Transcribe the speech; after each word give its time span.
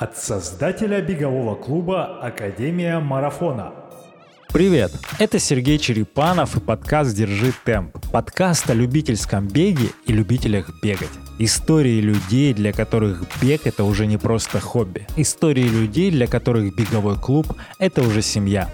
От 0.00 0.16
создателя 0.16 1.02
бегового 1.02 1.54
клуба 1.56 2.20
«Академия 2.22 3.00
марафона». 3.00 3.74
Привет! 4.48 4.92
Это 5.18 5.38
Сергей 5.38 5.76
Черепанов 5.76 6.56
и 6.56 6.60
подкаст 6.60 7.14
«Держи 7.14 7.52
темп». 7.66 7.98
Подкаст 8.10 8.70
о 8.70 8.72
любительском 8.72 9.46
беге 9.46 9.90
и 10.06 10.14
любителях 10.14 10.70
бегать. 10.82 11.10
Истории 11.38 12.00
людей, 12.00 12.54
для 12.54 12.72
которых 12.72 13.24
бег— 13.42 13.60
это 13.66 13.84
уже 13.84 14.06
не 14.06 14.16
просто 14.16 14.58
хобби. 14.58 15.06
Истории 15.18 15.68
людей, 15.68 16.10
для 16.10 16.26
которых 16.26 16.74
беговой 16.74 17.18
клуб— 17.18 17.54
это 17.78 18.00
уже 18.00 18.22
семья. 18.22 18.70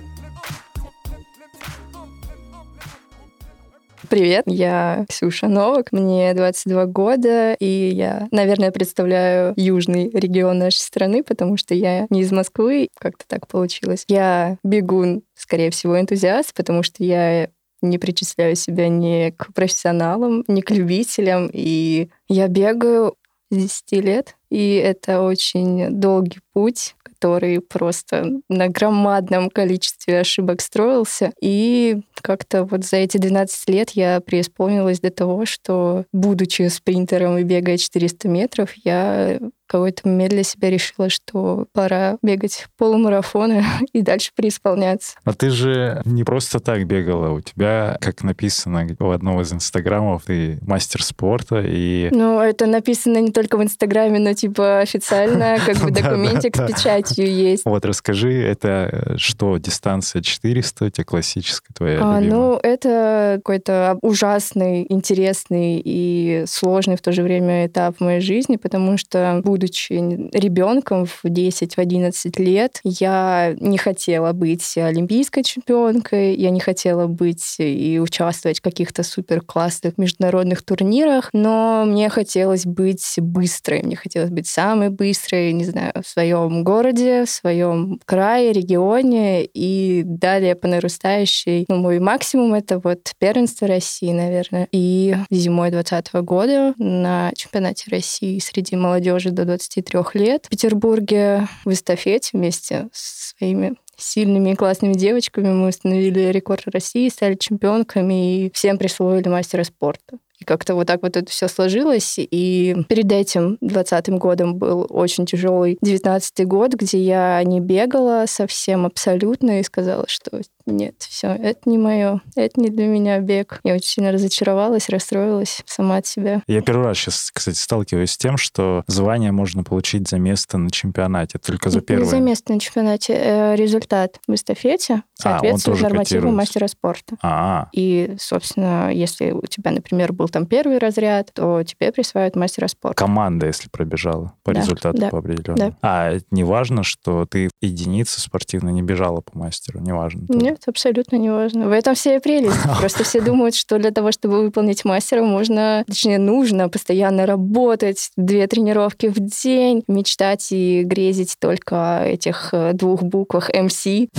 Привет, 4.08 4.44
я 4.46 5.04
Ксюша 5.08 5.48
Новак, 5.48 5.90
мне 5.90 6.32
22 6.34 6.86
года, 6.86 7.54
и 7.54 7.90
я, 7.94 8.28
наверное, 8.30 8.70
представляю 8.70 9.54
южный 9.56 10.10
регион 10.10 10.58
нашей 10.58 10.80
страны, 10.80 11.24
потому 11.24 11.56
что 11.56 11.74
я 11.74 12.06
не 12.10 12.20
из 12.20 12.30
Москвы, 12.30 12.88
как-то 12.98 13.24
так 13.26 13.48
получилось. 13.48 14.04
Я 14.06 14.58
бегун, 14.62 15.22
скорее 15.34 15.70
всего, 15.70 15.98
энтузиаст, 15.98 16.54
потому 16.54 16.82
что 16.82 17.02
я 17.02 17.48
не 17.82 17.98
причисляю 17.98 18.54
себя 18.54 18.88
ни 18.88 19.30
к 19.30 19.52
профессионалам, 19.54 20.44
ни 20.46 20.60
к 20.60 20.70
любителям, 20.70 21.50
и 21.52 22.08
я 22.28 22.48
бегаю 22.48 23.16
с 23.50 23.56
10 23.56 23.92
лет, 24.04 24.36
и 24.50 24.74
это 24.74 25.22
очень 25.22 25.90
долгий 25.90 26.40
путь, 26.52 26.94
который 27.02 27.60
просто 27.60 28.26
на 28.48 28.68
громадном 28.68 29.50
количестве 29.50 30.20
ошибок 30.20 30.60
строился. 30.60 31.32
И 31.40 32.00
как-то 32.26 32.64
вот 32.64 32.84
за 32.84 32.96
эти 32.96 33.18
12 33.18 33.68
лет 33.68 33.90
я 33.90 34.20
преисполнилась 34.20 34.98
до 34.98 35.10
того, 35.10 35.46
что, 35.46 36.04
будучи 36.12 36.66
спринтером 36.66 37.38
и 37.38 37.44
бегая 37.44 37.78
400 37.78 38.26
метров, 38.26 38.72
я 38.84 39.38
какой-то 39.66 40.08
момент 40.08 40.30
для 40.30 40.42
себя 40.42 40.70
решила, 40.70 41.10
что 41.10 41.66
пора 41.72 42.18
бегать 42.22 42.66
полумарафоны 42.78 43.64
и 43.92 44.02
дальше 44.02 44.30
преисполняться. 44.34 45.16
А 45.24 45.32
ты 45.32 45.50
же 45.50 46.00
не 46.04 46.24
просто 46.24 46.60
так 46.60 46.86
бегала. 46.86 47.30
У 47.30 47.40
тебя, 47.40 47.96
как 48.00 48.22
написано 48.22 48.86
в 48.98 49.10
одном 49.10 49.40
из 49.40 49.52
инстаграмов, 49.52 50.24
ты 50.24 50.58
мастер 50.62 51.02
спорта 51.02 51.62
и... 51.64 52.08
Ну, 52.12 52.40
это 52.40 52.66
написано 52.66 53.18
не 53.18 53.32
только 53.32 53.56
в 53.56 53.62
инстаграме, 53.62 54.18
но 54.18 54.32
типа 54.32 54.80
официально, 54.80 55.58
как 55.64 55.78
бы 55.78 55.90
документик 55.96 56.56
с 56.56 56.66
печатью 56.66 57.26
есть. 57.26 57.64
Вот 57.64 57.84
расскажи, 57.84 58.32
это 58.32 58.88
э, 58.92 59.16
что, 59.18 59.56
дистанция 59.58 60.22
400, 60.22 60.84
у 60.84 60.90
тебя 60.90 61.04
классическая 61.04 61.72
твоя 61.74 62.00
а, 62.16 62.20
Ну, 62.20 62.58
это 62.62 63.34
какой-то 63.36 63.98
ужасный, 64.02 64.86
интересный 64.88 65.80
и 65.84 66.44
сложный 66.46 66.96
в 66.96 67.02
то 67.02 67.12
же 67.12 67.22
время 67.22 67.66
этап 67.66 67.96
в 67.98 68.00
моей 68.00 68.20
жизни, 68.20 68.56
потому 68.56 68.96
что, 68.96 69.40
будучи 69.44 69.92
ребенком 69.92 71.06
в 71.06 71.24
10-11 71.24 72.42
лет, 72.42 72.80
я 72.84 73.54
не 73.60 73.78
хотела 73.78 74.32
быть 74.32 74.76
олимпийской 74.76 75.42
чемпионкой, 75.42 76.34
я 76.34 76.50
не 76.50 76.60
хотела 76.60 77.06
быть 77.06 77.56
и 77.58 77.98
участвовать 78.00 78.58
в 78.60 78.62
каких-то 78.62 79.02
супер 79.02 79.40
классных 79.40 79.98
международных 79.98 80.62
турнирах, 80.62 81.30
но 81.32 81.84
мне 81.86 82.08
хотелось 82.08 82.66
быть 82.66 83.14
быстрой, 83.18 83.82
мне 83.82 83.96
хотелось 83.96 84.30
быть 84.30 84.46
самой 84.46 84.90
быстрой, 84.90 85.52
не 85.52 85.64
знаю, 85.64 85.92
в 86.02 86.08
своем 86.08 86.64
городе, 86.64 87.24
в 87.24 87.30
своем 87.30 88.00
крае, 88.04 88.52
регионе, 88.52 89.44
и 89.44 90.02
далее 90.04 90.54
по 90.54 90.68
нарастающей. 90.68 91.64
Ну, 91.68 91.76
мой 91.76 91.95
максимум— 92.00 92.54
это 92.54 92.78
вот 92.78 93.12
первенство 93.18 93.66
России, 93.66 94.12
наверное. 94.12 94.68
И 94.72 95.14
зимой 95.30 95.70
2020 95.70 96.14
года 96.22 96.74
на 96.78 97.32
чемпионате 97.36 97.90
России 97.90 98.38
среди 98.38 98.76
молодежи 98.76 99.30
до 99.30 99.44
23 99.44 100.00
лет 100.14 100.46
в 100.46 100.48
Петербурге 100.48 101.48
в 101.64 101.72
эстафете 101.72 102.30
вместе 102.32 102.88
с 102.92 103.34
своими 103.36 103.76
сильными 103.96 104.50
и 104.50 104.54
классными 104.54 104.92
девочками 104.92 105.48
мы 105.48 105.68
установили 105.68 106.30
рекорд 106.30 106.64
России, 106.66 107.08
стали 107.08 107.34
чемпионками 107.34 108.46
и 108.46 108.50
всем 108.52 108.78
присвоили 108.78 109.28
мастера 109.28 109.64
спорта. 109.64 110.18
И 110.38 110.44
как-то 110.44 110.74
вот 110.74 110.86
так 110.86 111.02
вот 111.02 111.16
это 111.16 111.30
все 111.30 111.48
сложилось. 111.48 112.16
И 112.18 112.76
перед 112.88 113.10
этим, 113.10 113.56
20 113.62 114.10
годом, 114.10 114.56
был 114.56 114.86
очень 114.90 115.24
тяжелый 115.24 115.78
19 115.80 116.46
год, 116.46 116.74
где 116.74 116.98
я 116.98 117.42
не 117.42 117.60
бегала 117.60 118.24
совсем 118.26 118.84
абсолютно 118.84 119.60
и 119.60 119.62
сказала, 119.62 120.04
что 120.08 120.42
нет, 120.66 120.96
все, 120.98 121.28
это 121.28 121.68
не 121.68 121.78
мое, 121.78 122.20
это 122.34 122.60
не 122.60 122.70
для 122.70 122.86
меня 122.86 123.20
бег. 123.20 123.60
Я 123.64 123.74
очень 123.74 123.86
сильно 123.86 124.12
разочаровалась, 124.12 124.88
расстроилась 124.88 125.62
сама 125.64 125.98
от 125.98 126.06
себя. 126.06 126.42
Я 126.46 126.60
первый 126.60 126.86
раз 126.86 126.98
сейчас, 126.98 127.30
кстати, 127.32 127.56
сталкиваюсь 127.56 128.10
с 128.10 128.18
тем, 128.18 128.36
что 128.36 128.82
звание 128.86 129.32
можно 129.32 129.62
получить 129.62 130.08
за 130.08 130.18
место 130.18 130.58
на 130.58 130.70
чемпионате, 130.70 131.38
только 131.38 131.70
за 131.70 131.80
первое. 131.80 132.04
Не 132.04 132.10
за 132.10 132.18
место 132.18 132.52
на 132.52 132.60
чемпионате, 132.60 133.14
э, 133.14 133.56
результат 133.56 134.20
в 134.26 134.34
эстафете 134.34 135.02
соответствует 135.14 135.80
а, 135.80 135.82
нормативу 135.84 136.30
мастера 136.30 136.68
спорта. 136.68 137.16
А-а. 137.22 137.68
И, 137.72 138.16
собственно, 138.18 138.92
если 138.92 139.30
у 139.30 139.46
тебя, 139.46 139.70
например, 139.70 140.12
был 140.12 140.28
там 140.28 140.46
первый 140.46 140.78
разряд, 140.78 141.32
то 141.32 141.62
тебе 141.62 141.92
присваивают 141.92 142.36
мастера 142.36 142.68
спорта. 142.68 142.96
Команда, 142.96 143.46
если 143.46 143.68
пробежала 143.68 144.34
по 144.42 144.52
да, 144.52 144.60
результату 144.60 144.98
да, 144.98 145.08
по 145.10 145.18
определенному. 145.18 145.70
Да. 145.70 145.76
А 145.82 146.18
не 146.30 146.44
важно, 146.44 146.82
что 146.82 147.24
ты 147.26 147.50
единица 147.60 148.20
спортивно 148.20 148.70
не 148.70 148.82
бежала 148.82 149.20
по 149.20 149.38
мастеру, 149.38 149.80
не 149.80 149.92
важно. 149.92 150.24
Нет, 150.28 150.55
нет, 150.56 150.62
абсолютно 150.66 151.16
не 151.16 151.30
важно. 151.30 151.68
В 151.68 151.72
этом 151.72 151.94
вся 151.94 152.16
и 152.16 152.18
прелесть. 152.18 152.56
Просто 152.80 153.04
все 153.04 153.20
думают, 153.20 153.54
что 153.54 153.78
для 153.78 153.90
того, 153.90 154.12
чтобы 154.12 154.42
выполнить 154.42 154.84
мастера, 154.84 155.22
можно, 155.22 155.84
точнее, 155.86 156.18
нужно 156.18 156.68
постоянно 156.68 157.26
работать, 157.26 158.10
две 158.16 158.46
тренировки 158.46 159.06
в 159.06 159.18
день, 159.18 159.84
мечтать 159.86 160.48
и 160.50 160.82
грезить 160.82 161.36
только 161.38 161.98
о 161.98 162.04
этих 162.04 162.50
э, 162.52 162.72
двух 162.72 163.02
буквах 163.02 163.50
MC. 163.50 164.08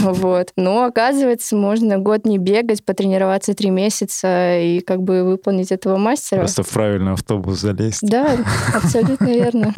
Вот. 0.00 0.52
Но, 0.56 0.84
оказывается, 0.84 1.56
можно 1.56 1.98
год 1.98 2.24
не 2.24 2.38
бегать, 2.38 2.84
потренироваться 2.84 3.54
три 3.54 3.70
месяца 3.70 4.58
и 4.58 4.80
как 4.80 5.02
бы 5.02 5.24
выполнить 5.24 5.72
этого 5.72 5.96
мастера. 5.96 6.40
Просто 6.40 6.62
в 6.62 6.68
правильный 6.68 7.12
автобус 7.12 7.60
залезть. 7.60 8.00
Да, 8.02 8.36
абсолютно 8.74 9.26
верно. 9.26 9.74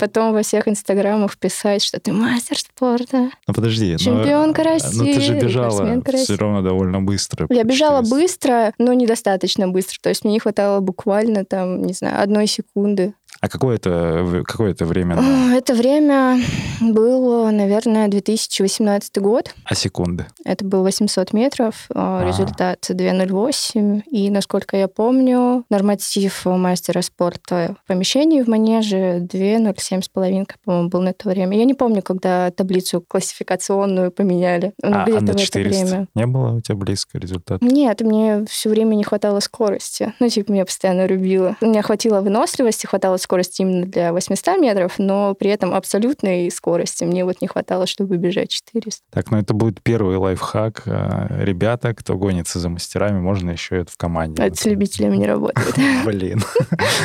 Потом 0.00 0.32
во 0.32 0.42
всех 0.42 0.68
инстаграмах 0.68 1.36
писать, 1.38 1.82
что 1.82 2.00
ты 2.00 2.12
мастер 2.12 2.58
спорта. 2.58 3.30
Ну 3.46 3.54
подожди. 3.54 3.96
Чемпионка 3.98 4.64
России 4.64 5.21
же 5.22 5.38
бежала 5.38 6.02
все 6.14 6.36
равно 6.36 6.62
довольно 6.62 7.00
быстро. 7.00 7.46
Я 7.50 7.64
бежала 7.64 8.02
быстро, 8.02 8.72
но 8.78 8.92
недостаточно 8.92 9.68
быстро. 9.68 9.98
То 10.02 10.08
есть 10.08 10.24
мне 10.24 10.34
не 10.34 10.40
хватало 10.40 10.80
буквально 10.80 11.44
там, 11.44 11.82
не 11.82 11.92
знаю, 11.92 12.22
одной 12.22 12.46
секунды. 12.46 13.14
А 13.42 13.48
какое 13.48 13.74
это, 13.74 14.44
какое 14.46 14.70
это 14.70 14.86
время? 14.86 15.18
Это 15.52 15.74
время 15.74 16.40
было, 16.80 17.50
наверное, 17.50 18.06
2018 18.06 19.18
год. 19.18 19.52
А 19.64 19.74
секунды? 19.74 20.26
Это 20.44 20.64
был 20.64 20.84
800 20.84 21.32
метров, 21.32 21.88
а. 21.92 22.24
результат 22.24 22.86
2.08. 22.88 24.02
И, 24.12 24.30
насколько 24.30 24.76
я 24.76 24.86
помню, 24.86 25.64
норматив 25.70 26.44
мастера 26.46 27.02
спорта 27.02 27.74
в 27.82 27.88
помещении 27.88 28.42
в 28.42 28.46
манеже 28.46 29.18
2.07 29.18 30.02
с 30.02 30.08
половинкой, 30.08 30.58
по-моему, 30.64 30.88
был 30.88 31.00
на 31.00 31.08
это 31.08 31.28
время. 31.28 31.58
Я 31.58 31.64
не 31.64 31.74
помню, 31.74 32.00
когда 32.00 32.52
таблицу 32.52 33.00
классификационную 33.00 34.12
поменяли. 34.12 34.72
Ну, 34.80 34.94
а, 34.94 35.04
а 35.04 35.20
на 35.20 35.34
400 35.34 35.58
время. 35.58 36.08
не 36.14 36.26
было 36.26 36.52
у 36.52 36.60
тебя 36.60 36.76
близко 36.76 37.18
результат? 37.18 37.60
Нет, 37.60 38.02
мне 38.02 38.44
все 38.48 38.68
время 38.68 38.94
не 38.94 39.02
хватало 39.02 39.40
скорости. 39.40 40.14
Ну, 40.20 40.28
типа, 40.28 40.52
меня 40.52 40.64
постоянно 40.64 41.08
рубило. 41.08 41.56
Мне 41.60 41.82
хватило 41.82 42.20
выносливости, 42.20 42.86
хватало 42.86 43.16
скорости 43.16 43.31
скорости 43.32 43.62
именно 43.62 43.86
для 43.86 44.12
800 44.12 44.58
метров, 44.58 44.98
но 44.98 45.34
при 45.34 45.48
этом 45.48 45.72
абсолютной 45.72 46.50
скорости 46.50 47.04
мне 47.04 47.24
вот 47.24 47.40
не 47.40 47.48
хватало, 47.48 47.86
чтобы 47.86 48.18
бежать 48.18 48.50
400. 48.50 49.02
Так, 49.10 49.30
ну 49.30 49.38
это 49.38 49.54
будет 49.54 49.82
первый 49.82 50.18
лайфхак. 50.18 50.82
А, 50.84 51.28
ребята, 51.42 51.94
кто 51.94 52.18
гонится 52.18 52.58
за 52.58 52.68
мастерами, 52.68 53.20
можно 53.20 53.50
еще 53.50 53.78
это 53.78 53.90
в 53.90 53.96
команде. 53.96 54.42
Это 54.42 54.54
с 54.54 54.66
любителями 54.66 55.16
не 55.16 55.26
работает. 55.26 55.74
Блин. 56.04 56.42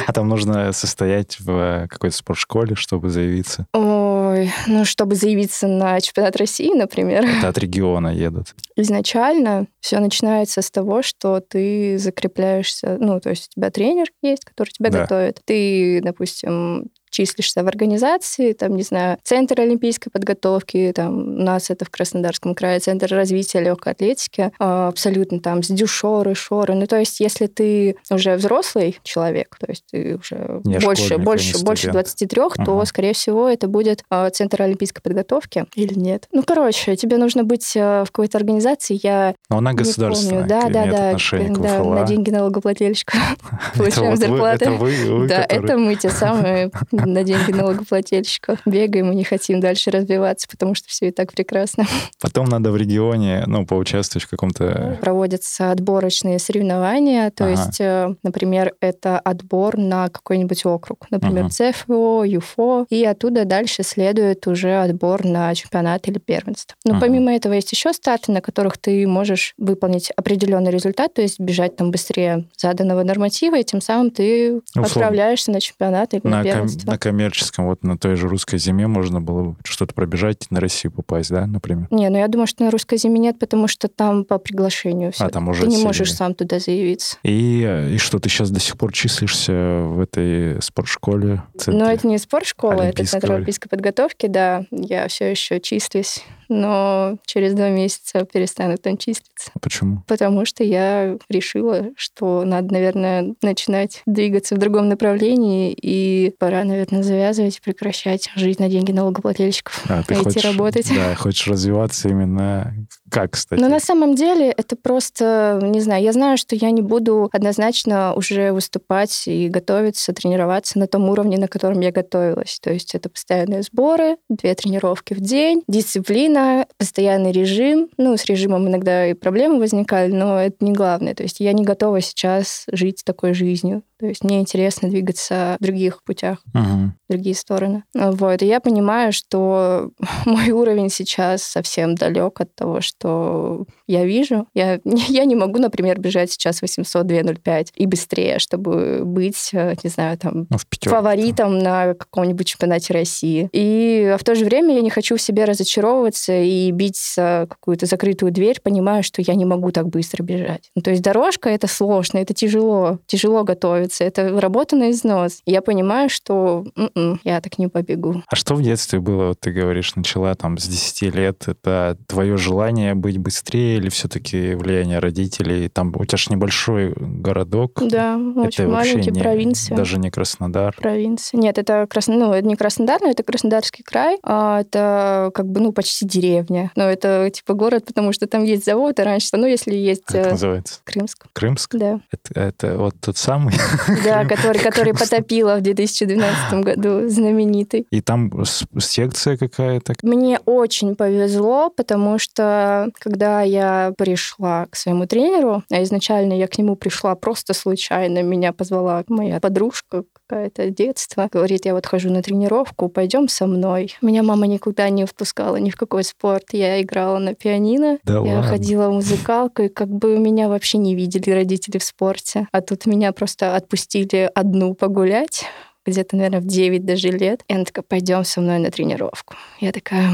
А 0.05 0.11
там 0.11 0.27
нужно 0.27 0.73
состоять 0.73 1.39
в 1.39 1.87
какой-то 1.89 2.17
спортшколе, 2.17 2.75
чтобы 2.75 3.09
заявиться? 3.09 3.65
Ой, 3.73 4.51
ну, 4.67 4.83
чтобы 4.83 5.15
заявиться 5.15 5.67
на 5.67 6.01
чемпионат 6.01 6.35
России, 6.35 6.77
например. 6.77 7.23
Это 7.23 7.47
от 7.47 7.57
региона 7.57 8.09
едут. 8.09 8.53
Изначально 8.75 9.67
все 9.79 9.99
начинается 9.99 10.61
с 10.61 10.69
того, 10.69 11.01
что 11.03 11.39
ты 11.39 11.97
закрепляешься, 11.97 12.97
ну, 12.99 13.21
то 13.21 13.29
есть 13.29 13.47
у 13.51 13.59
тебя 13.61 13.71
тренер 13.71 14.07
есть, 14.21 14.43
который 14.43 14.71
тебя 14.71 14.89
да. 14.89 15.01
готовит. 15.03 15.39
Ты, 15.45 16.01
допустим, 16.03 16.16
допустим, 16.17 16.89
числишься 17.09 17.63
в 17.63 17.67
организации, 17.67 18.53
там, 18.53 18.75
не 18.75 18.83
знаю, 18.83 19.17
Центр 19.23 19.61
олимпийской 19.61 20.09
подготовки, 20.09 20.91
там, 20.95 21.39
у 21.39 21.43
нас 21.43 21.69
это 21.69 21.85
в 21.85 21.89
Краснодарском 21.89 22.55
крае, 22.55 22.79
Центр 22.79 23.07
развития 23.13 23.61
легкой 23.61 23.93
атлетики, 23.93 24.51
а, 24.59 24.89
абсолютно 24.89 25.39
там 25.39 25.63
с 25.63 25.67
дюшоры, 25.67 26.35
шоры. 26.35 26.75
Ну, 26.75 26.87
то 26.87 26.97
есть, 26.97 27.19
если 27.19 27.47
ты 27.47 27.97
уже 28.09 28.35
взрослый 28.35 28.99
человек, 29.03 29.55
то 29.59 29.67
есть 29.69 29.83
ты 29.89 30.15
уже 30.15 30.61
не 30.63 30.79
больше, 30.79 31.17
больше, 31.17 31.63
больше 31.63 31.91
23, 31.91 32.41
ага. 32.41 32.65
то, 32.65 32.85
скорее 32.85 33.13
всего, 33.13 33.47
это 33.47 33.67
будет 33.67 34.03
а, 34.09 34.29
Центр 34.29 34.61
олимпийской 34.61 35.01
подготовки 35.01 35.65
или 35.75 35.93
нет. 35.93 36.27
Ну, 36.31 36.43
короче, 36.43 36.95
тебе 36.95 37.17
нужно 37.17 37.43
быть 37.43 37.73
а, 37.75 38.03
в 38.03 38.11
какой-то 38.11 38.37
организации, 38.37 38.99
я 39.01 39.35
Но 39.49 39.57
она 39.57 39.73
государственная, 39.73 40.41
помню. 40.41 40.49
Да, 40.49 40.69
да, 40.69 40.85
да, 40.85 41.17
да, 41.57 41.83
на 41.83 42.03
деньги 42.03 42.29
налогоплательщика 42.29 43.17
получаем 43.77 44.15
зарплаты. 44.15 44.65
Это 44.65 44.71
вы, 44.73 45.27
Да, 45.27 45.45
это 45.47 45.77
мы 45.77 45.95
те 45.95 46.09
самые 46.09 46.71
на 47.05 47.23
деньги 47.23 47.51
налогоплательщиков. 47.51 48.59
Бегаем 48.65 49.11
и 49.11 49.15
не 49.15 49.23
хотим 49.23 49.59
дальше 49.59 49.91
развиваться, 49.91 50.47
потому 50.49 50.75
что 50.75 50.87
все 50.89 51.07
и 51.07 51.11
так 51.11 51.33
прекрасно. 51.33 51.85
Потом 52.21 52.45
надо 52.47 52.71
в 52.71 52.77
регионе, 52.77 53.43
ну, 53.47 53.65
поучаствовать 53.65 54.25
в 54.25 54.29
каком-то... 54.29 54.97
Проводятся 55.01 55.71
отборочные 55.71 56.39
соревнования, 56.39 57.31
то 57.31 57.45
ага. 57.45 57.51
есть, 57.51 57.81
э, 57.81 58.15
например, 58.23 58.73
это 58.81 59.19
отбор 59.19 59.77
на 59.77 60.09
какой-нибудь 60.09 60.65
округ, 60.65 61.07
например, 61.11 61.45
ага. 61.45 61.71
ЦФО, 61.73 62.23
ЮФО, 62.23 62.85
и 62.89 63.03
оттуда 63.05 63.45
дальше 63.45 63.83
следует 63.83 64.47
уже 64.47 64.77
отбор 64.77 65.25
на 65.25 65.53
чемпионат 65.55 66.07
или 66.07 66.19
первенство. 66.19 66.75
Но 66.85 66.93
ага. 66.93 67.01
помимо 67.01 67.33
этого 67.33 67.53
есть 67.53 67.71
еще 67.71 67.93
старты, 67.93 68.31
на 68.31 68.41
которых 68.41 68.77
ты 68.77 69.05
можешь 69.07 69.53
выполнить 69.57 70.11
определенный 70.15 70.71
результат, 70.71 71.13
то 71.13 71.21
есть 71.21 71.39
бежать 71.39 71.75
там 71.75 71.91
быстрее 71.91 72.47
заданного 72.57 73.03
норматива, 73.03 73.57
и 73.57 73.63
тем 73.63 73.81
самым 73.81 74.11
ты 74.11 74.61
Условно. 74.69 74.87
отправляешься 74.87 75.51
на 75.51 75.61
чемпионат 75.61 76.13
или 76.13 76.21
на, 76.23 76.37
на 76.37 76.43
первенство. 76.43 76.86
На 76.91 76.97
коммерческом, 76.97 77.65
вот 77.65 77.83
на 77.83 77.97
той 77.97 78.15
же 78.15 78.27
русской 78.27 78.57
зиме 78.57 78.87
можно 78.87 79.21
было 79.21 79.55
что-то 79.63 79.93
пробежать, 79.93 80.47
на 80.49 80.59
Россию 80.59 80.91
попасть, 80.91 81.29
да, 81.29 81.45
например? 81.45 81.87
Не, 81.91 82.09
ну 82.09 82.17
я 82.17 82.27
думаю, 82.27 82.47
что 82.47 82.63
на 82.63 82.71
русской 82.71 82.97
зиме 82.97 83.19
нет, 83.19 83.39
потому 83.39 83.67
что 83.67 83.87
там 83.87 84.25
по 84.25 84.37
приглашению 84.37 85.11
все. 85.11 85.25
А, 85.25 85.29
там 85.29 85.47
уже 85.49 85.63
Ты 85.63 85.67
не 85.67 85.83
можешь 85.83 86.13
сам 86.13 86.33
туда 86.33 86.59
заявиться. 86.59 87.17
И, 87.23 87.91
и 87.93 87.97
что, 87.97 88.19
ты 88.19 88.29
сейчас 88.29 88.51
до 88.51 88.59
сих 88.59 88.77
пор 88.77 88.93
числишься 88.93 89.83
в 89.85 89.99
этой 89.99 90.61
спортшколе? 90.61 91.43
Ну, 91.67 91.85
это 91.85 92.07
не 92.07 92.17
спортшкола, 92.17 92.81
это 92.81 93.05
Центр 93.05 93.31
олимпийской 93.33 93.69
подготовки, 93.69 94.27
да. 94.27 94.65
Я 94.71 95.07
все 95.07 95.31
еще 95.31 95.59
числюсь 95.59 96.23
но 96.49 97.17
через 97.25 97.53
два 97.53 97.69
месяца 97.69 98.25
перестану 98.25 98.77
там 98.77 98.97
числиться. 98.97 99.51
А 99.53 99.59
почему? 99.59 100.03
Потому 100.07 100.45
что 100.45 100.63
я 100.63 101.17
решила, 101.29 101.87
что 101.95 102.43
надо, 102.45 102.73
наверное, 102.73 103.35
начинать 103.41 104.01
двигаться 104.05 104.55
в 104.55 104.57
другом 104.57 104.87
направлении, 104.89 105.73
и 105.73 106.33
пора, 106.39 106.63
наверное, 106.63 106.76
завязывать, 106.89 107.61
прекращать 107.61 108.29
жить 108.35 108.59
на 108.59 108.69
деньги 108.69 108.91
налогоплательщиков, 108.91 109.85
а, 109.89 110.03
ты 110.03 110.13
идти 110.15 110.23
хочешь, 110.23 110.43
работать. 110.43 110.91
Да, 110.93 111.15
хочешь 111.15 111.47
развиваться 111.47 112.09
именно 112.09 112.73
как, 113.09 113.31
кстати? 113.31 113.59
Но 113.59 113.69
на 113.69 113.79
самом 113.79 114.15
деле 114.15 114.49
это 114.49 114.75
просто, 114.75 115.59
не 115.63 115.79
знаю, 115.79 116.03
я 116.03 116.11
знаю, 116.11 116.37
что 116.37 116.55
я 116.55 116.71
не 116.71 116.81
буду 116.81 117.29
однозначно 117.31 118.13
уже 118.13 118.51
выступать 118.51 119.27
и 119.27 119.47
готовиться, 119.47 120.13
тренироваться 120.13 120.77
на 120.79 120.87
том 120.87 121.09
уровне, 121.09 121.37
на 121.37 121.47
котором 121.47 121.79
я 121.79 121.91
готовилась. 121.91 122.59
То 122.61 122.71
есть 122.71 122.95
это 122.95 123.09
постоянные 123.09 123.61
сборы, 123.61 124.17
две 124.29 124.53
тренировки 124.55 125.13
в 125.13 125.21
день, 125.21 125.63
дисциплина, 125.67 126.67
постоянный 126.77 127.31
режим. 127.31 127.89
Ну, 127.97 128.17
с 128.17 128.25
режимом 128.25 128.67
иногда 128.67 129.07
и 129.07 129.13
проблемы 129.13 129.59
возникали, 129.59 130.11
но 130.11 130.41
это 130.41 130.57
не 130.59 130.73
главное. 130.73 131.15
То 131.15 131.23
есть 131.23 131.39
я 131.39 131.53
не 131.53 131.63
готова 131.63 132.01
сейчас 132.01 132.65
жить 132.71 133.03
такой 133.05 133.33
жизнью. 133.33 133.83
То 133.99 134.05
есть 134.05 134.23
мне 134.23 134.39
интересно 134.39 134.89
двигаться 134.89 135.57
в 135.59 135.63
других 135.63 136.03
путях, 136.03 136.39
uh-huh. 136.53 136.89
в 137.07 137.11
другие 137.11 137.35
стороны. 137.35 137.83
Вот. 137.95 138.41
И 138.43 138.45
я 138.45 138.59
понимаю, 138.59 139.11
что 139.11 139.89
мой 140.25 140.51
уровень 140.51 140.89
сейчас 140.89 141.43
совсем 141.43 141.95
далек 141.95 142.39
от 142.39 142.53
того, 142.53 142.81
что 142.81 143.65
я 143.87 144.05
вижу. 144.05 144.47
Я, 144.53 144.79
я 144.83 145.25
не 145.25 145.35
могу, 145.35 145.59
например, 145.59 145.99
бежать 145.99 146.31
сейчас 146.31 146.61
800-205 146.61 147.69
и 147.75 147.85
быстрее, 147.87 148.39
чтобы 148.39 149.01
быть, 149.03 149.49
э, 149.53 149.75
не 149.83 149.89
знаю, 149.89 150.17
там, 150.17 150.47
ну, 150.49 150.57
фаворитом 150.83 151.57
на 151.57 151.93
каком-нибудь 151.95 152.45
чемпионате 152.45 152.93
России. 152.93 153.49
И 153.51 154.11
а 154.13 154.17
в 154.17 154.23
то 154.23 154.35
же 154.35 154.45
время 154.45 154.75
я 154.75 154.81
не 154.81 154.89
хочу 154.89 155.17
в 155.17 155.21
себе 155.21 155.45
разочаровываться 155.45 156.33
и 156.33 156.71
бить 156.71 157.13
какую-то 157.15 157.85
закрытую 157.85 158.31
дверь, 158.31 158.59
понимая, 158.61 159.01
что 159.01 159.21
я 159.21 159.35
не 159.35 159.45
могу 159.45 159.71
так 159.71 159.87
быстро 159.87 160.23
бежать. 160.23 160.69
Ну, 160.75 160.81
то 160.81 160.91
есть 160.91 161.01
дорожка— 161.01 161.49
это 161.51 161.67
сложно, 161.67 162.19
это 162.19 162.33
тяжело, 162.33 162.99
тяжело 163.07 163.43
готовить 163.43 163.86
становится. 163.91 164.03
Это 164.03 164.39
работа 164.39 164.75
на 164.75 164.91
износ. 164.91 165.41
Я 165.45 165.61
понимаю, 165.61 166.09
что 166.09 166.65
м-м, 166.75 167.19
я 167.23 167.41
так 167.41 167.57
не 167.57 167.67
побегу. 167.67 168.23
А 168.27 168.35
что 168.35 168.55
в 168.55 168.61
детстве 168.61 168.99
было, 168.99 169.29
вот 169.29 169.39
ты 169.39 169.51
говоришь, 169.51 169.95
начала 169.95 170.33
там 170.35 170.57
с 170.57 170.67
10 170.67 171.15
лет? 171.15 171.47
Это 171.47 171.97
твое 172.07 172.37
желание 172.37 172.95
быть 172.95 173.17
быстрее 173.17 173.77
или 173.77 173.89
все-таки 173.89 174.55
влияние 174.55 174.99
родителей? 174.99 175.69
Там 175.69 175.93
у 175.95 176.05
тебя 176.05 176.17
же 176.17 176.31
небольшой 176.31 176.93
городок. 176.97 177.81
Да, 177.81 178.17
очень 178.17 178.65
это 178.65 178.73
маленький, 178.73 179.11
не, 179.11 179.21
провинция. 179.21 179.77
Даже 179.77 179.97
не 179.99 180.09
Краснодар. 180.09 180.75
Провинция. 180.79 181.39
Нет, 181.39 181.57
это, 181.57 181.87
Красно... 181.89 182.15
ну, 182.15 182.33
это 182.33 182.47
не 182.47 182.55
Краснодар, 182.55 183.01
но 183.01 183.09
это 183.09 183.23
Краснодарский 183.23 183.83
край. 183.83 184.17
А 184.23 184.61
это 184.61 185.31
как 185.33 185.47
бы, 185.47 185.61
ну, 185.61 185.71
почти 185.71 186.05
деревня. 186.05 186.71
Но 186.75 186.83
это 186.83 187.29
типа 187.33 187.53
город, 187.53 187.85
потому 187.85 188.13
что 188.13 188.27
там 188.27 188.43
есть 188.43 188.65
завод, 188.65 188.99
и 188.99 189.03
раньше, 189.03 189.29
ну, 189.33 189.45
если 189.45 189.75
есть... 189.75 190.05
Как 190.05 190.27
э, 190.27 190.29
называется? 190.31 190.79
Крымск. 190.83 191.25
Крымск? 191.33 191.75
Да. 191.75 191.99
Это, 192.11 192.39
это 192.39 192.77
вот 192.77 192.95
тот 192.99 193.17
самый? 193.17 193.53
Да, 194.03 194.25
который, 194.25 194.59
который 194.59 194.93
потопила 194.93 195.55
в 195.55 195.61
2012 195.61 196.53
году, 196.63 197.09
знаменитый. 197.09 197.87
И 197.91 198.01
там 198.01 198.31
секция 198.79 199.37
какая-то? 199.37 199.95
Мне 200.03 200.39
очень 200.45 200.95
повезло, 200.95 201.69
потому 201.69 202.19
что 202.19 202.89
когда 202.99 203.41
я 203.41 203.93
пришла 203.97 204.67
к 204.69 204.75
своему 204.75 205.07
тренеру, 205.07 205.63
а 205.71 205.83
изначально 205.83 206.33
я 206.33 206.47
к 206.47 206.57
нему 206.57 206.75
пришла 206.75 207.15
просто 207.15 207.53
случайно, 207.53 208.23
меня 208.23 208.53
позвала 208.53 209.03
моя 209.07 209.39
подружка, 209.39 210.03
какое-то 210.27 210.69
детство. 210.69 211.29
Говорит, 211.31 211.65
я 211.65 211.73
вот 211.73 211.85
хожу 211.85 212.09
на 212.09 212.21
тренировку, 212.21 212.89
пойдем 212.89 213.27
со 213.27 213.47
мной. 213.47 213.95
Меня 214.01 214.23
мама 214.23 214.47
никуда 214.47 214.89
не 214.89 215.05
впускала 215.05 215.57
ни 215.57 215.69
в 215.69 215.75
какой 215.75 216.03
спорт. 216.03 216.53
Я 216.53 216.81
играла 216.81 217.17
на 217.17 217.33
пианино, 217.33 217.99
да 218.03 218.13
я 218.13 218.19
ладно. 218.19 218.43
ходила 218.43 218.89
в 218.89 218.93
музыкалку, 218.93 219.63
и 219.63 219.69
как 219.69 219.89
бы 219.89 220.17
меня 220.17 220.49
вообще 220.49 220.77
не 220.77 220.95
видели 220.95 221.31
родители 221.31 221.77
в 221.77 221.83
спорте. 221.83 222.47
А 222.51 222.61
тут 222.61 222.85
меня 222.85 223.11
просто 223.13 223.55
отпустили 223.55 224.29
одну 224.33 224.73
погулять 224.73 225.45
где-то, 225.91 226.15
наверное, 226.15 226.41
в 226.41 226.45
9 226.45 226.85
даже 226.85 227.09
лет. 227.09 227.41
И 227.47 227.53
она 227.53 227.65
такая, 227.65 227.83
пойдем 227.83 228.23
со 228.23 228.41
мной 228.41 228.59
на 228.59 228.71
тренировку. 228.71 229.35
Я 229.59 229.71
такая, 229.71 230.09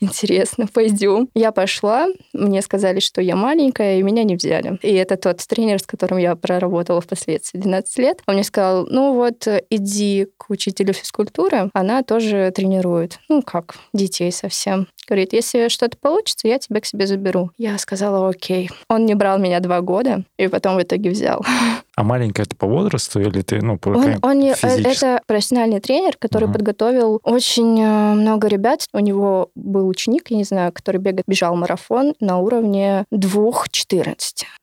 интересно, 0.00 0.66
пойдем. 0.66 1.28
Я 1.34 1.52
пошла, 1.52 2.08
мне 2.32 2.62
сказали, 2.62 3.00
что 3.00 3.20
я 3.20 3.36
маленькая, 3.36 3.98
и 3.98 4.02
меня 4.02 4.24
не 4.24 4.36
взяли. 4.36 4.78
И 4.82 4.92
это 4.92 5.16
тот 5.16 5.38
тренер, 5.46 5.78
с 5.80 5.86
которым 5.86 6.18
я 6.18 6.36
проработала 6.36 7.00
впоследствии 7.00 7.58
12 7.58 7.98
лет. 7.98 8.22
Он 8.26 8.34
мне 8.34 8.44
сказал, 8.44 8.86
ну 8.86 9.14
вот, 9.14 9.46
иди 9.70 10.26
к 10.36 10.50
учителю 10.50 10.92
физкультуры, 10.92 11.70
она 11.72 12.02
тоже 12.02 12.52
тренирует. 12.54 13.18
Ну 13.28 13.42
как, 13.42 13.76
детей 13.92 14.32
совсем. 14.32 14.88
Говорит, 15.06 15.32
если 15.32 15.68
что-то 15.68 15.96
получится, 15.98 16.46
я 16.46 16.58
тебя 16.58 16.80
к 16.80 16.86
себе 16.86 17.06
заберу. 17.06 17.50
Я 17.58 17.78
сказала, 17.78 18.28
окей. 18.28 18.70
Он 18.88 19.06
не 19.06 19.14
брал 19.14 19.38
меня 19.38 19.60
два 19.60 19.80
года, 19.80 20.24
и 20.38 20.48
потом 20.48 20.76
в 20.76 20.82
итоге 20.82 21.10
взял. 21.10 21.44
А 21.96 22.04
маленькая 22.04 22.44
это 22.44 22.56
по 22.56 22.66
возрасту 22.66 23.20
или 23.20 23.42
ты, 23.42 23.60
ну, 23.60 23.78
по 23.78 23.90
он, 23.90 24.18
он 24.22 24.38
не, 24.38 24.52
Это 24.52 25.20
профессиональный 25.26 25.80
тренер, 25.80 26.16
который 26.18 26.48
uh-huh. 26.48 26.52
подготовил 26.52 27.20
очень 27.24 27.80
э, 27.80 28.14
много 28.14 28.48
ребят. 28.48 28.86
У 28.92 29.00
него 29.00 29.50
был 29.54 29.88
ученик, 29.88 30.30
я 30.30 30.36
не 30.36 30.44
знаю, 30.44 30.72
который 30.72 30.98
бегает, 30.98 31.24
бежал 31.26 31.56
марафон 31.56 32.14
на 32.20 32.38
уровне 32.38 33.04
2.14. 33.12 34.14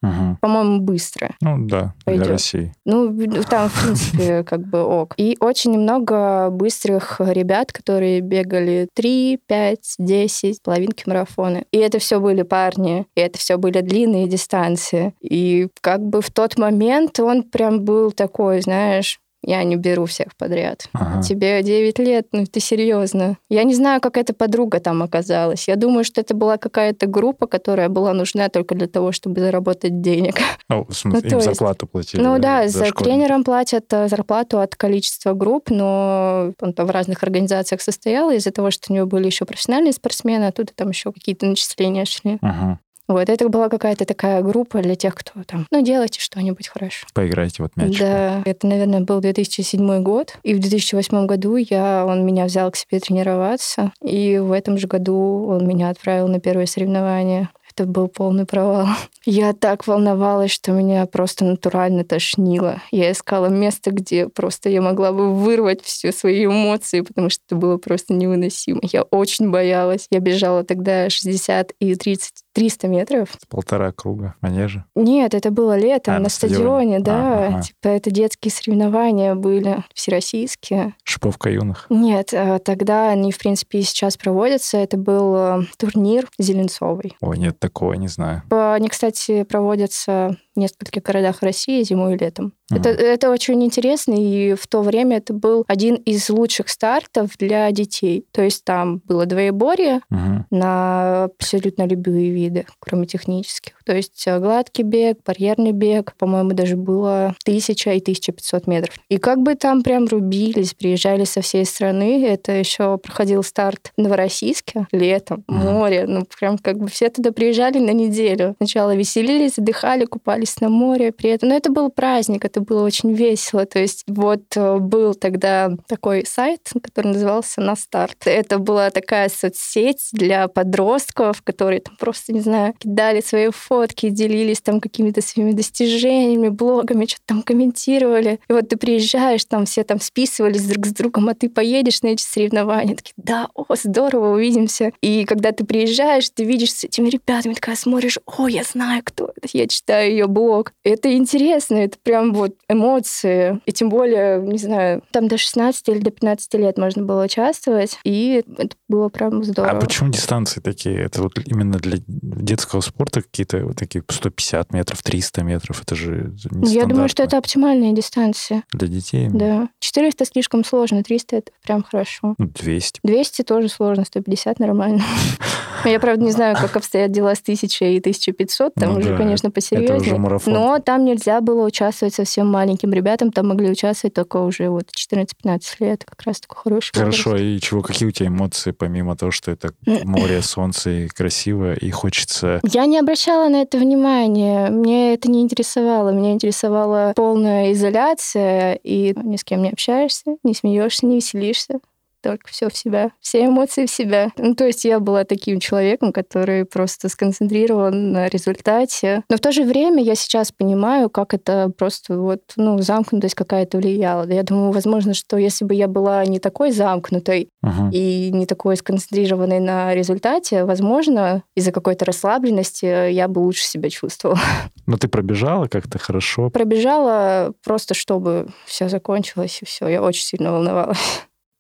Uh-huh. 0.04 0.36
По-моему, 0.42 0.80
быстро. 0.80 1.32
Ну 1.42 1.68
да, 1.68 1.94
пойдет. 2.06 2.24
для 2.24 2.32
России. 2.34 2.74
Ну, 2.86 3.14
там, 3.44 3.70
в 3.70 3.84
принципе, 3.84 4.44
как 4.48 4.62
бы 4.62 4.84
ок. 4.84 5.14
И 5.18 5.38
очень 5.40 5.78
много 5.78 6.50
быстрых 6.50 7.20
ребят, 7.20 7.72
которые 7.72 8.22
бегали 8.22 8.88
3, 8.94 9.40
5, 9.46 9.96
10, 10.00 10.62
половинки 10.62 11.04
марафона. 11.08 11.64
И 11.72 11.78
это 11.78 12.00
все 12.00 12.20
были 12.20 12.44
парни, 12.44 13.06
и 13.16 13.22
это 13.22 13.38
все 13.38 13.58
были 13.58 13.82
длинные 13.82 14.28
дистанции. 14.28 15.14
И 15.22 15.68
как 15.82 16.02
бы 16.02 16.22
в 16.22 16.32
тот 16.32 16.58
момент 16.58 17.17
он 17.24 17.44
прям 17.44 17.84
был 17.84 18.12
такой, 18.12 18.62
знаешь, 18.62 19.20
я 19.44 19.64
не 19.64 19.76
беру 19.76 20.06
всех 20.06 20.36
подряд. 20.36 20.90
Ага. 20.94 21.22
Тебе 21.22 21.62
9 21.62 22.00
лет, 22.00 22.28
ну 22.32 22.46
ты 22.46 22.60
серьезно. 22.60 23.38
Я 23.50 23.64
не 23.64 23.76
знаю, 23.76 24.02
как 24.02 24.18
эта 24.18 24.34
подруга 24.34 24.80
там 24.80 25.04
оказалась. 25.04 25.68
Я 25.68 25.76
думаю, 25.76 26.04
что 26.04 26.22
это 26.22 26.34
была 26.34 26.58
какая-то 26.58 27.06
группа, 27.06 27.48
которая 27.48 27.88
была 27.88 28.14
нужна 28.14 28.50
только 28.50 28.76
для 28.76 28.88
того, 28.88 29.12
чтобы 29.12 29.40
заработать 29.40 30.02
денег. 30.02 30.36
Ну, 30.70 30.84
в 30.84 30.94
смысле, 30.94 31.22
ну, 31.24 31.30
им 31.30 31.38
есть, 31.38 31.46
зарплату 31.46 31.88
платили? 31.88 32.20
Ну 32.20 32.40
да, 32.40 32.68
за, 32.68 32.80
за 32.80 32.92
тренерам 32.92 33.46
платят 33.46 33.86
э, 33.94 34.10
зарплату 34.10 34.60
от 34.60 34.76
количества 34.76 35.32
групп, 35.32 35.70
но 35.70 36.52
он 36.60 36.74
в 36.76 36.92
разных 36.92 37.24
организациях 37.24 37.82
состоял, 37.82 38.32
из-за 38.32 38.52
того, 38.52 38.70
что 38.70 38.92
у 38.92 38.96
него 38.96 39.06
были 39.06 39.28
еще 39.28 39.46
профессиональные 39.46 39.94
спортсмены, 39.94 40.46
а 40.46 40.52
тут 40.52 40.74
там 40.76 40.90
еще 40.90 41.14
какие-то 41.14 41.46
начисления 41.46 42.04
шли. 42.04 42.38
Ага. 42.42 42.80
Вот, 43.08 43.30
это 43.30 43.48
была 43.48 43.70
какая-то 43.70 44.06
такая 44.06 44.42
группа 44.42 44.82
для 44.82 44.96
тех, 44.96 45.16
кто 45.16 45.44
там, 45.46 45.66
ну, 45.72 45.82
делайте 45.82 46.20
что-нибудь 46.20 46.68
хорошо. 46.68 47.08
Поиграйте 47.14 47.64
вот 47.64 47.72
мячиком. 47.76 48.08
Да, 48.08 48.42
это, 48.46 48.68
наверное, 48.68 49.02
был 49.02 49.22
2007 49.22 50.04
год. 50.04 50.38
И 50.44 50.54
в 50.54 50.60
2008 50.60 51.26
году 51.26 51.56
я, 51.56 52.06
он 52.06 52.26
меня 52.26 52.46
взял 52.46 52.70
к 52.72 52.76
себе 52.76 53.00
тренироваться. 53.00 53.94
И 54.04 54.38
в 54.38 54.52
этом 54.52 54.78
же 54.78 54.88
году 54.88 55.48
он 55.48 55.68
меня 55.68 55.90
отправил 55.90 56.28
на 56.28 56.40
первое 56.40 56.66
соревнование 56.66 57.50
Это 57.74 57.86
был 57.86 58.08
полный 58.08 58.46
провал. 58.46 58.88
Я 59.26 59.54
так 59.54 59.88
волновалась, 59.88 60.52
что 60.52 60.72
меня 60.72 61.06
просто 61.06 61.46
натурально 61.46 62.04
тошнило. 62.04 62.82
Я 62.92 63.12
искала 63.12 63.48
место, 63.48 63.92
где 63.92 64.30
просто 64.30 64.70
я 64.70 64.82
могла 64.82 65.12
бы 65.12 65.34
вырвать 65.34 65.84
все 65.84 66.14
свои 66.14 66.46
эмоции, 66.46 67.02
потому 67.02 67.30
что 67.30 67.42
это 67.46 67.56
было 67.58 67.78
просто 67.78 68.14
невыносимо. 68.14 68.80
Я 68.84 69.04
очень 69.04 69.52
боялась. 69.52 70.08
Я 70.12 70.20
бежала 70.20 70.64
тогда 70.64 71.10
60 71.10 71.74
и 71.80 71.96
30 71.96 72.34
300 72.58 72.88
метров. 72.88 73.30
Полтора 73.50 73.92
круга 73.92 74.34
манежа? 74.42 74.84
Нет, 74.96 75.36
это 75.36 75.52
было 75.52 75.78
летом 75.78 76.16
а, 76.16 76.18
на, 76.18 76.24
на 76.24 76.30
стадионе, 76.30 76.98
стадионе 76.98 77.00
да. 77.02 77.14
А, 77.14 77.48
ага. 77.50 77.62
Типа 77.62 77.88
это 77.90 78.10
детские 78.10 78.52
соревнования 78.52 79.36
были, 79.36 79.84
всероссийские. 79.94 80.96
Шиповка 81.04 81.52
юных? 81.52 81.86
Нет, 81.92 82.34
а, 82.34 82.58
тогда 82.58 83.12
они, 83.12 83.32
в 83.32 83.38
принципе, 83.38 83.78
и 83.78 83.84
сейчас 83.84 84.18
проводятся. 84.18 84.80
Это 84.80 84.98
был 84.98 85.36
э, 85.36 85.62
турнир 85.78 86.28
Зеленцовый. 86.40 87.16
Ой, 87.22 87.38
нет, 87.38 87.60
такого 87.60 87.94
не 87.94 88.08
знаю. 88.08 88.42
Они, 88.50 88.90
кстати, 88.90 89.44
проводятся 89.44 90.36
в 90.58 90.60
нескольких 90.60 91.04
городах 91.04 91.42
России 91.42 91.84
зимой 91.84 92.16
и 92.16 92.18
летом. 92.18 92.54
Mm. 92.72 92.80
Это, 92.80 92.90
это 92.90 93.30
очень 93.30 93.64
интересно, 93.64 94.14
и 94.18 94.56
в 94.56 94.68
то 94.68 94.82
время 94.82 95.18
это 95.18 95.34
был 95.34 95.64
один 95.68 95.96
из 95.96 96.30
лучших 96.30 96.68
стартов 96.68 97.38
для 97.38 97.72
детей. 97.72 98.26
То 98.32 98.42
есть 98.42 98.66
там 98.66 99.02
было 99.06 99.26
двоеборье 99.26 100.02
mm-hmm. 100.12 100.44
на 100.52 101.24
абсолютно 101.26 101.88
любые 101.88 102.32
виды, 102.32 102.66
кроме 102.80 103.06
технических. 103.06 103.74
То 103.86 103.96
есть 103.96 104.24
э, 104.28 104.40
гладкий 104.40 104.84
бег, 104.84 105.20
барьерный 105.26 105.72
бег, 105.72 106.14
по-моему, 106.18 106.52
даже 106.52 106.76
было 106.76 107.36
1000 107.46 107.94
и 107.94 108.00
1500 108.00 108.68
метров. 108.68 108.96
И 109.10 109.18
как 109.18 109.42
бы 109.42 109.56
там 109.56 109.84
прям 109.84 110.06
рубились, 110.08 110.74
приезжали 110.74 111.24
со 111.24 111.42
всей 111.42 111.66
страны. 111.66 112.26
Это 112.26 112.52
еще 112.52 112.98
проходил 112.98 113.44
старт 113.44 113.94
в 113.96 114.02
Новороссийске 114.02 114.88
летом, 114.92 115.46
mm-hmm. 115.48 115.72
море. 115.72 116.06
Ну, 116.08 116.26
прям 116.38 116.58
как 116.58 116.80
бы 116.80 116.88
все 116.88 117.10
туда 117.10 117.32
приезжали 117.32 117.80
на 117.80 117.92
неделю. 117.92 118.56
Сначала 118.58 118.96
веселились, 118.96 119.58
отдыхали, 119.58 120.06
купались 120.06 120.47
на 120.60 120.70
море 120.70 121.12
при 121.12 121.30
этом. 121.30 121.50
Но 121.50 121.56
это 121.56 121.72
был 121.72 121.90
праздник, 121.90 122.46
это 122.46 122.62
было 122.62 122.84
очень 122.84 123.14
весело. 123.14 123.66
То 123.66 123.80
есть 123.80 124.04
вот 124.08 124.44
э, 124.56 124.78
был 124.78 125.14
тогда 125.14 125.72
такой 125.88 126.26
сайт, 126.26 126.70
который 126.82 127.08
назывался 127.14 127.62
«На 127.62 127.76
старт». 127.76 128.18
Это 128.26 128.60
была 128.60 128.90
такая 128.90 129.30
соцсеть 129.30 130.10
для 130.12 130.48
подростков, 130.48 131.42
которые 131.42 131.82
там 131.82 131.96
просто, 131.98 132.34
не 132.34 132.40
знаю, 132.40 132.74
кидали 132.78 133.22
свои 133.22 133.50
фотки, 133.50 134.10
делились 134.10 134.62
там 134.62 134.82
какими-то 134.82 135.22
своими 135.22 135.52
достижениями, 135.52 136.50
блогами, 136.50 137.06
что-то 137.06 137.24
там 137.26 137.42
комментировали. 137.44 138.40
И 138.50 138.54
вот 138.54 138.70
ты 138.70 138.78
приезжаешь, 138.78 139.46
там 139.46 139.66
все 139.66 139.84
там 139.84 140.00
списывались 140.00 140.66
друг 140.66 140.86
с 140.86 140.92
другом, 140.92 141.30
а 141.30 141.34
ты 141.34 141.50
поедешь 141.50 142.02
на 142.02 142.08
эти 142.08 142.22
соревнования. 142.22 142.96
Такие, 142.96 143.14
да, 143.18 143.48
о, 143.54 143.66
здорово, 143.76 144.34
увидимся. 144.34 144.92
И 145.02 145.26
когда 145.26 145.52
ты 145.52 145.66
приезжаешь, 145.66 146.30
ты 146.30 146.44
видишь 146.44 146.74
с 146.74 146.84
этими 146.84 147.10
ребятами, 147.10 147.54
такая 147.54 147.76
смотришь, 147.76 148.20
о, 148.26 148.48
я 148.48 148.64
знаю, 148.64 149.02
кто 149.04 149.32
это. 149.36 149.48
Я 149.54 149.68
читаю 149.68 150.12
ее 150.12 150.28
блог. 150.38 150.74
Это 150.84 151.14
интересно, 151.16 151.76
это 151.76 151.98
прям 152.04 152.34
вот 152.34 152.56
эмоции. 152.70 153.60
И 153.66 153.72
тем 153.72 153.90
более, 153.90 154.40
не 154.42 154.60
знаю, 154.60 155.02
там 155.12 155.28
до 155.28 155.38
16 155.38 155.90
или 155.90 156.00
до 156.00 156.12
15 156.12 156.54
лет 156.56 156.78
можно 156.78 157.04
было 157.04 157.26
участвовать, 157.26 157.98
и 158.04 158.44
это 158.58 158.76
было 158.88 159.10
прям 159.10 159.44
здорово. 159.44 159.78
А 159.78 159.80
почему 159.80 160.10
дистанции 160.10 160.62
такие? 160.62 160.98
Это 160.98 161.24
вот 161.24 161.40
именно 161.46 161.80
для 161.80 161.98
детского 162.08 162.82
спорта 162.82 163.24
какие-то 163.24 163.66
вот 163.66 163.78
такие 163.78 164.04
150 164.08 164.74
метров, 164.74 165.02
300 165.02 165.44
метров? 165.44 165.82
Это 165.82 165.96
же 165.96 166.34
не 166.52 166.74
Я 166.74 166.86
думаю, 166.86 167.10
что 167.10 167.24
это 167.24 167.38
оптимальная 167.38 167.94
дистанция. 167.94 168.64
Для 168.72 168.88
детей? 168.88 169.30
Да. 169.32 169.70
400 169.80 170.26
слишком 170.26 170.64
сложно, 170.64 171.04
300 171.04 171.36
это 171.38 171.52
прям 171.64 171.84
хорошо. 171.84 172.36
200? 172.38 173.00
Ну, 173.04 173.10
200 173.12 173.42
тоже 173.44 173.70
сложно, 173.70 174.06
150 174.06 174.60
нормально. 174.60 175.04
Я, 175.88 176.00
правда, 176.00 176.24
не 176.24 176.32
знаю, 176.32 176.56
как 176.56 176.76
обстоят 176.76 177.12
дела 177.12 177.36
с 177.36 177.42
1000 177.42 177.86
и 177.86 178.00
1500, 178.00 178.74
там 178.74 178.94
ну, 178.94 179.00
уже, 179.00 179.10
да, 179.10 179.18
конечно, 179.18 179.52
посерьезнее. 179.52 179.98
Это 179.98 180.06
уже 180.06 180.18
марафон. 180.18 180.54
Но 180.54 180.80
там 180.80 181.06
нельзя 181.06 181.42
было 181.42 181.66
участвовать 181.66 182.14
совсем 182.14 182.48
маленьким 182.48 182.94
ребятам, 182.94 183.32
там 183.32 183.48
могли 183.48 183.70
участвовать 183.70 184.14
только 184.14 184.38
уже 184.38 184.70
вот 184.70 184.90
14-15 184.96 185.62
лет, 185.80 186.04
как 186.06 186.22
раз 186.24 186.40
такой 186.40 186.62
хороший 186.64 186.92
Хорошо, 186.94 187.32
возраст. 187.32 187.46
и 187.46 187.60
чего, 187.62 187.82
какие 187.82 188.08
у 188.08 188.12
тебя 188.12 188.28
эмоции, 188.28 188.72
помимо 188.72 189.16
того, 189.16 189.32
что 189.32 189.52
это 189.52 189.72
море, 189.86 190.42
солнце 190.42 190.90
и 190.90 191.08
красиво, 191.08 191.74
и 191.74 191.90
хочется... 191.92 192.60
Я 192.64 192.86
не 192.86 193.00
обращала 193.00 193.50
на 193.50 193.62
это 193.62 193.78
внимания, 193.78 194.70
мне 194.70 195.14
это 195.14 195.30
не 195.30 195.42
интересовало, 195.42 196.10
меня 196.10 196.34
интересовала 196.34 197.14
полная 197.16 197.72
изоляция, 197.72 198.80
и 198.84 199.14
ни 199.16 199.38
с 199.38 199.44
кем 199.44 199.62
не 199.62 199.70
общаешься, 199.70 200.38
не 200.44 200.54
смеешься, 200.54 201.06
не 201.06 201.16
веселишься 201.16 201.80
только 202.28 202.50
все 202.50 202.70
в 202.70 202.76
себя, 202.76 203.12
все 203.22 203.46
эмоции 203.46 203.86
в 203.86 203.90
себя. 203.90 204.32
Ну, 204.38 204.54
то 204.54 204.66
есть 204.66 204.84
я 204.84 205.00
была 205.00 205.24
таким 205.24 205.62
человеком, 205.62 206.12
который 206.12 206.66
просто 206.66 207.08
сконцентрирован 207.08 208.12
на 208.12 208.28
результате. 208.28 209.24
Но 209.30 209.38
в 209.38 209.40
то 209.40 209.54
же 209.54 209.64
время 209.64 210.04
я 210.04 210.16
сейчас 210.16 210.52
понимаю, 210.52 211.10
как 211.10 211.34
это 211.34 211.72
просто 211.78 212.20
вот, 212.20 212.42
ну, 212.58 212.80
замкнутость 212.80 213.36
какая-то 213.36 213.78
влияла. 213.78 214.30
Я 214.30 214.44
думаю, 214.44 214.72
возможно, 214.72 215.14
что 215.14 215.38
если 215.38 215.64
бы 215.64 215.74
я 215.74 215.88
была 215.88 216.26
не 216.26 216.40
такой 216.40 216.72
замкнутой 216.72 217.50
uh-huh. 217.64 217.92
и 217.94 218.30
не 218.34 218.46
такой 218.46 218.76
сконцентрированной 218.76 219.62
на 219.62 219.96
результате, 219.96 220.66
возможно, 220.66 221.44
из-за 221.56 221.72
какой-то 221.72 222.04
расслабленности 222.04 223.12
я 223.12 223.30
бы 223.30 223.40
лучше 223.40 223.64
себя 223.66 223.90
чувствовала. 223.90 224.40
Но 224.86 224.98
ты 224.98 225.08
пробежала 225.08 225.68
как-то 225.68 225.98
хорошо? 225.98 226.50
Пробежала 226.50 227.54
просто, 227.64 227.94
чтобы 227.94 228.48
все 228.66 228.90
закончилось, 228.90 229.60
и 229.62 229.66
все. 229.66 229.88
Я 229.88 230.02
очень 230.02 230.24
сильно 230.24 230.52
волновалась. 230.52 230.98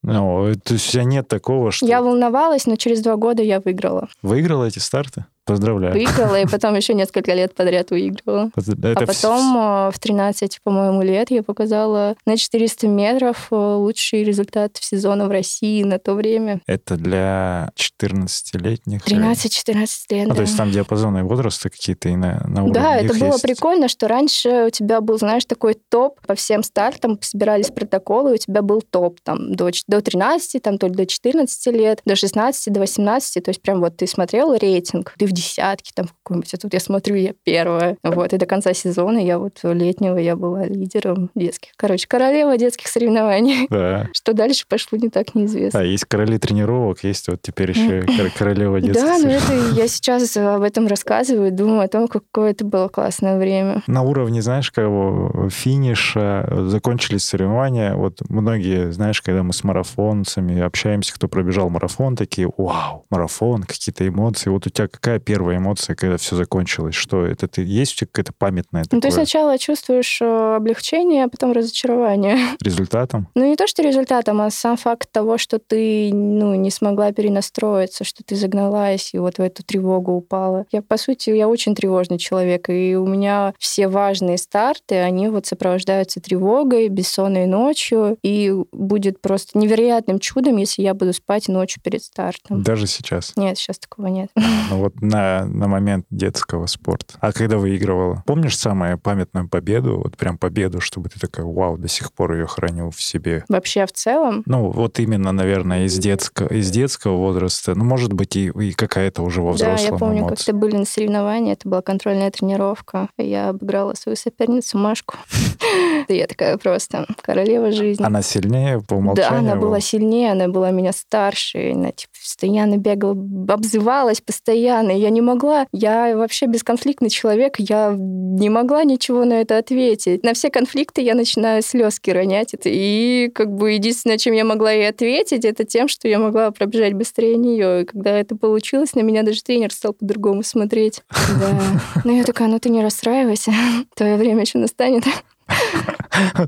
Ну, 0.04 0.54
то 0.64 0.74
есть 0.74 0.90
у 0.90 0.92
тебя 0.92 1.04
нет 1.04 1.28
такого, 1.28 1.72
что... 1.72 1.86
Я 1.86 2.02
волновалась, 2.02 2.66
но 2.66 2.76
через 2.76 3.02
два 3.02 3.16
года 3.16 3.44
я 3.44 3.60
выиграла. 3.60 4.08
Выиграла 4.22 4.66
эти 4.66 4.80
старты? 4.80 5.26
Поздравляю. 5.48 5.94
Выиграла, 5.94 6.42
и 6.42 6.46
потом 6.46 6.76
еще 6.76 6.94
несколько 6.94 7.34
лет 7.34 7.56
подряд 7.56 7.90
выигрывала. 7.92 8.52
Это 8.56 9.04
а 9.04 9.06
потом 9.06 9.92
в 9.92 10.00
13, 10.00 10.60
по-моему, 10.64 11.02
лет 11.02 11.32
я 11.32 11.42
показала 11.42 12.16
на 12.26 12.36
400 12.38 12.88
метров 12.88 13.48
э, 13.52 13.56
лучший 13.56 14.24
результат 14.24 14.78
сезона 14.80 15.28
в 15.28 15.32
России 15.32 15.84
на 15.84 16.00
то 16.00 16.16
время. 16.16 16.62
Это 16.68 16.98
для 16.98 17.72
14-летних? 17.76 19.06
13-14 19.06 19.88
лет, 20.10 20.26
а, 20.26 20.30
да. 20.30 20.36
То 20.36 20.42
есть 20.42 20.58
там 20.58 20.72
диапазоны 20.72 21.24
возраста 21.24 21.70
какие-то 21.70 22.10
и 22.10 22.16
на, 22.16 22.44
на 22.48 22.64
уровне 22.64 22.74
Да, 22.74 22.98
это 22.98 23.14
было 23.14 23.34
есть. 23.34 23.42
прикольно, 23.42 23.88
что 23.88 24.08
раньше 24.08 24.66
у 24.68 24.70
тебя 24.70 25.00
был, 25.00 25.18
знаешь, 25.18 25.46
такой 25.46 25.78
топ 25.90 26.20
по 26.28 26.36
всем 26.36 26.64
стартам, 26.64 27.18
собирались 27.22 27.72
протоколы, 27.72 28.34
у 28.34 28.38
тебя 28.38 28.62
был 28.62 28.82
топ 28.82 29.20
там 29.22 29.54
до, 29.56 29.70
до 29.88 30.02
13, 30.02 30.62
там 30.62 30.78
то 30.78 30.88
ли 30.88 30.94
до 30.94 31.06
14 31.06 31.68
лет, 31.68 32.02
до 32.06 32.16
16, 32.16 32.74
до 32.74 32.82
18, 32.82 33.44
то 33.44 33.50
есть 33.50 33.62
прям 33.62 33.80
вот 33.80 33.98
ты 33.98 34.08
смотрел 34.08 34.54
рейтинг, 34.54 35.14
ты 35.18 35.26
в 35.26 35.32
десятки 35.38 35.92
там 35.94 36.08
какой-нибудь. 36.24 36.54
А 36.54 36.58
тут 36.58 36.74
я 36.74 36.80
смотрю, 36.80 37.16
я 37.16 37.34
первая. 37.44 37.98
Вот, 38.04 38.34
и 38.34 38.38
до 38.38 38.46
конца 38.46 38.74
сезона 38.74 39.20
я 39.20 39.40
вот 39.40 39.60
летнего 39.64 40.18
я 40.18 40.36
была 40.36 40.66
лидером 40.66 41.30
детских. 41.36 41.72
Короче, 41.78 42.08
королева 42.08 42.58
детских 42.58 42.88
соревнований. 42.88 43.68
Да. 43.70 44.10
Что 44.14 44.34
дальше 44.34 44.66
пошло, 44.68 44.98
не 44.98 45.10
так 45.10 45.36
неизвестно. 45.36 45.80
А 45.80 45.84
есть 45.84 46.06
короли 46.06 46.38
тренировок, 46.38 47.04
есть 47.04 47.28
вот 47.28 47.42
теперь 47.42 47.72
еще 47.72 48.06
королева 48.38 48.82
детских 48.82 49.04
Да, 49.04 49.18
но 49.20 49.30
это 49.30 49.54
я 49.76 49.88
сейчас 49.88 50.36
об 50.38 50.62
этом 50.62 50.88
рассказываю, 50.88 51.52
думаю 51.52 51.82
о 51.82 51.88
том, 51.88 52.08
какое 52.08 52.52
это 52.52 52.66
было 52.66 52.88
классное 52.88 53.38
время. 53.38 53.84
На 53.88 54.02
уровне, 54.02 54.42
знаешь, 54.42 54.72
кого 54.72 55.50
финиша 55.50 56.48
закончились 56.68 57.24
соревнования. 57.26 57.96
Вот 57.96 58.22
многие, 58.30 58.92
знаешь, 58.92 59.22
когда 59.22 59.44
мы 59.44 59.54
с 59.54 59.64
марафонцами 59.64 60.62
общаемся, 60.62 61.14
кто 61.14 61.28
пробежал 61.28 61.70
марафон, 61.70 62.16
такие, 62.16 62.50
вау, 62.58 63.06
марафон, 63.10 63.64
какие-то 63.64 64.08
эмоции. 64.08 64.50
Вот 64.50 64.66
у 64.68 64.70
тебя 64.70 64.88
какая 64.88 65.20
первая 65.28 65.58
эмоция, 65.58 65.94
когда 65.94 66.16
все 66.16 66.38
закончилось? 66.38 66.96
Что 66.96 67.26
это? 67.26 67.50
Ты, 67.50 67.62
есть 67.62 67.94
у 67.94 67.96
тебя 67.98 68.08
какая-то 68.08 68.32
памятная 68.32 68.84
такое? 68.84 68.98
Ну, 68.98 69.02
ты 69.02 69.12
сначала 69.12 69.60
чувствуешь 69.60 70.20
э, 70.22 70.56
облегчение, 70.56 71.26
а 71.26 71.28
потом 71.28 71.52
разочарование. 71.52 72.38
Результатом? 72.62 73.28
Ну, 73.36 73.46
не 73.46 73.58
то, 73.58 73.68
что 73.68 73.84
результатом, 73.84 74.40
а 74.40 74.50
сам 74.50 74.78
факт 74.78 75.12
того, 75.12 75.38
что 75.38 75.60
ты 75.60 76.14
ну, 76.14 76.56
не 76.56 76.72
смогла 76.72 77.12
перенастроиться, 77.12 78.06
что 78.06 78.24
ты 78.24 78.38
загналась 78.38 79.14
и 79.14 79.18
вот 79.18 79.38
в 79.38 79.42
эту 79.42 79.64
тревогу 79.64 80.14
упала. 80.14 80.66
Я, 80.72 80.82
по 80.82 80.96
сути, 80.96 81.32
я 81.32 81.50
очень 81.50 81.76
тревожный 81.76 82.20
человек, 82.20 82.70
и 82.70 82.96
у 82.96 83.06
меня 83.06 83.54
все 83.60 83.90
важные 83.90 84.38
старты, 84.38 84.96
они 84.96 85.28
вот 85.28 85.46
сопровождаются 85.46 86.22
тревогой, 86.22 86.88
бессонной 86.88 87.48
ночью, 87.48 88.18
и 88.24 88.54
будет 88.72 89.20
просто 89.20 89.58
невероятным 89.58 90.20
чудом, 90.20 90.56
если 90.56 90.84
я 90.84 90.94
буду 90.94 91.12
спать 91.12 91.50
ночью 91.50 91.82
перед 91.84 92.02
стартом. 92.02 92.64
Даже 92.64 92.88
сейчас? 92.88 93.34
Нет, 93.36 93.58
сейчас 93.58 93.78
такого 93.78 94.08
нет. 94.08 94.30
Ну 94.70 94.78
вот 94.78 95.02
на 95.02 95.17
на, 95.18 95.46
на 95.46 95.68
момент 95.68 96.06
детского 96.12 96.68
спорта. 96.68 97.16
А 97.20 97.32
когда 97.32 97.58
выигрывала? 97.58 98.24
Помнишь 98.26 98.58
самую 98.58 99.00
памятную 99.00 99.50
победу? 99.50 100.02
Вот 100.04 100.16
прям 100.16 100.38
победу, 100.38 100.80
чтобы 100.80 101.10
ты 101.10 101.20
такая, 101.20 101.46
вау, 101.46 101.78
до 101.78 101.88
сих 101.88 102.14
пор 102.14 102.34
ее 102.34 102.46
храню 102.46 102.92
в 102.92 103.02
себе. 103.02 103.44
Вообще 103.50 103.86
в 103.86 103.92
целом? 103.92 104.44
Ну, 104.46 104.70
вот 104.70 105.00
именно, 105.00 105.32
наверное, 105.32 105.86
из, 105.86 105.98
детского, 105.98 106.50
из 106.50 106.70
детского 106.70 107.18
возраста. 107.18 107.74
Ну, 107.76 107.84
может 107.84 108.14
быть, 108.14 108.36
и, 108.36 108.48
и 108.48 108.74
какая-то 108.74 109.24
уже 109.24 109.42
во 109.42 109.54
взрослом 109.54 109.78
Да, 109.78 109.94
я 109.94 109.98
помню, 109.98 110.20
эмоции. 110.20 110.36
как-то 110.36 110.54
были 110.54 110.78
на 110.78 110.86
соревновании, 110.86 111.54
это 111.54 111.68
была 111.68 111.82
контрольная 111.82 112.30
тренировка. 112.30 113.10
Я 113.18 113.50
обыграла 113.50 113.96
свою 113.96 114.16
соперницу 114.16 114.78
Машку. 114.78 115.16
Я 116.08 116.28
такая 116.28 116.58
просто 116.58 117.06
королева 117.22 117.72
жизни. 117.72 118.04
Она 118.04 118.22
сильнее 118.22 118.82
по 118.82 118.96
умолчанию? 118.96 119.44
Да, 119.44 119.52
она 119.52 119.56
была 119.56 119.80
сильнее, 119.80 120.32
она 120.32 120.48
была 120.48 120.72
меня 120.72 120.94
старше. 120.94 121.72
Она 121.74 121.92
типа, 121.92 122.12
постоянно 122.22 122.78
бегала, 122.78 123.18
обзывалась 123.50 124.22
постоянно. 124.22 124.92
Я 124.98 125.10
не 125.10 125.22
могла, 125.22 125.68
я 125.72 126.18
вообще 126.18 126.48
бесконфликтный 126.48 127.10
человек, 127.10 127.56
я 127.60 127.96
не 127.98 128.50
могла 128.50 128.84
ничего 128.84 129.26
на 129.26 129.42
это 129.42 129.58
ответить. 129.58 130.24
На 130.24 130.34
все 130.34 130.50
конфликты 130.50 131.02
я 131.02 131.16
начинаю 131.16 131.62
слезки 131.62 132.10
ронять. 132.10 132.56
И 132.64 133.32
как 133.34 133.52
бы 133.52 133.72
единственное, 133.72 134.18
чем 134.18 134.34
я 134.34 134.46
могла 134.46 134.72
ей 134.72 134.90
ответить, 134.90 135.46
это 135.46 135.64
тем, 135.64 135.88
что 135.88 136.08
я 136.08 136.20
могла 136.20 136.52
пробежать 136.52 136.94
быстрее 136.94 137.38
нее. 137.38 137.82
И 137.82 137.86
когда 137.86 138.12
это 138.12 138.36
получилось, 138.36 138.96
на 138.96 139.02
меня 139.02 139.24
даже 139.24 139.44
тренер 139.44 139.72
стал 139.72 139.94
по-другому 139.94 140.44
смотреть. 140.44 141.02
Да. 141.38 141.60
Ну 142.04 142.16
я 142.16 142.24
такая, 142.24 142.48
ну 142.48 142.58
ты 142.58 142.70
не 142.70 142.82
расстраивайся, 142.82 143.52
твое 143.96 144.16
время 144.16 144.42
еще 144.42 144.58
настанет. 144.58 145.04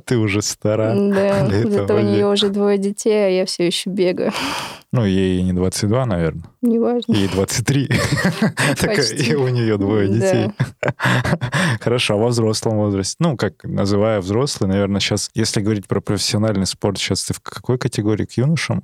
Ты 0.05 0.17
уже 0.17 0.41
стара. 0.41 0.95
Да, 0.95 1.47
зато 1.47 1.95
у 1.95 1.99
нее 1.99 2.27
уже 2.27 2.49
двое 2.49 2.77
детей, 2.77 3.27
а 3.27 3.29
я 3.29 3.45
все 3.45 3.67
еще 3.67 3.89
бегаю. 3.89 4.31
Ну, 4.91 5.05
ей 5.05 5.43
не 5.43 5.53
22, 5.53 6.05
наверное. 6.07 6.49
Неважно. 6.61 7.13
Ей 7.13 7.27
23. 7.27 7.89
И 9.29 9.35
у 9.35 9.47
нее 9.49 9.77
двое 9.77 10.09
детей. 10.09 10.51
Хорошо, 11.79 12.15
а 12.15 12.17
во 12.17 12.27
взрослом 12.29 12.77
возрасте? 12.77 13.15
Ну, 13.19 13.37
как 13.37 13.63
называя 13.63 14.19
взрослый, 14.19 14.67
наверное, 14.67 14.99
сейчас, 14.99 15.29
если 15.35 15.61
говорить 15.61 15.87
про 15.87 16.01
профессиональный 16.01 16.65
спорт, 16.65 16.97
сейчас 16.97 17.23
ты 17.23 17.35
в 17.35 17.39
какой 17.39 17.77
категории 17.77 18.25
к 18.25 18.31
юношам? 18.31 18.81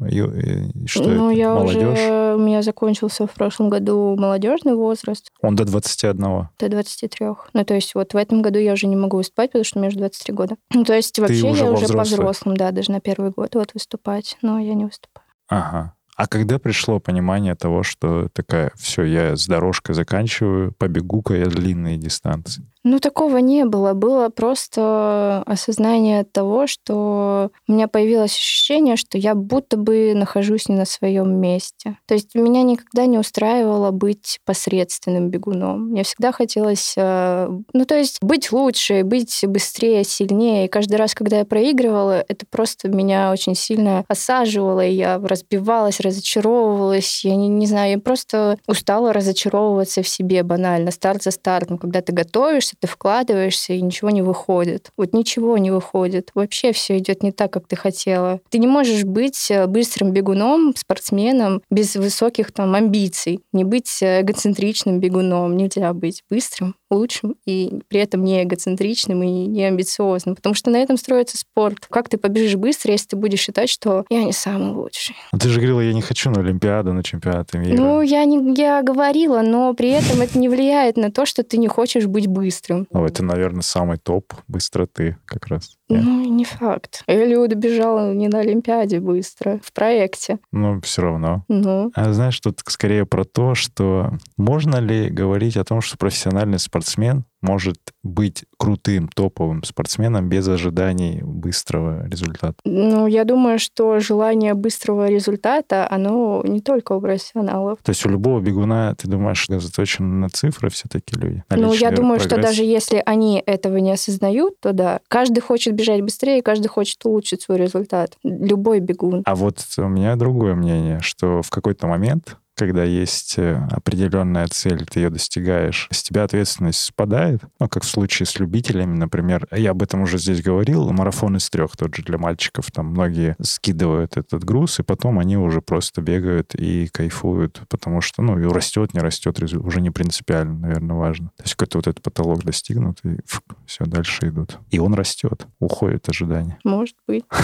Что 0.85 1.09
ну, 1.09 1.31
это? 1.31 1.39
я 1.39 1.55
уже... 1.55 2.35
У 2.35 2.39
меня 2.39 2.61
закончился 2.61 3.25
в 3.25 3.31
прошлом 3.31 3.69
году 3.69 4.15
молодежный 4.15 4.75
возраст. 4.75 5.29
Он 5.41 5.55
до 5.55 5.65
21? 5.65 6.19
До 6.19 6.49
23. 6.59 7.27
Ну, 7.53 7.65
то 7.65 7.73
есть 7.73 7.95
вот 7.95 8.13
в 8.13 8.17
этом 8.17 8.43
году 8.43 8.59
я 8.59 8.73
уже 8.73 8.85
не 8.85 8.95
могу 8.95 9.17
выступать, 9.17 9.49
потому 9.49 9.63
что 9.63 9.79
мне 9.79 9.87
уже 9.87 9.97
23 9.97 10.33
года. 10.35 10.55
Ну, 10.71 10.83
то 10.83 10.93
есть 10.93 11.17
вообще 11.17 11.49
я 11.49 11.71
уже 11.71 11.87
по 11.87 12.03
взрослым, 12.03 12.55
да, 12.55 12.69
даже 12.69 12.91
на 12.91 12.99
первый 12.99 13.31
год 13.31 13.55
вот 13.55 13.73
выступать, 13.73 14.37
но 14.43 14.59
я 14.59 14.75
не 14.75 14.85
выступаю. 14.85 15.25
Ага. 15.47 15.94
А 16.15 16.27
когда 16.27 16.59
пришло 16.59 16.99
понимание 16.99 17.55
того, 17.55 17.83
что 17.83 18.29
такая, 18.33 18.71
все, 18.77 19.03
я 19.03 19.35
с 19.35 19.47
дорожкой 19.47 19.95
заканчиваю, 19.95 20.73
побегу-ка 20.77 21.35
я 21.35 21.45
длинные 21.45 21.97
дистанции? 21.97 22.65
Ну, 22.85 22.99
такого 22.99 23.37
не 23.37 23.65
было. 23.65 23.93
Было 23.93 24.29
просто 24.29 25.41
осознание 25.47 26.23
того, 26.23 26.67
что 26.67 27.49
у 27.67 27.71
меня 27.71 27.87
появилось 27.87 28.33
ощущение, 28.33 28.95
что 28.95 29.17
я 29.17 29.33
будто 29.33 29.75
бы 29.75 30.13
нахожусь 30.13 30.69
не 30.69 30.75
на 30.75 30.85
своем 30.85 31.35
месте. 31.41 31.97
То 32.05 32.13
есть 32.13 32.35
меня 32.35 32.61
никогда 32.61 33.07
не 33.07 33.17
устраивало 33.17 33.89
быть 33.89 34.39
посредственным 34.45 35.31
бегуном. 35.31 35.89
Мне 35.89 36.03
всегда 36.03 36.31
хотелось, 36.31 36.93
э, 36.95 37.49
ну, 37.73 37.85
то 37.85 37.97
есть 37.97 38.19
быть 38.21 38.51
лучше, 38.51 39.01
быть 39.03 39.43
быстрее, 39.47 40.03
сильнее. 40.03 40.65
И 40.65 40.69
каждый 40.69 40.97
раз, 40.97 41.15
когда 41.15 41.39
я 41.39 41.45
проигрывала, 41.45 42.23
это 42.27 42.45
просто 42.47 42.87
меня 42.87 43.31
очень 43.31 43.55
сильно 43.55 44.05
осаживало, 44.07 44.85
и 44.85 44.93
я 44.93 45.17
разбивалась, 45.17 45.99
разочаровывалась. 46.05 47.25
Я 47.25 47.35
не, 47.35 47.47
не 47.47 47.67
знаю, 47.67 47.91
я 47.91 47.99
просто 47.99 48.57
устала 48.67 49.13
разочаровываться 49.13 50.01
в 50.01 50.07
себе 50.07 50.43
банально, 50.43 50.91
старт 50.91 51.23
за 51.23 51.31
стартом. 51.31 51.77
Когда 51.77 52.01
ты 52.01 52.13
готовишься, 52.13 52.75
ты 52.79 52.87
вкладываешься, 52.87 53.73
и 53.73 53.81
ничего 53.81 54.09
не 54.09 54.21
выходит. 54.21 54.91
Вот 54.97 55.13
ничего 55.13 55.57
не 55.57 55.71
выходит. 55.71 56.31
Вообще 56.33 56.71
все 56.71 56.97
идет 56.97 57.23
не 57.23 57.31
так, 57.31 57.51
как 57.51 57.67
ты 57.67 57.75
хотела. 57.75 58.39
Ты 58.49 58.59
не 58.59 58.67
можешь 58.67 59.03
быть 59.03 59.49
э, 59.49 59.67
быстрым 59.67 60.11
бегуном, 60.11 60.73
спортсменом 60.75 61.61
без 61.69 61.95
высоких 61.95 62.51
там 62.51 62.75
амбиций. 62.75 63.41
Не 63.51 63.63
быть 63.63 64.01
э, 64.01 64.21
эгоцентричным 64.21 64.99
бегуном. 64.99 65.57
Нельзя 65.57 65.93
быть 65.93 66.23
быстрым, 66.29 66.75
лучшим 66.95 67.35
и 67.45 67.81
при 67.87 67.99
этом 67.99 68.23
не 68.23 68.43
эгоцентричным 68.43 69.23
и 69.23 69.45
не 69.45 69.65
амбициозным. 69.65 70.35
Потому 70.35 70.55
что 70.55 70.69
на 70.69 70.77
этом 70.77 70.97
строится 70.97 71.37
спорт. 71.37 71.85
Как 71.89 72.09
ты 72.09 72.17
побежишь 72.17 72.55
быстро, 72.55 72.91
если 72.91 73.07
ты 73.07 73.15
будешь 73.15 73.39
считать, 73.39 73.69
что 73.69 74.05
я 74.09 74.23
не 74.23 74.33
самый 74.33 74.71
лучший? 74.71 75.15
А 75.31 75.37
ты 75.37 75.49
же 75.49 75.59
говорила, 75.59 75.81
я 75.81 75.93
не 75.93 76.01
хочу 76.01 76.29
на 76.29 76.41
Олимпиаду, 76.41 76.93
на 76.93 77.03
чемпионаты 77.03 77.57
мира. 77.57 77.75
Ну, 77.75 78.01
я, 78.01 78.25
не, 78.25 78.53
я 78.57 78.81
говорила, 78.81 79.41
но 79.41 79.73
при 79.73 79.89
этом 79.89 80.21
это 80.21 80.37
не 80.37 80.49
влияет 80.49 80.97
на 80.97 81.11
то, 81.11 81.25
что 81.25 81.43
ты 81.43 81.57
не 81.57 81.67
хочешь 81.67 82.05
быть 82.05 82.27
быстрым 82.27 82.55
быстрым. 82.55 82.87
Ну, 82.91 83.05
это, 83.05 83.23
наверное, 83.23 83.61
самый 83.61 83.97
топ 83.97 84.33
быстроты 84.47 85.17
как 85.25 85.47
раз. 85.47 85.77
Ну, 85.89 86.25
не 86.25 86.45
факт. 86.45 87.03
Элиуда 87.07 87.55
бежала 87.55 88.13
не 88.13 88.27
на 88.27 88.39
Олимпиаде 88.39 88.99
быстро, 88.99 89.59
в 89.63 89.71
проекте. 89.71 90.39
Ну, 90.51 90.81
все 90.81 91.03
равно. 91.03 91.43
Ну. 91.47 91.91
А 91.93 92.13
знаешь, 92.13 92.39
тут 92.39 92.61
скорее 92.65 93.05
про 93.05 93.23
то, 93.23 93.55
что 93.55 94.13
можно 94.37 94.77
ли 94.77 95.09
говорить 95.09 95.57
о 95.57 95.63
том, 95.63 95.81
что 95.81 95.97
профессиональный 95.97 96.59
спортсмен 96.59 97.25
может 97.45 97.77
быть 98.03 98.45
крутым, 98.57 99.07
топовым 99.07 99.63
спортсменом 99.63 100.27
без 100.27 100.47
ожиданий 100.47 101.21
быстрого 101.23 102.07
результата? 102.07 102.55
Ну, 102.65 103.07
я 103.07 103.23
думаю, 103.23 103.59
что 103.59 103.99
желание 103.99 104.53
быстрого 104.53 105.09
результата, 105.09 105.87
оно 105.89 106.41
не 106.43 106.61
только 106.61 106.93
у 106.93 107.01
профессионалов. 107.01 107.79
То 107.83 107.91
есть 107.91 108.05
у 108.05 108.09
любого 108.09 108.39
бегуна, 108.39 108.95
ты 108.95 109.07
думаешь, 109.07 109.45
заточены 109.47 110.07
на 110.07 110.29
цифры 110.29 110.69
все-таки 110.69 111.15
люди? 111.15 111.43
ну, 111.49 111.73
я 111.73 111.91
думаю, 111.91 112.19
прогресс? 112.19 112.25
что 112.25 112.41
даже 112.41 112.63
если 112.63 113.01
они 113.05 113.41
этого 113.45 113.77
не 113.77 113.91
осознают, 113.91 114.59
то 114.59 114.73
да. 114.73 114.99
Каждый 115.07 115.41
хочет 115.41 115.75
бежать 115.75 116.01
быстрее, 116.01 116.41
каждый 116.41 116.67
хочет 116.67 117.05
улучшить 117.05 117.43
свой 117.43 117.57
результат. 117.57 118.17
Любой 118.23 118.79
бегун. 118.79 119.21
А 119.25 119.35
вот 119.35 119.59
у 119.77 119.87
меня 119.87 120.15
другое 120.15 120.55
мнение, 120.55 120.99
что 121.01 121.41
в 121.41 121.49
какой-то 121.49 121.87
момент 121.87 122.37
когда 122.55 122.83
есть 122.83 123.37
э, 123.37 123.67
определенная 123.71 124.47
цель, 124.47 124.85
ты 124.85 125.01
ее 125.01 125.09
достигаешь, 125.09 125.87
с 125.91 126.01
тебя 126.01 126.23
ответственность 126.23 126.79
спадает. 126.79 127.41
Ну, 127.59 127.67
как 127.67 127.83
в 127.83 127.87
случае 127.87 128.25
с 128.25 128.39
любителями, 128.39 128.95
например. 128.95 129.47
Я 129.51 129.71
об 129.71 129.83
этом 129.83 130.01
уже 130.01 130.17
здесь 130.17 130.41
говорил. 130.41 130.89
Марафон 130.91 131.35
из 131.35 131.49
трех 131.49 131.75
тот 131.75 131.95
же 131.95 132.03
для 132.03 132.17
мальчиков. 132.17 132.71
Там 132.71 132.87
многие 132.87 133.35
скидывают 133.41 134.17
этот 134.17 134.43
груз, 134.43 134.79
и 134.79 134.83
потом 134.83 135.19
они 135.19 135.37
уже 135.37 135.61
просто 135.61 136.01
бегают 136.01 136.55
и 136.55 136.87
кайфуют, 136.91 137.61
потому 137.69 138.01
что, 138.01 138.21
ну, 138.21 138.39
и 138.39 138.45
растет, 138.45 138.93
не 138.93 139.01
растет, 139.01 139.41
уже 139.41 139.81
не 139.81 139.91
принципиально, 139.91 140.57
наверное, 140.59 140.95
важно. 140.95 141.31
То 141.37 141.43
есть 141.43 141.55
какой-то 141.55 141.79
вот 141.79 141.87
этот 141.87 142.01
потолок 142.01 142.43
достигнут, 142.43 142.99
и 143.03 143.17
фу, 143.25 143.41
все, 143.65 143.85
дальше 143.85 144.29
идут. 144.29 144.59
И 144.71 144.79
он 144.79 144.93
растет, 144.93 145.47
уходит 145.59 146.07
ожидания. 146.07 146.57
Может 146.63 146.95
быть. 147.07 147.25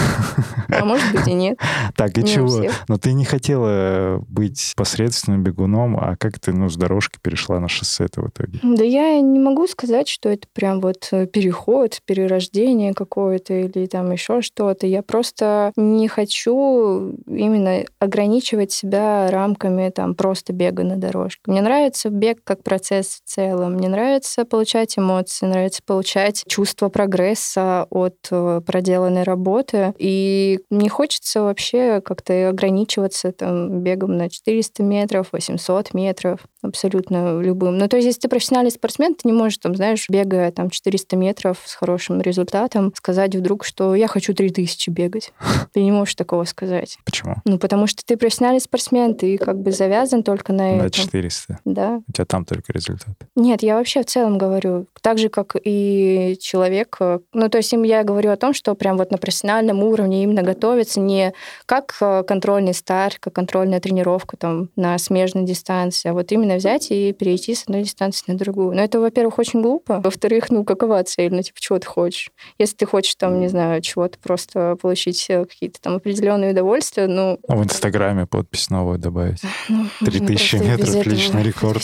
А 0.68 0.84
может 0.84 1.12
быть 1.12 1.28
и 1.28 1.34
нет. 1.34 1.58
Так, 1.96 2.16
и 2.16 2.24
чего? 2.24 2.64
Но 2.88 2.96
ты 2.96 3.12
не 3.12 3.24
хотела 3.24 4.24
быть 4.28 4.72
посредником 4.76 5.01
посредственным 5.02 5.42
бегуном, 5.42 5.96
а 5.96 6.16
как 6.16 6.38
ты, 6.38 6.52
ну, 6.52 6.68
с 6.68 6.76
дорожки 6.76 7.18
перешла 7.20 7.58
на 7.58 7.68
шоссе 7.68 8.04
это 8.04 8.20
в 8.20 8.28
итоге? 8.28 8.60
Да 8.62 8.84
я 8.84 9.20
не 9.20 9.40
могу 9.40 9.66
сказать, 9.66 10.08
что 10.08 10.28
это 10.28 10.46
прям 10.52 10.80
вот 10.80 11.08
э, 11.10 11.26
переход, 11.26 11.98
перерождение 12.04 12.94
какое-то 12.94 13.52
или 13.52 13.86
там 13.86 14.12
еще 14.12 14.42
что-то. 14.42 14.86
Я 14.86 15.02
просто 15.02 15.72
не 15.76 16.06
хочу 16.06 17.16
именно 17.26 17.84
ограничивать 17.98 18.70
себя 18.70 19.28
рамками 19.30 19.90
там 19.90 20.14
просто 20.14 20.52
бега 20.52 20.84
на 20.84 20.96
дорожке. 20.96 21.40
Мне 21.46 21.62
нравится 21.62 22.08
бег 22.10 22.38
как 22.44 22.62
процесс 22.62 23.20
в 23.24 23.28
целом. 23.28 23.74
Мне 23.74 23.88
нравится 23.88 24.44
получать 24.44 24.98
эмоции, 24.98 25.46
нравится 25.46 25.82
получать 25.84 26.44
чувство 26.46 26.88
прогресса 26.88 27.86
от 27.90 28.16
э, 28.30 28.60
проделанной 28.64 29.24
работы. 29.24 29.94
И 29.98 30.60
не 30.70 30.88
хочется 30.88 31.42
вообще 31.42 32.00
как-то 32.00 32.50
ограничиваться 32.50 33.32
там 33.32 33.80
бегом 33.80 34.16
на 34.16 34.28
400 34.28 34.82
метров, 34.82 34.91
800 35.32 35.94
метров, 35.94 36.40
абсолютно 36.62 37.40
любым. 37.40 37.78
Ну, 37.78 37.88
то 37.88 37.96
есть, 37.96 38.06
если 38.06 38.20
ты 38.20 38.28
профессиональный 38.28 38.70
спортсмен, 38.70 39.14
ты 39.14 39.26
не 39.28 39.32
можешь, 39.32 39.58
там, 39.58 39.74
знаешь, 39.74 40.08
бегая 40.08 40.52
там 40.52 40.70
400 40.70 41.16
метров 41.16 41.58
с 41.64 41.74
хорошим 41.74 42.20
результатом, 42.20 42.92
сказать 42.96 43.34
вдруг, 43.34 43.64
что 43.64 43.94
я 43.94 44.06
хочу 44.06 44.34
3000 44.34 44.90
бегать. 44.90 45.32
Ты 45.72 45.82
не 45.82 45.90
можешь 45.90 46.14
такого 46.14 46.44
сказать. 46.44 46.98
Почему? 47.04 47.36
Ну, 47.44 47.58
потому 47.58 47.86
что 47.86 48.04
ты 48.04 48.16
профессиональный 48.16 48.60
спортсмен, 48.60 49.14
ты 49.14 49.38
как 49.38 49.58
бы 49.58 49.72
завязан 49.72 50.22
только 50.22 50.52
на, 50.52 50.76
на 50.76 50.86
этом. 50.86 50.92
400? 50.92 51.60
Да. 51.64 52.02
У 52.06 52.12
тебя 52.12 52.24
там 52.24 52.44
только 52.44 52.72
результат? 52.72 53.16
Нет, 53.34 53.62
я 53.62 53.76
вообще 53.76 54.02
в 54.02 54.06
целом 54.06 54.38
говорю, 54.38 54.86
так 55.00 55.18
же, 55.18 55.28
как 55.28 55.56
и 55.62 56.36
человек. 56.40 56.98
Ну, 57.32 57.48
то 57.48 57.58
есть, 57.58 57.72
я 57.72 58.04
говорю 58.04 58.30
о 58.30 58.36
том, 58.36 58.54
что 58.54 58.74
прям 58.74 58.96
вот 58.98 59.10
на 59.10 59.18
профессиональном 59.18 59.82
уровне 59.82 60.22
именно 60.22 60.42
готовиться 60.42 61.00
не 61.00 61.32
как 61.66 61.96
э, 62.00 62.22
контрольный 62.24 62.74
старт, 62.74 63.18
как 63.18 63.34
контрольная 63.34 63.80
тренировка 63.80 64.36
там 64.36 64.68
на 64.82 64.98
смежной 64.98 65.44
дистанции, 65.44 66.08
а 66.08 66.12
вот 66.12 66.32
именно 66.32 66.56
взять 66.56 66.90
и 66.90 67.12
перейти 67.12 67.54
с 67.54 67.62
одной 67.62 67.84
дистанции 67.84 68.24
на 68.26 68.36
другую. 68.36 68.74
Но 68.74 68.82
это, 68.82 69.00
во-первых, 69.00 69.38
очень 69.38 69.62
глупо. 69.62 70.00
Во-вторых, 70.02 70.50
ну, 70.50 70.64
какова 70.64 71.02
цель? 71.04 71.32
Ну, 71.32 71.40
типа, 71.40 71.60
чего 71.60 71.78
ты 71.78 71.86
хочешь? 71.86 72.32
Если 72.58 72.76
ты 72.76 72.86
хочешь, 72.86 73.14
там, 73.14 73.40
не 73.40 73.48
знаю, 73.48 73.80
чего-то 73.80 74.18
просто 74.18 74.76
получить 74.80 75.24
э, 75.30 75.44
какие-то 75.44 75.80
там 75.80 75.94
определенные 75.94 76.50
удовольствия, 76.50 77.06
ну... 77.06 77.38
А 77.48 77.56
в 77.56 77.62
Инстаграме 77.62 78.26
подпись 78.26 78.68
новую 78.70 78.98
добавить. 78.98 79.40
Ну, 79.68 79.86
3000 80.04 80.56
метров, 80.56 81.06
личный 81.06 81.42
рекорд. 81.50 81.82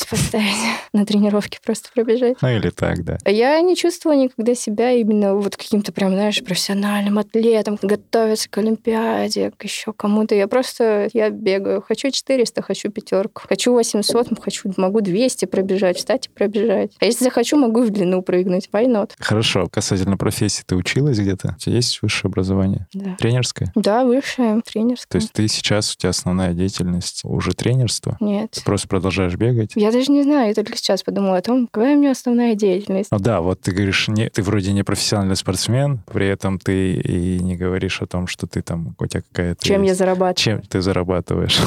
На 0.93 1.07
тренировке 1.07 1.59
просто 1.65 1.89
пробежать. 1.95 2.37
Ну, 2.43 2.49
или 2.49 2.71
так, 2.71 3.05
да. 3.05 3.19
Я 3.25 3.61
не 3.61 3.77
чувствовала 3.77 4.19
никогда 4.19 4.55
себя 4.55 4.91
именно 4.91 5.35
вот 5.35 5.57
каким-то 5.57 5.93
прям, 5.93 6.13
знаешь, 6.13 6.43
профессиональным 6.45 7.19
атлетом, 7.19 7.79
готовиться 7.81 8.51
к 8.51 8.59
Олимпиаде, 8.59 9.53
к 9.57 9.65
еще 9.65 9.93
кому-то. 9.93 10.35
Я 10.35 10.49
просто, 10.49 11.09
я 11.13 11.31
бегаю. 11.31 11.83
Хочу 11.83 12.11
400, 12.11 12.63
хочу 12.63 12.88
высшую 12.89 12.93
пятерку. 12.93 13.43
Хочу 13.49 13.73
800, 13.73 14.29
хочу, 14.43 14.73
могу 14.77 15.01
200 15.01 15.47
пробежать, 15.47 15.97
встать 15.99 16.27
и 16.27 16.31
пробежать. 16.31 16.93
А 17.01 17.05
если 17.05 17.25
захочу, 17.25 17.57
могу 17.57 17.83
в 17.83 17.91
длину 17.91 18.23
прыгнуть. 18.23 18.69
Why 18.73 18.87
not? 18.87 19.13
Хорошо. 19.19 19.69
Касательно 19.71 20.17
профессии, 20.17 20.63
ты 20.67 20.77
училась 20.77 21.19
где-то? 21.19 21.55
У 21.57 21.61
тебя 21.61 21.77
есть 21.77 22.01
высшее 22.03 22.31
образование? 22.31 22.87
Да. 22.93 23.17
Тренерское? 23.19 23.73
Да, 23.75 24.05
высшее, 24.05 24.61
тренерское. 24.65 25.09
То 25.09 25.19
есть 25.19 25.33
ты 25.33 25.49
сейчас, 25.49 25.95
у 25.95 25.97
тебя 25.97 26.11
основная 26.11 26.53
деятельность 26.53 27.23
уже 27.25 27.53
тренерство? 27.53 28.17
Нет. 28.21 28.53
Ты 28.53 28.63
просто 28.63 28.89
продолжаешь 28.89 29.35
бегать? 29.35 29.73
Я 29.75 29.93
даже 29.93 30.11
не 30.11 30.23
знаю, 30.23 30.49
я 30.49 30.55
только 30.55 30.77
сейчас 30.77 31.03
подумала 31.03 31.39
о 31.39 31.43
том, 31.43 31.69
какая 31.71 31.97
у 31.97 31.99
меня 31.99 32.13
основная 32.13 32.55
деятельность. 32.55 33.11
Ну 33.11 33.19
да, 33.19 33.41
вот 33.41 33.61
ты 33.61 33.73
говоришь, 33.73 34.09
не, 34.09 34.29
ты 34.29 34.43
вроде 34.43 34.73
не 34.73 34.83
профессиональный 34.83 35.37
спортсмен, 35.37 36.01
при 36.11 36.27
этом 36.27 36.59
ты 36.59 36.95
и 36.95 37.39
не 37.41 37.57
говоришь 37.57 38.01
о 38.03 38.07
том, 38.07 38.27
что 38.27 38.47
ты 38.47 38.63
там, 38.63 38.95
у 38.99 39.07
тебя 39.07 39.23
какая-то... 39.33 39.65
Чем 39.65 39.83
я 39.83 39.89
есть- 39.89 39.99
зарабатываю? 39.99 40.35
Чем 40.37 40.63
ты 40.63 40.81
зарабатываешь? 40.81 41.59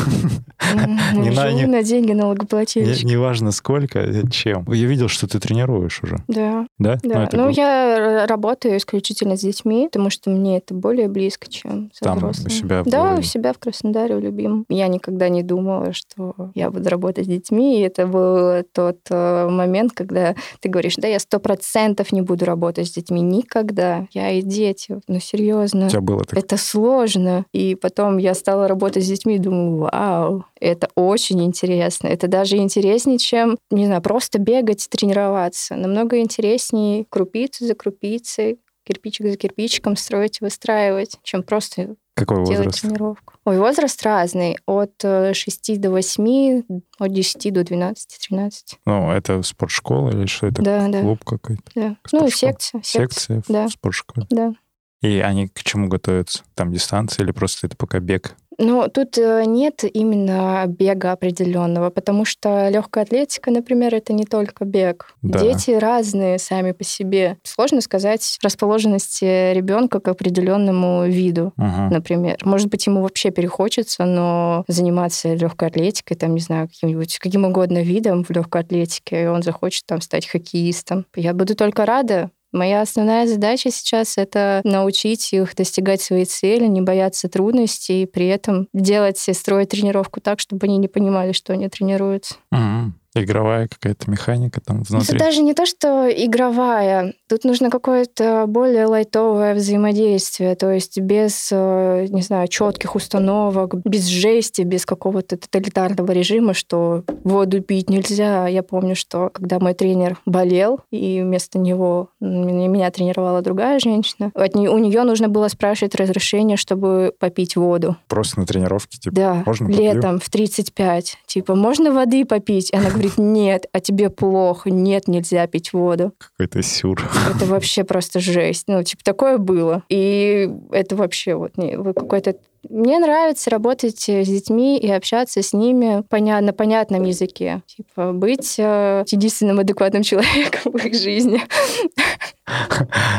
Не 1.14 1.30
на- 1.32 1.52
не- 1.52 1.66
на 1.66 1.84
деньги 1.84 2.12
налогоплательщика. 2.14 3.06
Не- 3.06 3.12
Неважно 3.12 3.52
сколько, 3.52 4.00
э, 4.00 4.24
чем. 4.32 4.66
Я 4.72 4.88
видел, 4.88 5.08
что 5.08 5.28
ты 5.28 5.40
тренируешь 5.40 6.00
уже, 6.04 6.18
Да, 6.28 6.66
да? 6.80 6.98
да. 7.04 7.24
это 7.24 7.38
Ну, 7.38 7.46
гу- 7.46 7.50
я 7.52 8.26
работаю 8.28 8.78
исключительно 8.78 9.36
с 9.38 9.42
детьми, 9.42 9.88
потому 9.92 10.10
что 10.10 10.30
мне 10.30 10.58
это 10.58 10.74
более 10.74 11.08
близко, 11.08 11.50
чем 11.50 11.92
с 11.94 12.00
Там, 12.00 12.16
у 12.16 12.20
взрослыми. 12.20 12.50
себя 12.50 12.84
в 12.84 12.88
Да, 12.88 13.16
у 13.16 13.22
себя 13.22 13.54
в 13.54 13.60
Краснодаре, 13.60 14.16
в 14.16 14.20
любимом. 14.20 14.66
Я 14.70 14.88
никогда 14.88 15.30
не 15.30 15.44
думала, 15.44 15.94
что 15.94 16.52
я 16.56 16.70
буду 16.72 16.90
работать 16.90 17.26
с 17.26 17.28
детьми, 17.28 17.80
и 17.80 17.84
это 17.84 18.08
был 18.08 18.64
тот 18.74 18.98
э, 19.10 19.50
момент, 19.50 19.92
когда 19.94 20.36
ты 20.60 20.70
говоришь, 20.70 20.96
да, 20.98 21.08
я 21.08 21.20
сто 21.20 21.40
процентов 21.40 22.12
не 22.12 22.22
буду 22.22 22.46
работать 22.46 22.88
с 22.88 22.92
детьми. 22.92 23.22
Никогда. 23.22 24.08
Я 24.12 24.32
и 24.32 24.42
дети. 24.42 25.00
Ну, 25.08 25.20
серьезно. 25.20 25.88
У 25.88 25.90
тебя 25.90 26.02
было 26.02 26.24
так? 26.24 26.38
Это 26.40 26.58
сложно. 26.58 27.46
И 27.54 27.76
потом 27.76 28.18
я 28.18 28.34
стала 28.34 28.68
работать 28.68 29.04
с 29.04 29.08
детьми 29.08 29.36
и 29.36 29.40
думаю, 29.40 29.78
вау, 29.78 30.46
это 30.62 30.90
очень 30.96 31.44
интересно. 31.44 32.08
Это 32.08 32.28
даже 32.28 32.58
интереснее, 32.58 33.18
чем, 33.18 33.58
не 33.70 33.86
знаю, 33.86 34.02
просто 34.02 34.40
бегать, 34.40 34.88
тренироваться. 34.90 35.76
Намного 35.76 36.20
интереснее 36.20 37.06
крупицу 37.10 37.66
за 37.66 37.76
крупицей, 37.76 38.60
кирпичик 38.84 39.28
за 39.28 39.38
кирпичиком 39.38 39.96
строить, 39.96 40.42
выстраивать, 40.42 41.18
чем 41.24 41.44
просто 41.44 41.96
Какой 42.16 42.38
делать 42.46 42.58
возраст? 42.66 42.82
тренировку. 42.82 43.34
Ой, 43.46 43.58
возраст 43.60 44.02
разный. 44.04 44.58
От 44.66 44.94
э, 45.04 45.34
6 45.34 45.80
до 45.80 45.92
8, 45.92 46.64
от 47.00 47.14
10 47.14 47.54
до 47.54 47.64
12, 47.64 48.18
13. 48.30 48.80
Ну, 48.86 49.12
это 49.12 49.42
спортшкола 49.44 50.10
или 50.10 50.26
что 50.26 50.48
это? 50.48 50.62
Да, 50.62 50.88
да, 50.88 51.02
Клуб 51.02 51.24
какой-то? 51.24 51.64
да. 51.76 51.96
Ну, 52.12 52.28
секция. 52.30 52.82
Секция. 52.84 53.42
Секция 53.42 53.42
в 53.48 53.52
Да. 53.52 53.68
спортшколе? 53.70 54.26
Да. 54.30 54.54
И 55.02 55.20
они 55.20 55.48
к 55.48 55.64
чему 55.64 55.88
готовятся? 55.88 56.44
Там 56.54 56.72
дистанция 56.72 57.24
или 57.24 57.32
просто 57.32 57.66
это 57.68 57.76
пока 57.78 58.00
бег? 58.00 58.36
Ну, 58.62 58.88
тут 58.88 59.18
э, 59.18 59.44
нет 59.46 59.84
именно 59.84 60.64
бега 60.68 61.14
определенного, 61.14 61.90
потому 61.90 62.26
что 62.26 62.70
легкая 62.70 63.06
атлетика, 63.06 63.50
например, 63.50 63.96
это 63.96 64.14
не 64.14 64.26
только 64.26 64.66
бег. 64.66 65.16
Да. 65.24 65.40
Дети 65.40 65.72
разные 65.72 66.38
сами 66.38 66.72
по 66.72 66.84
себе. 66.84 67.38
Сложно 67.44 67.82
сказать 67.82 68.38
расположенность 68.44 69.22
ребенка 69.24 70.00
к 70.00 70.08
определенному 70.08 71.06
виду. 71.08 71.54
Ага. 71.58 71.92
Например, 71.92 72.38
может 72.44 72.70
быть, 72.70 72.86
ему 72.86 73.02
вообще 73.02 73.32
перехочется, 73.32 74.06
но 74.06 74.64
заниматься 74.68 75.34
легкой 75.34 75.70
атлетикой, 75.70 76.16
там, 76.16 76.36
не 76.36 76.42
знаю, 76.42 76.68
каким-нибудь 76.68 77.18
каким 77.18 77.46
угодно 77.46 77.82
видом 77.82 78.24
в 78.24 78.30
легкой 78.30 78.62
атлетике, 78.62 79.24
и 79.24 79.28
он 79.28 79.42
захочет 79.42 79.88
там 79.88 80.02
стать 80.02 80.28
хоккеистом. 80.28 81.08
Я 81.16 81.34
буду 81.34 81.56
только 81.56 81.86
рада, 81.88 82.30
Моя 82.52 82.82
основная 82.82 83.28
задача 83.28 83.72
сейчас— 83.72 84.16
это 84.18 84.62
научить 84.64 85.32
их 85.34 85.56
достигать 85.56 86.02
своей 86.02 86.26
цели, 86.26 86.66
не 86.68 86.82
бояться 86.82 87.30
трудностей, 87.30 88.04
и 88.04 88.06
при 88.06 88.28
этом 88.28 88.68
делать 88.74 89.24
и 89.28 89.34
строить 89.34 89.70
тренировку 89.70 90.20
так, 90.20 90.40
чтобы 90.40 90.66
они 90.68 90.78
не 90.78 90.88
понимали, 90.88 91.32
что 91.32 91.54
они 91.54 91.70
тренируются. 91.70 92.36
Мгм. 92.52 93.01
Игровая 93.14 93.68
какая-то 93.68 94.10
механика 94.10 94.62
там 94.62 94.82
Это 94.84 94.94
внутри. 94.94 95.20
даже 95.20 95.42
не 95.42 95.54
то, 95.54 95.66
что 95.66 96.08
игровая. 96.10 97.14
Тут 97.28 97.44
нужно 97.44 97.70
какое-то 97.70 98.46
более 98.48 98.86
лайтовое 98.86 99.54
взаимодействие, 99.54 100.56
то 100.56 100.72
есть 100.72 100.98
без, 101.00 101.50
э, 101.52 102.06
не 102.10 102.22
знаю, 102.22 102.48
четких 102.48 102.96
установок, 102.96 103.76
без 103.86 104.06
жести, 104.06 104.62
без 104.62 104.86
какого-то 104.86 105.36
тоталитарного 105.38 106.12
режима, 106.12 106.54
что 106.54 107.04
воду 107.24 107.62
пить 107.62 107.90
нельзя. 107.90 108.48
Я 108.48 108.64
помню, 108.64 108.96
что 108.96 109.30
когда 109.34 109.60
мой 109.60 109.74
тренер 109.74 110.18
болел, 110.26 110.80
и 110.92 111.22
вместо 111.22 111.60
него 111.60 112.10
меня 112.22 112.90
тренировала 112.92 113.42
другая 113.42 113.80
женщина, 113.80 114.32
от 114.36 114.56
нее, 114.56 114.70
у 114.70 114.78
нее 114.78 115.04
нужно 115.04 115.28
было 115.28 115.48
спрашивать 115.50 115.96
разрешение, 115.96 116.56
чтобы 116.58 117.14
попить 117.20 117.56
воду. 117.58 117.98
Просто 118.08 118.40
на 118.40 118.46
тренировке, 118.46 118.98
типа, 119.00 119.16
Да, 119.16 119.44
можно 119.46 119.68
попью? 119.68 119.82
летом 119.84 120.20
в 120.20 120.30
35. 120.30 121.18
Типа, 121.26 121.56
можно 121.56 121.92
воды 121.92 122.24
попить? 122.26 122.74
Она 122.74 122.90
говорит, 122.90 123.01
нет, 123.18 123.68
а 123.74 123.80
тебе 123.80 124.10
плохо, 124.10 124.70
нет, 124.70 125.08
нельзя 125.08 125.46
пить 125.48 125.74
воду. 125.74 126.14
какой-то 126.18 126.62
сюр. 126.62 127.02
Это 127.36 127.46
вообще 127.46 127.84
просто 127.84 128.20
жесть. 128.20 128.66
Ну, 128.68 128.84
типа, 128.84 129.04
такое 129.04 129.38
было. 129.38 129.84
И 129.90 130.50
это 130.72 130.96
вообще 130.96 131.36
вот 131.36 131.58
не, 131.58 131.78
вот 131.78 131.96
какой-то... 131.96 132.36
Мне 132.70 133.00
нравится 133.00 133.50
работать 133.50 134.00
с 134.00 134.28
детьми 134.28 134.78
и 134.78 134.90
общаться 134.90 135.42
с 135.42 135.54
ними 135.54 136.04
поня- 136.10 136.42
на 136.42 136.54
понятном 136.54 137.04
языке. 137.04 137.62
Типа, 137.66 138.14
быть 138.14 138.56
э, 138.60 139.04
единственным 139.10 139.60
адекватным 139.60 140.04
человеком 140.04 140.72
в 140.72 140.86
их 140.86 140.94
жизни. 140.94 141.42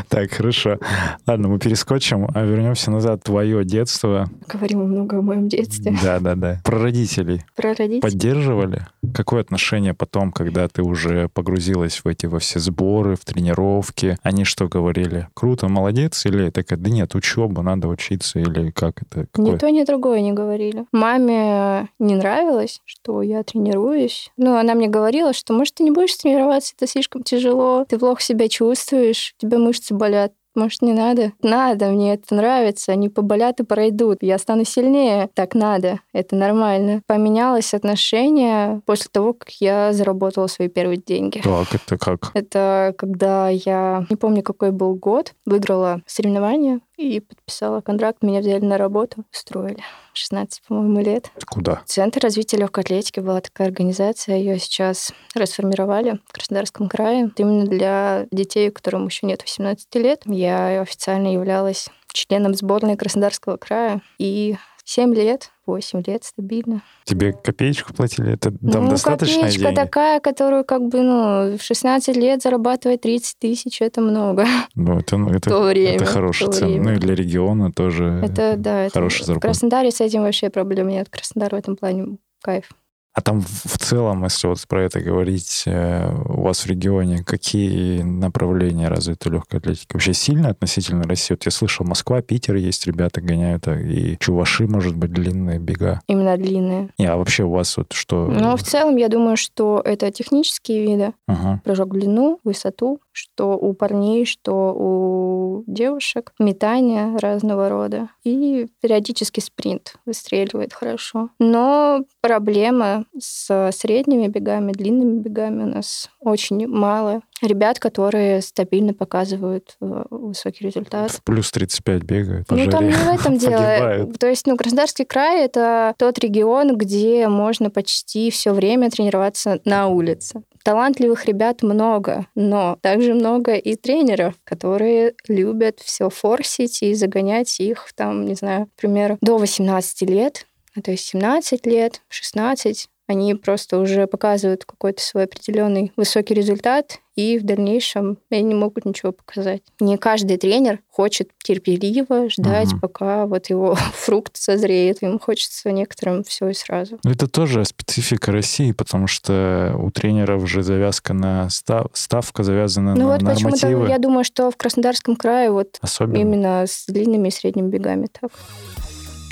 Так, 0.09 0.33
хорошо. 0.33 0.79
Ладно, 1.27 1.49
мы 1.49 1.59
перескочим, 1.59 2.29
а 2.35 2.43
вернемся 2.43 2.91
назад. 2.91 3.23
Твое 3.23 3.65
детство. 3.65 4.29
Говорим 4.47 4.81
много 4.85 5.19
о 5.19 5.23
моем 5.23 5.49
детстве. 5.49 5.97
Да, 6.03 6.21
да, 6.21 6.35
да. 6.35 6.61
Про 6.65 6.81
родителей. 6.81 7.43
Про 7.57 7.71
родителей. 7.71 8.01
Поддерживали? 8.01 8.87
Какое 9.15 9.41
отношение 9.41 9.95
потом, 9.95 10.33
когда 10.33 10.69
ты 10.69 10.83
уже 10.83 11.29
погрузилась 11.29 12.05
в 12.05 12.09
эти 12.09 12.27
во 12.27 12.41
все 12.41 12.59
сборы, 12.59 13.17
в 13.17 13.25
тренировки? 13.25 14.19
Они 14.23 14.45
что 14.45 14.69
говорили? 14.69 15.29
Круто, 15.35 15.69
молодец? 15.69 16.27
Или 16.27 16.51
такая, 16.51 16.79
да 16.79 16.91
нет, 16.91 17.15
учеба, 17.15 17.63
надо 17.63 17.89
учиться? 17.89 18.39
Или 18.39 18.71
как 18.71 19.03
это? 19.03 19.27
Ни 19.37 19.53
Какое? 19.53 19.59
то, 19.59 19.71
ни 19.71 19.83
другое 19.85 20.21
не 20.21 20.33
говорили. 20.33 20.87
Маме 20.93 21.89
не 21.99 22.15
нравилось, 22.15 22.81
что 22.85 23.23
я 23.23 23.43
тренируюсь. 23.43 24.31
Ну, 24.37 24.57
она 24.57 24.75
мне 24.75 24.89
говорила, 24.89 25.33
что, 25.33 25.55
может, 25.55 25.75
ты 25.75 25.85
не 25.85 25.91
будешь 25.91 26.15
тренироваться, 26.17 26.75
это 26.77 26.87
слишком 26.87 27.23
тяжело, 27.23 27.87
ты 27.89 27.99
плохо 27.99 28.23
себя 28.23 28.49
чувствуешь, 28.49 29.35
у 29.39 29.41
тебя 29.41 29.59
мышцы 29.59 29.95
болят. 29.95 30.33
Может, 30.55 30.83
не 30.83 30.93
надо? 30.93 31.33
Надо, 31.43 31.87
мне 31.87 32.15
это 32.15 32.35
нравится. 32.35 32.93
Они 32.93 33.09
поболят 33.09 33.61
и 33.61 33.65
пройдут. 33.65 34.19
Я 34.21 34.37
стану 34.39 34.65
сильнее. 34.65 35.31
Так 35.35 35.55
надо. 35.55 36.01
Это 36.13 36.37
нормально. 36.37 37.01
Поменялось 37.07 37.73
отношение 37.73 38.83
после 38.85 39.09
того, 39.11 39.33
как 39.33 39.49
я 39.61 39.93
заработала 39.93 40.49
свои 40.49 40.69
первые 40.69 40.99
деньги. 40.99 41.41
Так, 41.43 41.75
это 41.75 41.97
как? 41.97 42.31
Это 42.35 42.95
когда 42.99 43.49
я, 43.49 44.07
не 44.11 44.17
помню, 44.17 44.43
какой 44.43 44.73
был 44.73 44.95
год, 44.95 45.33
выиграла 45.47 46.03
соревнования 46.07 46.81
и 47.03 47.21
подписала 47.21 47.81
контракт. 47.81 48.23
Меня 48.23 48.41
взяли 48.41 48.65
на 48.65 48.79
работу, 48.79 49.25
устроили. 49.33 49.83
16, 50.15 50.63
по-моему, 50.69 51.01
лет. 51.01 51.31
Куда? 51.47 51.83
Центр 51.87 52.21
развития 52.21 52.59
легкой 52.59 52.85
атлетики 52.85 53.21
была 53.21 53.41
такая 53.41 53.69
организация. 53.69 54.37
Ее 54.37 54.59
сейчас 54.59 55.13
расформировали 55.35 56.21
в 56.29 56.33
Краснодарском 56.33 56.89
крае. 56.89 57.31
Именно 57.37 57.67
для 57.67 58.27
детей, 58.31 58.71
которым 58.71 59.07
еще 59.07 59.27
нет 59.27 59.43
18 59.43 59.95
лет. 59.97 60.23
Я 60.27 60.83
официально 60.83 61.33
являлась 61.33 61.89
членом 62.13 62.55
сборной 62.55 62.97
Краснодарского 62.97 63.57
края. 63.57 64.03
И 64.19 64.57
7 64.95 65.15
лет, 65.15 65.53
8 65.65 66.03
лет 66.07 66.23
стабильно. 66.23 66.83
Тебе 67.05 67.33
копеечку 67.33 67.95
платили? 67.95 68.35
Это 68.35 68.51
там 68.51 68.85
ну, 68.85 68.91
достаточно 68.91 69.37
копеечка 69.41 69.63
деньги? 69.63 69.75
такая, 69.75 70.21
которую 70.21 70.67
как 70.67 70.83
бы, 70.83 71.01
ну, 71.01 71.57
в 71.57 71.63
16 71.63 72.15
лет 72.15 72.43
зарабатывать 72.43 73.01
30 73.01 73.39
тысяч, 73.39 73.81
это 73.81 74.03
много. 74.03 74.45
Ну, 74.75 74.99
это, 74.99 75.17
ну, 75.17 75.31
это, 75.31 75.49
то 75.49 75.63
время, 75.63 75.97
это 75.97 76.05
хорошая 76.05 76.49
в 76.49 76.53
то 76.53 76.59
цена. 76.59 76.69
время. 76.69 76.85
Ну, 76.85 76.93
и 76.93 76.97
для 76.99 77.15
региона 77.15 77.73
тоже 77.73 78.21
Это, 78.23 78.57
да, 78.59 78.83
это... 78.83 78.93
хорошая 78.93 79.23
В 79.23 79.27
зарплата. 79.29 79.49
Краснодаре 79.49 79.91
с 79.91 80.03
этим 80.03 80.25
вообще 80.25 80.51
проблем 80.51 80.89
нет. 80.89 81.09
Краснодар 81.09 81.53
в 81.53 81.55
этом 81.55 81.77
плане 81.77 82.19
кайф. 82.43 82.69
А 83.15 83.21
там 83.21 83.43
в 83.43 83.79
целом, 83.79 84.25
если 84.25 84.47
вот 84.47 84.59
про 84.67 84.85
это 84.85 85.01
говорить, 85.01 85.65
э, 85.67 86.15
у 86.29 86.43
вас 86.43 86.61
в 86.61 86.67
регионе 86.67 87.23
какие 87.23 88.01
направления 88.01 88.89
развиты 88.89 89.29
легкой 89.29 89.57
атлетики? 89.61 89.93
Вообще 89.93 90.15
сильно 90.15 90.49
относительно 90.49 91.03
России? 91.03 91.35
Вот 91.35 91.45
я 91.45 91.51
слышал, 91.51 91.85
Москва, 91.85 92.23
Питер 92.23 92.57
есть, 92.57 92.87
ребята 92.87 93.21
гоняют, 93.21 93.69
а 93.69 93.79
и 93.79 94.17
Чуваши, 94.19 94.67
может 94.67 94.97
быть, 94.97 95.13
длинные 95.13 95.59
бега. 95.59 96.01
Именно 96.07 96.39
длинные. 96.39 96.89
Не, 96.97 97.07
а 97.07 97.17
вообще 97.17 97.45
у 97.45 97.51
вас 97.51 97.77
вот 97.77 97.93
что? 97.93 98.29
Но 98.29 98.57
в 98.57 98.63
целом 98.63 98.97
я 98.97 99.09
думаю, 99.09 99.37
что 99.37 99.83
это 99.85 100.11
технические 100.11 100.83
виды. 100.83 101.13
Ага. 101.27 101.61
Прыжок 101.65 101.91
в 101.91 101.99
длину, 101.99 102.41
высоту 102.45 102.99
что 103.13 103.57
у 103.57 103.73
парней, 103.75 104.25
что 104.25 104.75
у 104.75 105.65
девушек. 105.67 106.33
Метание 106.39 107.17
разного 107.19 107.69
рода. 107.69 108.09
И 108.25 108.67
периодически 108.81 109.41
спринт 109.41 109.95
выстреливает 110.07 110.73
хорошо. 110.73 111.31
Но 111.39 112.05
проблема 112.21 113.05
с 113.19 113.71
средними 113.73 114.29
бегами, 114.29 114.73
длинными 114.73 115.21
бегами 115.21 115.65
у 115.65 115.67
нас 115.67 116.11
очень 116.21 116.67
мало 116.67 117.23
ребят, 117.43 117.79
которые 117.79 118.41
стабильно 118.41 118.95
показывают 118.95 119.77
э, 119.81 120.05
высокий 120.11 120.65
результат. 120.65 121.21
Плюс 121.25 121.51
35 121.51 122.03
бегают. 122.03 122.51
Ну, 122.51 122.71
там 122.71 122.87
не 122.87 122.93
в 122.93 123.09
этом 123.09 123.37
дело. 123.39 124.07
То 124.19 124.29
есть, 124.29 124.47
ну, 124.47 124.57
Краснодарский 124.57 125.05
край— 125.05 125.45
это 125.45 125.95
тот 125.99 126.19
регион, 126.19 126.77
где 126.77 127.29
можно 127.29 127.71
почти 127.71 128.31
все 128.31 128.53
время 128.53 128.91
тренироваться 128.91 129.61
на 129.65 129.89
улице. 129.89 130.43
Талантливых 130.65 131.25
ребят 131.27 131.63
много, 131.63 132.27
но 132.35 132.79
также 132.81 133.15
много 133.15 133.55
и 133.55 133.75
тренеров, 133.75 134.35
которые 134.45 135.15
любят 135.29 135.81
все 135.81 136.09
форсить 136.09 136.83
и 136.83 136.95
загонять 136.95 137.59
их 137.61 137.93
там, 137.95 138.25
не 138.25 138.35
знаю, 138.35 138.69
например, 138.77 139.19
до 139.21 139.39
18 139.39 140.03
лет, 140.03 140.47
то 140.83 140.91
есть 140.91 141.05
17 141.07 141.67
лет, 141.67 142.03
16, 142.09 142.89
они 143.13 143.35
просто 143.35 143.79
уже 143.79 144.07
показывают 144.07 144.65
какой-то 144.65 145.03
свой 145.03 145.25
определенный 145.25 145.93
высокий 145.97 146.35
результат, 146.35 146.99
и 147.15 147.39
в 147.39 147.45
дальнейшем 147.45 148.19
они 148.31 148.43
не 148.43 148.55
могут 148.55 148.87
ничего 148.87 149.13
показать. 149.13 149.63
Не 149.81 149.99
каждый 149.99 150.39
тренер 150.39 150.81
хочет 150.89 151.29
терпеливо 151.45 152.31
ждать, 152.31 152.73
угу. 152.73 152.81
пока 152.81 153.27
вот 153.27 153.51
его 153.51 153.75
фрукт 153.95 154.37
созреет. 154.37 155.03
Ему 155.03 155.19
хочется 155.19 155.71
некоторым 155.71 156.25
все 156.25 156.49
и 156.49 156.55
сразу. 156.55 156.99
Ну, 157.05 157.11
это 157.11 157.29
тоже 157.29 157.65
специфика 157.65 158.33
России, 158.33 158.73
потому 158.73 159.07
что 159.07 159.75
у 159.79 159.91
тренеров 159.91 160.43
уже 160.43 160.63
завязка 160.63 161.13
на 161.13 161.51
став... 161.51 161.89
ставка 161.93 162.45
завязана 162.45 162.95
ну, 162.95 163.01
на 163.01 163.07
вот 163.13 163.23
нормативы. 163.23 163.51
Почему-то 163.51 163.89
я 163.89 163.99
думаю, 163.99 164.25
что 164.25 164.51
в 164.51 164.57
Краснодарском 164.57 165.17
крае 165.17 165.51
вот 165.51 165.79
Особенно. 165.83 166.17
именно 166.17 166.65
с 166.67 166.87
длинными 166.87 167.29
и 167.29 167.31
средними 167.31 167.69
бегами 167.69 168.07
так. 168.07 168.31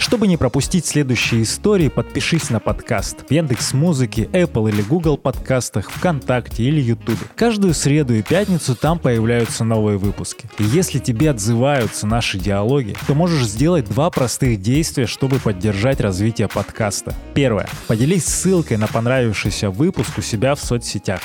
Чтобы 0.00 0.26
не 0.26 0.38
пропустить 0.38 0.86
следующие 0.86 1.42
истории, 1.42 1.88
подпишись 1.88 2.48
на 2.48 2.58
подкаст 2.58 3.26
в 3.28 3.30
Яндекс 3.30 3.74
Музыке, 3.74 4.22
Apple 4.32 4.70
или 4.70 4.80
Google 4.80 5.18
подкастах, 5.18 5.90
ВКонтакте 5.90 6.64
или 6.64 6.80
Ютубе. 6.80 7.18
Каждую 7.36 7.74
среду 7.74 8.14
и 8.14 8.22
пятницу 8.22 8.74
там 8.74 8.98
появляются 8.98 9.62
новые 9.62 9.98
выпуски. 9.98 10.50
И 10.58 10.64
если 10.64 10.98
тебе 10.98 11.30
отзываются 11.30 12.06
наши 12.06 12.38
диалоги, 12.38 12.96
то 13.06 13.14
можешь 13.14 13.46
сделать 13.46 13.84
два 13.90 14.08
простых 14.10 14.62
действия, 14.62 15.06
чтобы 15.06 15.38
поддержать 15.38 16.00
развитие 16.00 16.48
подкаста. 16.48 17.14
Первое. 17.34 17.68
Поделись 17.86 18.24
ссылкой 18.24 18.78
на 18.78 18.86
понравившийся 18.86 19.68
выпуск 19.68 20.16
у 20.16 20.22
себя 20.22 20.54
в 20.54 20.60
соцсетях. 20.60 21.20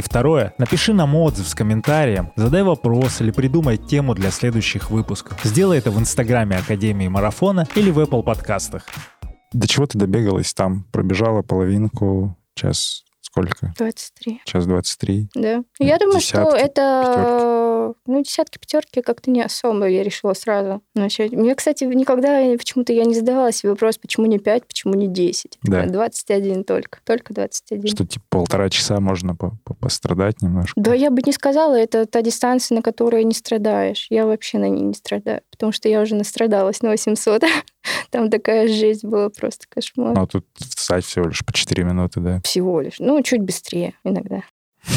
И 0.00 0.02
второе, 0.02 0.54
напиши 0.56 0.94
нам 0.94 1.14
отзыв 1.14 1.46
с 1.46 1.54
комментарием, 1.54 2.32
задай 2.34 2.62
вопрос 2.62 3.20
или 3.20 3.30
придумай 3.30 3.76
тему 3.76 4.14
для 4.14 4.30
следующих 4.30 4.90
выпусков. 4.90 5.38
Сделай 5.44 5.76
это 5.76 5.90
в 5.90 6.00
инстаграме 6.00 6.56
Академии 6.56 7.06
Марафона 7.06 7.68
или 7.74 7.90
в 7.90 7.98
Apple 7.98 8.22
подкастах. 8.22 8.86
До 9.52 9.68
чего 9.68 9.84
ты 9.84 9.98
добегалась 9.98 10.54
там? 10.54 10.84
Пробежала 10.90 11.42
половинку, 11.42 12.34
час 12.54 13.04
сколько? 13.30 13.72
23. 13.78 14.42
Час 14.44 14.66
23. 14.66 15.28
Да. 15.34 15.62
Я 15.78 15.98
думаю, 15.98 16.20
что 16.20 16.50
это... 16.54 17.04
Пятерки 17.04 17.60
ну, 18.06 18.22
десятки, 18.22 18.58
пятерки 18.58 19.02
как-то 19.02 19.30
не 19.30 19.42
особо 19.42 19.88
я 19.88 20.02
решила 20.02 20.34
сразу 20.34 20.82
начать. 20.94 21.32
Мне, 21.32 21.54
кстати, 21.54 21.84
никогда 21.84 22.40
почему-то 22.56 22.92
я 22.92 23.04
не 23.04 23.14
задавала 23.14 23.52
себе 23.52 23.70
вопрос, 23.70 23.98
почему 23.98 24.26
не 24.26 24.38
5, 24.38 24.66
почему 24.66 24.94
не 24.94 25.08
10. 25.08 25.58
Да. 25.62 25.86
21 25.86 26.64
только. 26.64 27.00
Только 27.04 27.34
21. 27.34 27.86
Что, 27.86 28.06
типа, 28.06 28.24
полтора 28.28 28.68
часа 28.70 29.00
можно 29.00 29.34
по 29.34 29.56
-по 29.64 29.74
пострадать 29.74 30.42
немножко? 30.42 30.80
Да, 30.80 30.94
я 30.94 31.10
бы 31.10 31.22
не 31.24 31.32
сказала. 31.32 31.74
Это 31.74 32.06
та 32.06 32.22
дистанция, 32.22 32.76
на 32.76 32.82
которой 32.82 33.24
не 33.24 33.34
страдаешь. 33.34 34.06
Я 34.10 34.26
вообще 34.26 34.58
на 34.58 34.68
ней 34.68 34.82
не 34.82 34.94
страдаю, 34.94 35.42
потому 35.50 35.72
что 35.72 35.88
я 35.88 36.00
уже 36.00 36.14
настрадалась 36.14 36.82
на 36.82 36.90
800. 36.90 37.42
Там 38.10 38.30
такая 38.30 38.68
жесть 38.68 39.04
была, 39.04 39.30
просто 39.30 39.66
кошмар. 39.68 40.14
Ну, 40.14 40.22
а 40.22 40.26
тут 40.26 40.46
встать 40.58 41.04
всего 41.04 41.26
лишь 41.26 41.44
по 41.44 41.52
4 41.52 41.84
минуты, 41.84 42.20
да? 42.20 42.40
Всего 42.44 42.80
лишь. 42.80 42.98
Ну, 42.98 43.22
чуть 43.22 43.42
быстрее 43.42 43.94
иногда. 44.04 44.42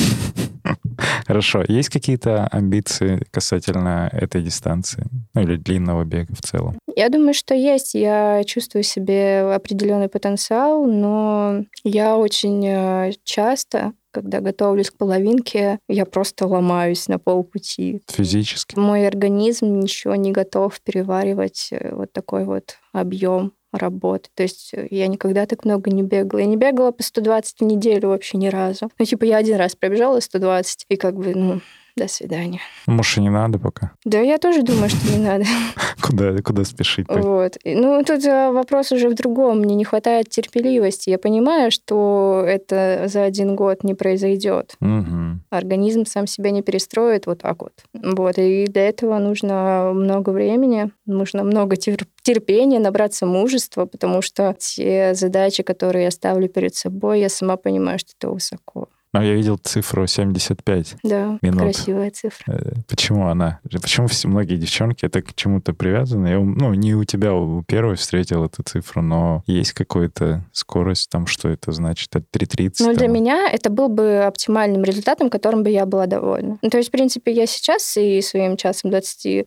Хорошо. 1.27 1.63
Есть 1.67 1.89
какие-то 1.89 2.47
амбиции 2.47 3.21
касательно 3.31 4.09
этой 4.11 4.41
дистанции? 4.41 5.05
Ну, 5.33 5.41
или 5.41 5.55
длинного 5.55 6.03
бега 6.03 6.33
в 6.35 6.41
целом? 6.41 6.77
Я 6.95 7.09
думаю, 7.09 7.33
что 7.33 7.53
есть. 7.55 7.93
Я 7.93 8.43
чувствую 8.45 8.83
себе 8.83 9.41
определенный 9.41 10.09
потенциал, 10.09 10.85
но 10.85 11.65
я 11.83 12.17
очень 12.17 12.65
э, 12.65 13.13
часто 13.23 13.93
когда 14.13 14.39
готовлюсь 14.39 14.91
к 14.91 14.97
половинке, 14.97 15.80
я 15.89 16.06
просто 16.06 16.47
ломаюсь 16.47 17.08
на 17.08 17.19
полпути. 17.19 18.02
Физически? 18.10 18.78
Мой 18.78 19.08
организм 19.08 19.80
ничего 19.80 20.15
не 20.15 20.32
готов 20.32 20.80
переваривать 20.82 21.69
э, 21.71 21.93
вот 21.93 22.13
такой 22.13 22.45
вот 22.45 22.78
объем 22.93 23.54
работы. 23.73 24.30
То 24.36 24.43
есть 24.43 24.73
э, 24.73 24.88
я 24.91 25.08
никогда 25.08 25.45
так 25.45 25.65
много 25.65 25.89
не 25.91 26.04
бегала. 26.04 26.39
Я 26.39 26.45
не 26.45 26.58
бегала 26.58 26.91
по 26.91 27.04
120 27.04 27.60
в 27.60 27.63
неделю 27.63 28.10
вообще 28.10 28.38
ни 28.38 28.47
разу. 28.47 28.89
Ну, 28.97 29.06
типа, 29.06 29.26
я 29.26 29.38
один 29.38 29.58
раз 29.58 29.76
пробежала 29.76 30.19
120, 30.19 30.86
и 30.89 30.95
как 30.95 31.15
бы, 31.15 31.34
ну, 31.36 31.62
до 31.95 32.08
свидания. 32.08 32.60
Может, 32.88 33.17
и 33.17 33.21
не 33.21 33.29
надо 33.29 33.60
пока? 33.60 33.91
Да, 34.06 34.19
я 34.19 34.38
тоже 34.38 34.63
думаю, 34.63 34.89
что 34.89 35.12
не 35.12 35.23
надо. 35.23 35.45
Куда, 36.01 36.36
куда 36.41 36.63
спешить? 36.65 37.06
Вот. 37.08 37.58
Ну, 37.63 38.03
тут 38.03 38.25
э, 38.25 38.51
вопрос 38.51 38.91
уже 38.91 39.10
в 39.10 39.15
другом. 39.15 39.60
Мне 39.60 39.75
не 39.75 39.86
хватает 39.86 40.29
терпеливости. 40.29 41.10
Я 41.10 41.17
понимаю, 41.17 41.71
что 41.71 42.43
это 42.45 43.03
за 43.08 43.23
один 43.23 43.56
год 43.56 43.84
не 43.84 43.93
произойдет. 43.93 44.75
Угу. 44.82 45.39
Организм 45.49 46.06
сам 46.06 46.27
себя 46.27 46.51
не 46.51 46.62
перестроит 46.62 47.25
вот 47.25 47.39
так 47.39 47.62
вот. 47.62 47.73
Вот. 47.93 48.38
И 48.38 48.65
для 48.65 48.89
этого 48.89 49.17
нужно 49.19 49.91
много 49.93 50.32
времени, 50.32 50.91
нужно 51.06 51.43
много 51.43 51.77
терпения, 51.77 52.79
набраться 52.79 53.25
мужества, 53.25 53.86
потому 53.86 54.21
что 54.21 54.56
те 54.58 55.13
задачи, 55.13 55.63
которые 55.63 56.06
я 56.06 56.12
ставлю 56.12 56.49
перед 56.49 56.75
собой, 56.75 57.21
я 57.21 57.29
сама 57.29 57.56
понимаю, 57.56 57.99
что 57.99 58.12
это 58.19 58.29
высоко. 58.29 58.89
Но 59.13 59.21
я 59.21 59.36
видел 59.36 59.58
цифру 59.58 60.08
75 60.08 60.95
да, 61.04 61.38
минут. 61.41 61.62
красивая 61.62 62.10
цифра. 62.10 62.52
Э, 62.52 62.71
почему 62.88 63.28
она? 63.28 63.60
Почему 63.82 64.08
все 64.08 64.28
многие 64.28 64.56
девчонки 64.56 65.06
это 65.06 65.21
к 65.21 65.36
чему-то 65.36 65.73
привязаны? 65.73 66.28
Я, 66.28 66.39
ну, 66.39 66.73
не 66.73 66.95
у 66.95 67.04
тебя, 67.04 67.34
у 67.34 67.62
первой 67.63 67.95
встретил 67.95 68.43
эту 68.43 68.63
цифру, 68.63 69.04
но 69.04 69.43
есть 69.45 69.73
какая-то 69.73 70.43
скорость 70.52 71.10
там, 71.10 71.28
что 71.28 71.49
это 71.49 71.71
значит? 71.71 72.15
Это 72.15 72.26
3.30? 72.34 72.76
Ну, 72.80 72.86
там. 72.88 72.95
для 72.95 73.08
меня 73.08 73.49
это 73.52 73.69
был 73.69 73.88
бы 73.88 74.23
оптимальным 74.23 74.84
результатом, 74.84 75.30
которым 75.30 75.62
бы 75.62 75.69
я 75.69 75.86
была 75.86 76.08
довольна. 76.08 76.58
Ну, 76.62 76.69
то 76.69 76.78
есть, 76.78 76.89
в 76.89 76.91
принципе, 76.91 77.32
я 77.32 77.45
сейчас 77.45 77.95
и 77.97 78.19
своим 78.21 78.58
часом 78.58 78.89
23 78.89 79.45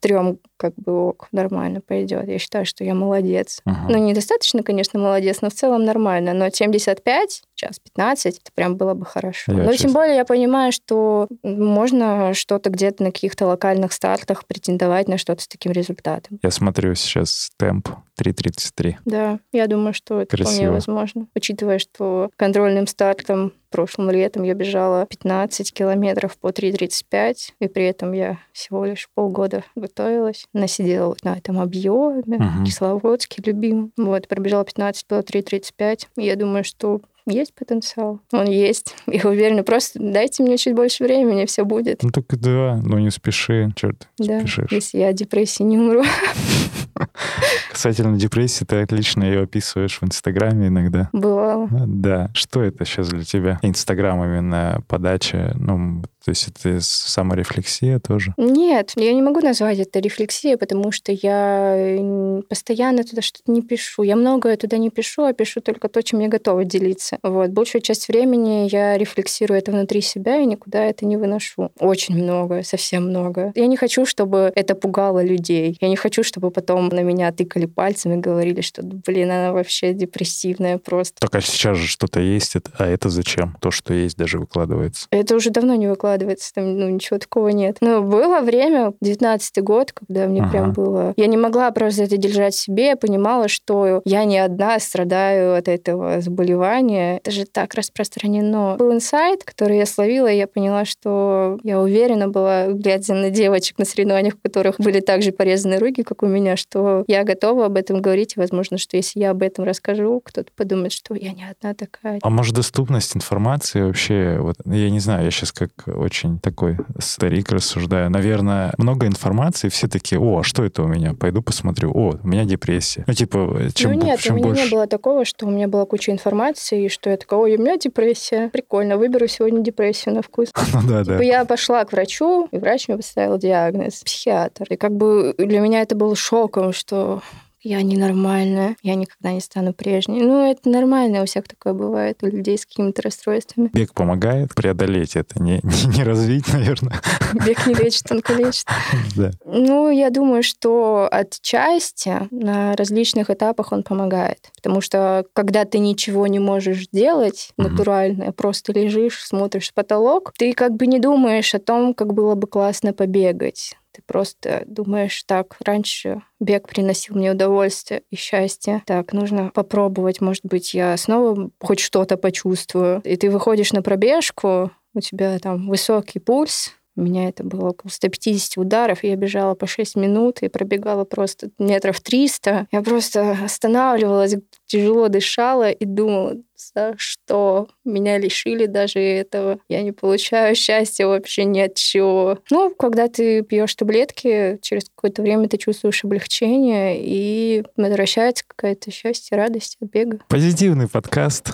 как 0.57 0.75
бы 0.77 1.09
ок, 1.09 1.29
нормально 1.33 1.81
пойдет. 1.81 2.29
Я 2.29 2.39
считаю, 2.39 2.65
что 2.65 2.85
я 2.85 2.95
молодец. 2.95 3.61
Uh-huh. 3.67 3.75
Ну, 3.89 3.99
недостаточно, 3.99 4.63
конечно, 4.63 4.99
молодец, 4.99 5.41
но 5.43 5.51
в 5.51 5.55
целом 5.55 5.85
нормально. 5.85 6.33
Но 6.33 6.49
75, 6.49 7.43
час 7.57 7.79
15, 7.81 8.39
это 8.39 8.53
прям 8.55 8.77
было 8.77 8.95
бы 8.95 9.05
хорошо. 9.05 9.53
Я 9.53 9.59
Но 9.59 9.73
честно. 9.73 9.89
тем 9.89 9.93
более 9.95 10.17
я 10.17 10.25
понимаю, 10.25 10.73
что 10.73 11.27
можно 11.43 12.35
что-то 12.35 12.71
где-то 12.71 13.03
на 13.03 13.11
каких-то 13.11 13.47
локальных 13.47 13.93
стартах 13.93 14.47
претендовать 14.47 15.09
на 15.09 15.19
что-то 15.19 15.43
с 15.43 15.49
таким 15.49 15.73
результатом. 15.73 16.39
Я 16.43 16.51
смотрю 16.51 16.95
сейчас 16.95 17.51
темп 17.57 17.89
3.33. 18.21 18.97
Да, 19.05 19.41
я 19.53 19.67
думаю, 19.67 19.93
что 19.93 20.21
это 20.21 20.37
Красиво. 20.37 20.55
вполне 20.55 20.71
возможно. 20.71 21.27
Учитывая, 21.35 21.79
что 21.79 22.31
контрольным 22.37 22.87
стартом 22.87 23.53
прошлым 23.71 24.11
летом 24.11 24.43
я 24.43 24.55
бежала 24.55 25.05
15 25.07 25.73
километров 25.73 26.39
по 26.39 26.49
3.35, 26.49 27.35
и 27.61 27.69
при 27.69 27.85
этом 27.85 28.13
я 28.13 28.39
всего 28.53 28.85
лишь 28.87 29.09
полгода 29.15 29.65
готовилась. 29.75 30.47
Насидела 30.55 31.09
вот 31.09 31.23
на 31.25 31.37
этом 31.37 31.61
объеме, 31.61 32.37
угу. 32.37 32.65
Кисловодске 32.65 33.43
любим. 33.45 33.93
Вот, 33.99 34.29
пробежала 34.29 34.65
15 34.65 35.07
по 35.07 35.15
3.35. 35.17 36.07
Я 36.17 36.37
думаю, 36.37 36.65
что 36.65 37.03
есть 37.27 37.55
потенциал. 37.55 38.21
Он 38.33 38.47
есть. 38.47 38.95
Я 39.07 39.29
уверена. 39.29 39.63
Просто 39.63 39.99
дайте 40.01 40.43
мне 40.43 40.57
чуть 40.57 40.75
больше 40.75 41.05
времени, 41.05 41.45
все 41.47 41.65
будет. 41.65 42.03
Ну 42.03 42.11
только 42.11 42.37
да, 42.37 42.81
но 42.85 42.99
не 42.99 43.11
спеши, 43.11 43.71
черт, 43.75 44.09
да, 44.19 44.41
спешишь. 44.41 44.71
если 44.71 44.99
я 44.99 45.13
депрессии 45.13 45.63
не 45.63 45.79
умру. 45.79 46.03
Касательно 47.71 48.17
депрессии, 48.17 48.65
ты 48.65 48.77
отлично 48.83 49.25
ее 49.25 49.43
описываешь 49.43 49.99
в 50.01 50.05
Инстаграме 50.05 50.69
иногда. 50.69 51.09
Бывало. 51.13 51.69
Да. 51.71 52.31
Что 52.35 52.63
это 52.63 52.85
сейчас 52.85 53.09
для 53.09 53.25
тебя? 53.25 53.59
Инстаграм 53.63 54.23
именно 54.25 54.83
подача, 54.89 55.53
ну, 55.55 56.03
то 56.27 56.31
есть 56.31 56.49
это 56.49 56.79
саморефлексия 56.81 58.01
тоже? 58.01 58.35
Нет, 58.37 58.95
я 58.97 59.13
не 59.13 59.23
могу 59.23 59.41
назвать 59.41 59.79
это 59.79 60.01
рефлексией, 60.01 60.57
потому 60.57 60.91
что 60.91 61.13
я 61.13 62.43
постоянно 62.49 63.05
туда 63.05 63.23
что-то 63.23 63.53
не 63.53 63.63
пишу. 63.63 64.03
Я 64.03 64.17
многое 64.17 64.57
туда 64.57 64.77
не 64.77 64.91
пишу, 64.91 65.23
а 65.23 65.33
пишу 65.33 65.61
только 65.61 65.89
то, 65.89 66.03
чем 66.03 66.19
я 66.19 66.27
готова 66.27 66.65
делиться. 66.65 67.19
Вот. 67.23 67.51
Большую 67.51 67.81
часть 67.81 68.09
времени 68.09 68.69
я 68.73 68.99
рефлексирую 68.99 69.57
это 69.57 69.71
внутри 69.71 70.01
себя 70.01 70.41
и 70.41 70.47
никуда 70.47 70.83
это 70.83 71.07
не 71.07 71.17
выношу. 71.17 71.71
Очень 71.79 72.21
много, 72.21 72.65
совсем 72.65 73.09
много. 73.09 73.53
Я 73.55 73.69
не 73.69 73.77
хочу, 73.77 74.05
чтобы 74.05 74.51
это 74.53 74.75
пугало 74.75 75.23
людей. 75.23 75.79
Я 75.81 75.89
не 75.89 75.97
хочу, 75.97 76.25
чтобы 76.25 76.51
потом 76.51 76.86
потом 76.87 76.97
на 76.97 77.03
меня 77.03 77.33
тыкали 77.33 77.67
пальцем 77.67 78.13
и 78.13 78.17
говорили, 78.17 78.61
что, 78.61 78.83
блин, 78.83 79.31
она 79.31 79.53
вообще 79.53 79.93
депрессивная 79.93 80.79
просто. 80.79 81.21
Только 81.21 81.41
сейчас 81.41 81.77
же 81.77 81.87
что-то 81.87 82.21
есть, 82.21 82.57
а 82.79 82.87
это 82.87 83.09
зачем? 83.09 83.57
То, 83.61 83.71
что 83.71 83.95
есть, 83.95 84.17
даже 84.17 84.39
выкладывается. 84.39 85.07
Это 85.11 85.35
уже 85.35 85.51
давно 85.51 85.75
не 85.75 85.89
выкладывается, 85.89 86.53
там 86.55 86.79
ну, 86.79 86.89
ничего 86.89 87.19
такого 87.19 87.49
нет. 87.49 87.79
Но 87.81 88.03
было 88.03 88.41
время, 88.41 88.93
19 89.01 89.63
год, 89.63 89.93
когда 89.93 90.27
мне 90.27 90.41
ага. 90.41 90.51
прям 90.51 90.73
было... 90.73 91.15
Я 91.17 91.27
не 91.27 91.37
могла 91.37 91.71
просто 91.71 92.05
это 92.05 92.17
держать 92.17 92.55
в 92.55 92.61
себе, 92.61 92.89
я 92.89 92.97
понимала, 92.97 93.49
что 93.49 94.03
я 94.05 94.25
не 94.25 94.39
одна 94.39 94.79
страдаю 94.79 95.57
от 95.57 95.69
этого 95.69 96.21
заболевания. 96.21 97.19
Это 97.19 97.31
же 97.31 97.45
так 97.45 97.75
распространено. 97.75 98.77
Был 98.79 98.93
инсайт, 98.93 99.45
который 99.45 99.79
я 99.79 99.87
словила, 99.87 100.29
и 100.31 100.37
я 100.37 100.47
поняла, 100.47 100.85
что 100.85 101.59
я 101.63 101.81
уверена 101.81 102.29
была, 102.29 102.67
глядя 102.69 103.15
на 103.15 103.31
девочек 103.31 103.79
на 103.79 103.85
соревнованиях, 103.85 104.35
у 104.35 104.49
которых 104.49 104.79
были 104.79 105.01
также 105.01 105.33
порезаны 105.33 105.79
руки, 105.79 106.03
как 106.03 106.23
у 106.23 106.27
меня, 106.27 106.57
что 106.57 106.76
я 107.07 107.25
готова 107.25 107.67
об 107.67 107.77
этом 107.77 108.03
говорить, 108.03 108.37
возможно, 108.37 108.79
что 108.79 108.97
если 108.97 109.21
я 109.21 109.31
об 109.31 109.43
этом 109.43 109.65
расскажу, 109.65 110.21
кто-то 110.25 110.51
подумает, 110.55 110.93
что 110.93 111.15
я 111.15 111.33
не 111.33 111.45
одна 111.49 111.75
такая. 111.75 112.19
А 112.23 112.31
может, 112.31 112.55
доступность 112.55 113.17
информации 113.17 113.83
вообще, 113.83 114.39
вот, 114.41 114.57
я 114.65 114.91
не 114.91 115.01
знаю, 115.01 115.25
я 115.25 115.31
сейчас 115.31 115.53
как 115.53 115.71
очень 115.87 116.39
такой 116.39 116.79
старик 116.99 117.51
рассуждаю. 117.51 118.11
Наверное, 118.11 118.73
много 118.79 119.07
информации, 119.07 119.69
все 119.69 119.89
такие, 119.89 120.21
о, 120.21 120.41
а 120.41 120.43
что 120.43 120.65
это 120.65 120.83
у 120.83 120.87
меня? 120.87 121.15
Пойду 121.15 121.43
посмотрю. 121.43 121.93
О, 121.93 122.19
у 122.23 122.27
меня 122.27 122.45
депрессия. 122.45 123.05
Ну, 123.07 123.13
типа, 123.13 123.71
чем, 123.75 123.93
ну, 123.93 124.07
нет, 124.07 124.21
чем 124.21 124.35
у 124.35 124.39
меня 124.39 124.49
больше... 124.49 124.65
не 124.65 124.71
было 124.71 124.87
такого, 124.87 125.25
что 125.25 125.47
у 125.47 125.51
меня 125.51 125.69
была 125.69 125.87
куча 125.87 126.13
информации, 126.13 126.87
и 126.87 126.89
что 126.89 127.11
я 127.11 127.17
такая, 127.17 127.41
ой, 127.41 127.57
у 127.57 127.61
меня 127.61 127.77
депрессия. 127.77 128.49
Прикольно, 128.49 128.97
выберу 128.97 129.27
сегодня 129.29 129.63
депрессию 129.63 130.15
на 130.15 130.23
вкус. 130.23 130.51
Ну 130.77 130.83
да, 130.89 131.05
да. 131.05 131.15
Типа, 131.15 131.23
я 131.23 131.45
пошла 131.45 131.85
к 131.85 131.93
врачу, 131.93 132.49
и 132.51 132.59
врач 132.59 132.89
мне 132.89 132.99
поставил 132.99 133.39
диагноз 133.39 134.03
психиатр. 134.05 134.67
И 134.69 134.77
как 134.77 134.95
бы 134.95 135.35
для 135.39 135.61
меня 135.61 135.81
это 135.81 135.95
было 135.95 136.15
шоком, 136.15 136.66
что 136.73 137.23
я 137.67 137.83
ненормальная, 137.83 138.77
я 138.83 138.95
никогда 138.95 139.33
не 139.33 139.41
стану 139.41 139.73
прежней. 139.73 140.23
Ну, 140.23 140.49
это 140.49 140.69
нормально, 140.69 141.23
у 141.23 141.27
всех 141.27 141.49
такое 141.49 141.73
бывает, 141.73 142.23
у 142.23 142.27
людей 142.27 142.57
с 142.57 142.65
какими-то 142.65 143.03
расстройствами. 143.03 143.71
Бег 143.73 143.93
помогает 143.93 144.55
преодолеть 144.55 145.17
это, 145.17 145.43
не, 145.43 145.61
не, 145.65 145.97
не 145.97 146.05
развить, 146.05 146.47
наверное. 146.53 147.01
Бег 147.45 147.67
не 147.67 147.75
лечит, 147.75 148.05
только 148.05 148.35
лечит. 148.35 148.67
Да. 149.17 149.31
Ну, 149.45 149.91
я 149.91 150.11
думаю, 150.11 150.43
что 150.43 151.09
отчасти 151.11 152.29
на 152.31 152.77
различных 152.77 153.31
этапах 153.31 153.73
он 153.73 153.83
помогает. 153.83 154.51
Потому 154.57 154.81
что 154.81 155.25
когда 155.33 155.65
ты 155.65 155.79
ничего 155.79 156.27
не 156.27 156.39
можешь 156.39 156.89
делать 156.93 157.51
натурально, 157.57 158.33
просто 158.33 158.73
лежишь, 158.73 159.25
смотришь 159.25 159.71
в 159.71 159.75
потолок, 159.75 160.33
ты 160.37 160.53
как 160.53 160.77
бы 160.77 160.87
не 160.87 160.99
думаешь 160.99 161.55
о 161.55 161.59
том, 161.59 161.95
как 161.95 162.13
было 162.13 162.35
бы 162.35 162.47
классно 162.47 162.93
побегать 162.93 163.75
ты 163.97 164.03
просто 164.05 164.63
думаешь, 164.67 165.23
так, 165.25 165.57
раньше 165.65 166.21
бег 166.39 166.69
приносил 166.69 167.17
мне 167.17 167.33
удовольствие 167.33 168.03
и 168.11 168.17
счастье. 168.17 168.83
Так, 168.85 169.15
нужно 169.15 169.51
попробовать, 169.55 170.21
может 170.21 170.45
быть, 170.45 170.75
я 170.75 170.95
снова 170.99 171.51
хоть 171.61 171.81
что-то 171.81 172.19
почувствую. 172.19 173.01
И 173.05 173.17
ты 173.17 173.31
выходишь 173.31 173.73
на 173.73 173.81
пробежку, 173.81 174.71
у 174.93 175.01
тебя 175.01 175.39
там 175.39 175.69
высокий 175.69 176.19
пульс, 176.19 176.73
у 176.95 177.03
меня 177.03 177.29
это 177.29 177.43
было 177.43 177.71
около 177.71 177.91
150 177.91 178.59
ударов, 178.59 179.03
я 179.03 179.17
бежала 179.17 179.55
по 179.55 179.67
6 179.67 179.97
минут 179.97 180.43
и 180.43 180.49
пробегала 180.49 181.05
просто 181.05 181.49
метров 181.59 182.01
300. 182.01 182.69
Я 182.71 182.83
просто 182.83 183.37
останавливалась, 183.45 184.37
тяжело 184.67 185.09
дышала 185.09 185.71
и 185.71 185.85
думала, 185.85 186.37
за 186.75 186.95
что 186.97 187.69
меня 187.85 188.19
лишили 188.19 188.67
даже 188.67 188.99
этого. 188.99 189.59
Я 189.69 189.83
не 189.83 189.93
получаю 189.93 190.55
счастья 190.55 191.07
вообще 191.07 191.45
ни 191.45 191.61
от 191.61 191.75
чего. 191.75 192.39
Ну, 192.51 192.75
когда 192.75 193.09
ты 193.09 193.43
пьешь 193.43 193.75
таблетки, 193.75 194.59
через 194.63 194.89
какое-то 194.89 195.23
время 195.23 195.49
ты 195.49 195.59
чувствуешь 195.59 196.05
облегчение, 196.05 196.97
и 196.99 197.65
возвращается 197.77 198.45
какое-то 198.47 198.91
счастье, 198.91 199.37
радость 199.37 199.77
от 199.81 199.91
бега. 199.91 200.19
Позитивный 200.29 200.89
подкаст. 200.89 201.53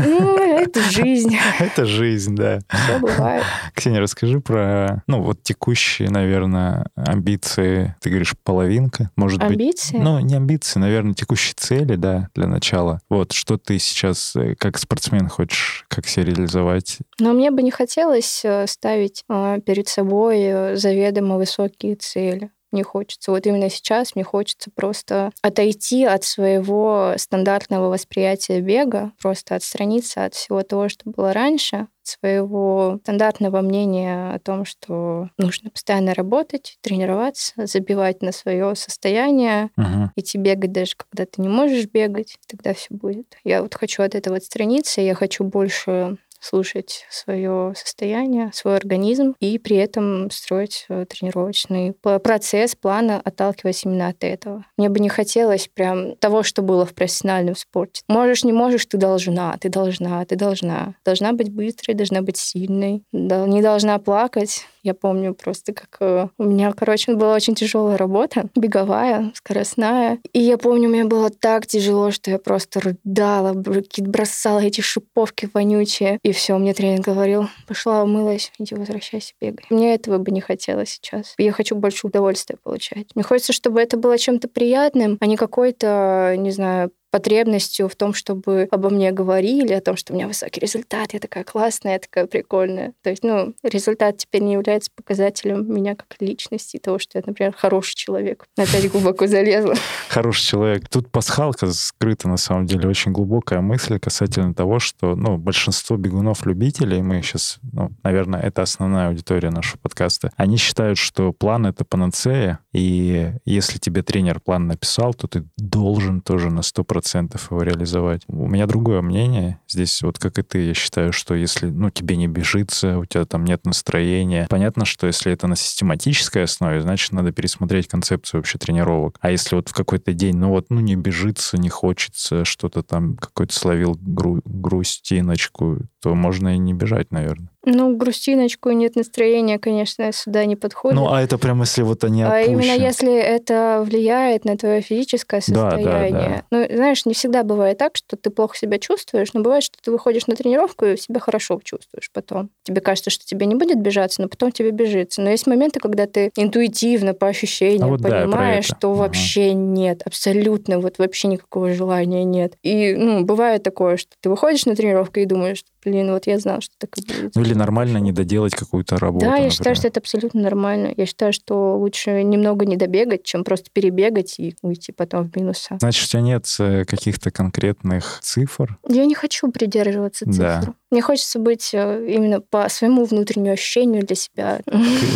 Ну, 0.00 0.36
это 0.38 0.80
жизнь. 0.80 1.36
Это 1.58 1.86
жизнь, 1.86 2.36
да. 2.36 2.60
Все 2.68 2.98
бывает. 2.98 3.44
Ксения, 3.74 4.00
расскажи 4.00 4.40
про, 4.40 5.02
ну, 5.06 5.22
вот 5.22 5.42
текущие, 5.42 6.10
наверное, 6.10 6.86
амбиции. 6.94 7.94
Ты 8.00 8.10
говоришь, 8.10 8.34
половинка, 8.42 9.10
может 9.16 9.40
быть. 9.40 9.50
Амбиции? 9.50 9.96
Ну, 9.96 10.20
не 10.20 10.34
амбиции, 10.34 10.78
наверное, 10.78 11.14
текущие 11.14 11.54
цели, 11.56 11.96
да, 11.96 12.28
для 12.34 12.46
начала. 12.52 13.00
Вот, 13.08 13.32
что 13.32 13.58
ты 13.58 13.78
сейчас 13.78 14.36
э, 14.36 14.54
как 14.56 14.78
спортсмен 14.78 15.28
хочешь, 15.28 15.84
как 15.88 16.06
себя 16.06 16.26
реализовать? 16.26 16.98
Но 17.18 17.32
мне 17.32 17.50
бы 17.50 17.62
не 17.62 17.70
хотелось 17.70 18.44
э, 18.44 18.66
ставить 18.66 19.24
а, 19.28 19.58
перед 19.58 19.88
собой 19.88 20.40
э, 20.42 20.76
заведомо 20.76 21.36
высокие 21.36 21.96
цели 21.96 22.50
не 22.72 22.82
хочется. 22.82 23.30
Вот 23.30 23.46
именно 23.46 23.70
сейчас 23.70 24.14
мне 24.14 24.24
хочется 24.24 24.70
просто 24.74 25.30
отойти 25.42 26.04
от 26.04 26.24
своего 26.24 27.14
стандартного 27.16 27.88
восприятия 27.88 28.60
бега, 28.60 29.12
просто 29.20 29.54
отстраниться 29.54 30.24
от 30.24 30.34
всего 30.34 30.62
того, 30.62 30.88
что 30.88 31.10
было 31.10 31.32
раньше, 31.32 31.88
своего 32.04 32.98
стандартного 33.02 33.60
мнения 33.60 34.34
о 34.34 34.38
том, 34.38 34.64
что 34.64 35.28
нужно 35.38 35.70
постоянно 35.70 36.14
работать, 36.14 36.78
тренироваться, 36.80 37.66
забивать 37.66 38.22
на 38.22 38.32
свое 38.32 38.74
состояние, 38.74 39.70
uh-huh. 39.78 40.08
идти 40.16 40.38
бегать 40.38 40.72
даже 40.72 40.96
когда 40.96 41.26
ты 41.26 41.40
не 41.40 41.48
можешь 41.48 41.86
бегать, 41.86 42.38
тогда 42.48 42.74
все 42.74 42.88
будет. 42.90 43.36
Я 43.44 43.62
вот 43.62 43.74
хочу 43.74 44.02
от 44.02 44.14
этого 44.14 44.36
отстраниться, 44.36 45.00
я 45.00 45.14
хочу 45.14 45.44
больше 45.44 46.18
слушать 46.42 47.06
свое 47.10 47.72
состояние, 47.76 48.50
свой 48.52 48.76
организм 48.76 49.34
и 49.40 49.58
при 49.58 49.76
этом 49.76 50.30
строить 50.30 50.86
э, 50.88 51.06
тренировочный 51.08 51.94
процесс, 52.22 52.74
плана, 52.74 53.20
отталкиваясь 53.24 53.84
именно 53.84 54.08
от 54.08 54.24
этого. 54.24 54.64
Мне 54.76 54.88
бы 54.88 55.00
не 55.00 55.08
хотелось 55.08 55.68
прям 55.72 56.16
того, 56.16 56.42
что 56.42 56.62
было 56.62 56.84
в 56.84 56.94
профессиональном 56.94 57.56
спорте. 57.56 58.02
Можешь, 58.08 58.44
не 58.44 58.52
можешь, 58.52 58.86
ты 58.86 58.96
должна, 58.96 59.56
ты 59.58 59.68
должна, 59.68 60.24
ты 60.24 60.36
должна. 60.36 60.94
Должна 61.04 61.32
быть 61.32 61.52
быстрой, 61.52 61.94
должна 61.94 62.22
быть 62.22 62.36
сильной, 62.36 63.04
не 63.12 63.62
должна 63.62 63.98
плакать, 63.98 64.66
я 64.84 64.94
помню 64.94 65.32
просто, 65.32 65.72
как 65.72 65.96
э, 66.00 66.28
у 66.38 66.42
меня, 66.42 66.72
короче, 66.72 67.14
была 67.14 67.36
очень 67.36 67.54
тяжелая 67.54 67.96
работа, 67.96 68.48
беговая, 68.56 69.30
скоростная. 69.34 70.18
И 70.32 70.40
я 70.40 70.58
помню, 70.58 70.88
мне 70.88 71.04
было 71.04 71.30
так 71.30 71.68
тяжело, 71.68 72.10
что 72.10 72.32
я 72.32 72.38
просто 72.38 72.80
рыдала, 72.80 73.52
бросала 73.54 74.58
эти 74.58 74.80
шиповки 74.80 75.48
вонючие. 75.54 76.18
И 76.24 76.31
все, 76.32 76.56
мне 76.58 76.74
тренер 76.74 77.00
говорил, 77.00 77.48
пошла 77.66 78.02
умылась, 78.02 78.52
иди 78.58 78.74
возвращайся, 78.74 79.34
бегай. 79.40 79.64
Мне 79.70 79.94
этого 79.94 80.18
бы 80.18 80.30
не 80.30 80.40
хотелось 80.40 80.90
сейчас. 80.90 81.34
Я 81.38 81.52
хочу 81.52 81.76
больше 81.76 82.06
удовольствия 82.06 82.56
получать. 82.62 83.08
Мне 83.14 83.24
хочется, 83.24 83.52
чтобы 83.52 83.80
это 83.80 83.96
было 83.96 84.18
чем-то 84.18 84.48
приятным, 84.48 85.18
а 85.20 85.26
не 85.26 85.36
какой-то, 85.36 86.34
не 86.36 86.50
знаю, 86.50 86.90
потребностью 87.12 87.88
в 87.88 87.94
том, 87.94 88.14
чтобы 88.14 88.66
обо 88.70 88.88
мне 88.88 89.12
говорили, 89.12 89.74
о 89.74 89.82
том, 89.82 89.96
что 89.96 90.12
у 90.12 90.16
меня 90.16 90.26
высокий 90.26 90.60
результат, 90.60 91.12
я 91.12 91.20
такая 91.20 91.44
классная, 91.44 91.92
я 91.92 91.98
такая 91.98 92.26
прикольная. 92.26 92.94
То 93.02 93.10
есть, 93.10 93.22
ну, 93.22 93.54
результат 93.62 94.16
теперь 94.16 94.42
не 94.42 94.54
является 94.54 94.90
показателем 94.96 95.72
меня 95.72 95.94
как 95.94 96.16
личности, 96.20 96.78
того, 96.78 96.98
что 96.98 97.18
я, 97.18 97.24
например, 97.24 97.52
хороший 97.54 97.94
человек. 97.94 98.46
Опять 98.56 98.90
глубоко 98.90 99.26
залезла. 99.26 99.74
Хороший 100.08 100.46
человек. 100.46 100.88
Тут 100.88 101.10
пасхалка 101.10 101.70
скрыта, 101.72 102.28
на 102.28 102.38
самом 102.38 102.64
деле, 102.64 102.88
очень 102.88 103.12
глубокая 103.12 103.60
мысль 103.60 103.98
касательно 103.98 104.54
того, 104.54 104.78
что, 104.78 105.14
ну, 105.14 105.36
большинство 105.36 105.98
бегунов-любителей, 105.98 107.02
мы 107.02 107.20
сейчас, 107.20 107.58
ну, 107.72 107.90
наверное, 108.02 108.40
это 108.40 108.62
основная 108.62 109.08
аудитория 109.08 109.50
нашего 109.50 109.78
подкаста, 109.78 110.30
они 110.36 110.56
считают, 110.56 110.96
что 110.96 111.32
план— 111.34 111.66
это 111.66 111.84
панацея, 111.84 112.60
и 112.72 113.32
если 113.44 113.78
тебе 113.78 114.02
тренер 114.02 114.40
план 114.40 114.66
написал, 114.66 115.12
то 115.12 115.26
ты 115.26 115.44
должен 115.58 116.22
тоже 116.22 116.50
на 116.50 116.60
100% 116.60 117.01
процентов 117.02 117.50
его 117.50 117.62
реализовать. 117.62 118.22
У 118.28 118.46
меня 118.46 118.66
другое 118.66 119.02
мнение. 119.02 119.58
Здесь 119.68 120.02
вот 120.02 120.20
как 120.20 120.38
и 120.38 120.42
ты, 120.42 120.66
я 120.66 120.74
считаю, 120.74 121.12
что 121.12 121.34
если, 121.34 121.66
ну, 121.66 121.90
тебе 121.90 122.16
не 122.16 122.28
бежится, 122.28 122.98
у 122.98 123.04
тебя 123.04 123.24
там 123.24 123.44
нет 123.44 123.66
настроения, 123.66 124.46
понятно, 124.48 124.84
что 124.84 125.08
если 125.08 125.32
это 125.32 125.48
на 125.48 125.56
систематической 125.56 126.44
основе, 126.44 126.80
значит, 126.80 127.12
надо 127.12 127.32
пересмотреть 127.32 127.88
концепцию 127.88 128.38
вообще 128.38 128.58
тренировок. 128.58 129.18
А 129.20 129.32
если 129.32 129.56
вот 129.56 129.68
в 129.68 129.74
какой-то 129.74 130.12
день, 130.12 130.36
ну 130.36 130.50
вот, 130.50 130.66
ну, 130.70 130.78
не 130.78 130.94
бежится, 130.94 131.58
не 131.58 131.68
хочется, 131.68 132.44
что-то 132.44 132.82
там 132.84 133.16
какой-то 133.16 133.52
словил 133.52 133.98
гру- 134.00 134.42
грустиночку, 134.44 135.78
то 136.00 136.14
можно 136.14 136.54
и 136.54 136.58
не 136.58 136.72
бежать, 136.72 137.10
наверное. 137.10 137.48
Ну, 137.64 137.96
грустиночку 137.96 138.70
нет 138.70 138.96
настроения, 138.96 139.58
конечно, 139.58 140.10
сюда 140.12 140.44
не 140.44 140.56
подходит. 140.56 140.98
Ну, 140.98 141.12
а 141.12 141.22
это 141.22 141.38
прям 141.38 141.60
если 141.60 141.82
вот 141.82 142.02
они 142.02 142.24
А 142.24 142.40
именно 142.40 142.72
если 142.72 143.14
это 143.14 143.84
влияет 143.86 144.44
на 144.44 144.56
твое 144.56 144.80
физическое 144.80 145.40
состояние. 145.40 146.10
Да, 146.10 146.18
да, 146.18 146.28
да. 146.28 146.44
Ну, 146.50 146.76
знаешь, 146.76 147.06
не 147.06 147.14
всегда 147.14 147.44
бывает 147.44 147.78
так, 147.78 147.96
что 147.96 148.16
ты 148.16 148.30
плохо 148.30 148.56
себя 148.56 148.78
чувствуешь, 148.78 149.32
но 149.32 149.42
бывает, 149.42 149.62
что 149.62 149.76
ты 149.80 149.92
выходишь 149.92 150.26
на 150.26 150.34
тренировку 150.34 150.86
и 150.86 150.96
себя 150.96 151.20
хорошо 151.20 151.60
чувствуешь 151.62 152.10
потом. 152.12 152.50
Тебе 152.64 152.80
кажется, 152.80 153.10
что 153.10 153.24
тебе 153.24 153.46
не 153.46 153.54
будет 153.54 153.80
бежаться, 153.80 154.22
но 154.22 154.28
потом 154.28 154.50
тебе 154.50 154.72
бежится. 154.72 155.22
Но 155.22 155.30
есть 155.30 155.46
моменты, 155.46 155.78
когда 155.78 156.06
ты 156.06 156.32
интуитивно, 156.36 157.14
по 157.14 157.28
ощущениям, 157.28 157.84
а 157.84 157.86
вот 157.88 158.02
понимаешь, 158.02 158.68
да, 158.68 158.76
что 158.76 158.92
ага. 158.92 159.00
вообще 159.02 159.54
нет, 159.54 160.02
абсолютно 160.04 160.80
вот 160.80 160.98
вообще 160.98 161.28
никакого 161.28 161.72
желания 161.72 162.24
нет. 162.24 162.54
И, 162.62 162.94
ну, 162.94 163.24
бывает 163.24 163.62
такое, 163.62 163.96
что 163.96 164.10
ты 164.20 164.30
выходишь 164.30 164.66
на 164.66 164.74
тренировку 164.74 165.20
и 165.20 165.24
думаешь, 165.24 165.62
блин, 165.84 166.12
вот 166.12 166.26
я 166.26 166.38
знала, 166.38 166.60
что 166.60 166.74
так 166.78 166.96
и 166.98 167.02
будет. 167.02 167.34
Ну 167.34 167.42
или 167.42 167.54
нормально 167.54 167.98
не 167.98 168.12
доделать 168.12 168.54
какую-то 168.54 168.98
работу. 168.98 169.24
Да, 169.24 169.30
я 169.30 169.32
например. 169.32 169.52
считаю, 169.52 169.76
что 169.76 169.88
это 169.88 170.00
абсолютно 170.00 170.40
нормально. 170.40 170.92
Я 170.96 171.06
считаю, 171.06 171.32
что 171.32 171.76
лучше 171.76 172.22
немного 172.22 172.66
не 172.66 172.76
добегать, 172.76 173.24
чем 173.24 173.44
просто 173.44 173.70
перебегать 173.72 174.38
и 174.38 174.54
уйти 174.62 174.92
потом 174.92 175.28
в 175.30 175.36
минуса. 175.36 175.76
Значит, 175.80 176.04
у 176.04 176.08
тебя 176.08 176.22
нет 176.22 176.46
э, 176.58 176.84
каких-то 176.84 177.30
конкретных 177.30 178.20
цифр? 178.22 178.78
Я 178.88 179.04
не 179.06 179.14
хочу 179.14 179.50
придерживаться 179.50 180.24
цифр. 180.24 180.38
Да. 180.38 180.74
Мне 180.90 181.00
хочется 181.02 181.38
быть 181.38 181.70
э, 181.72 182.06
именно 182.08 182.40
по 182.40 182.68
своему 182.68 183.04
внутреннему 183.04 183.52
ощущению 183.52 184.04
для 184.06 184.16
себя. 184.16 184.60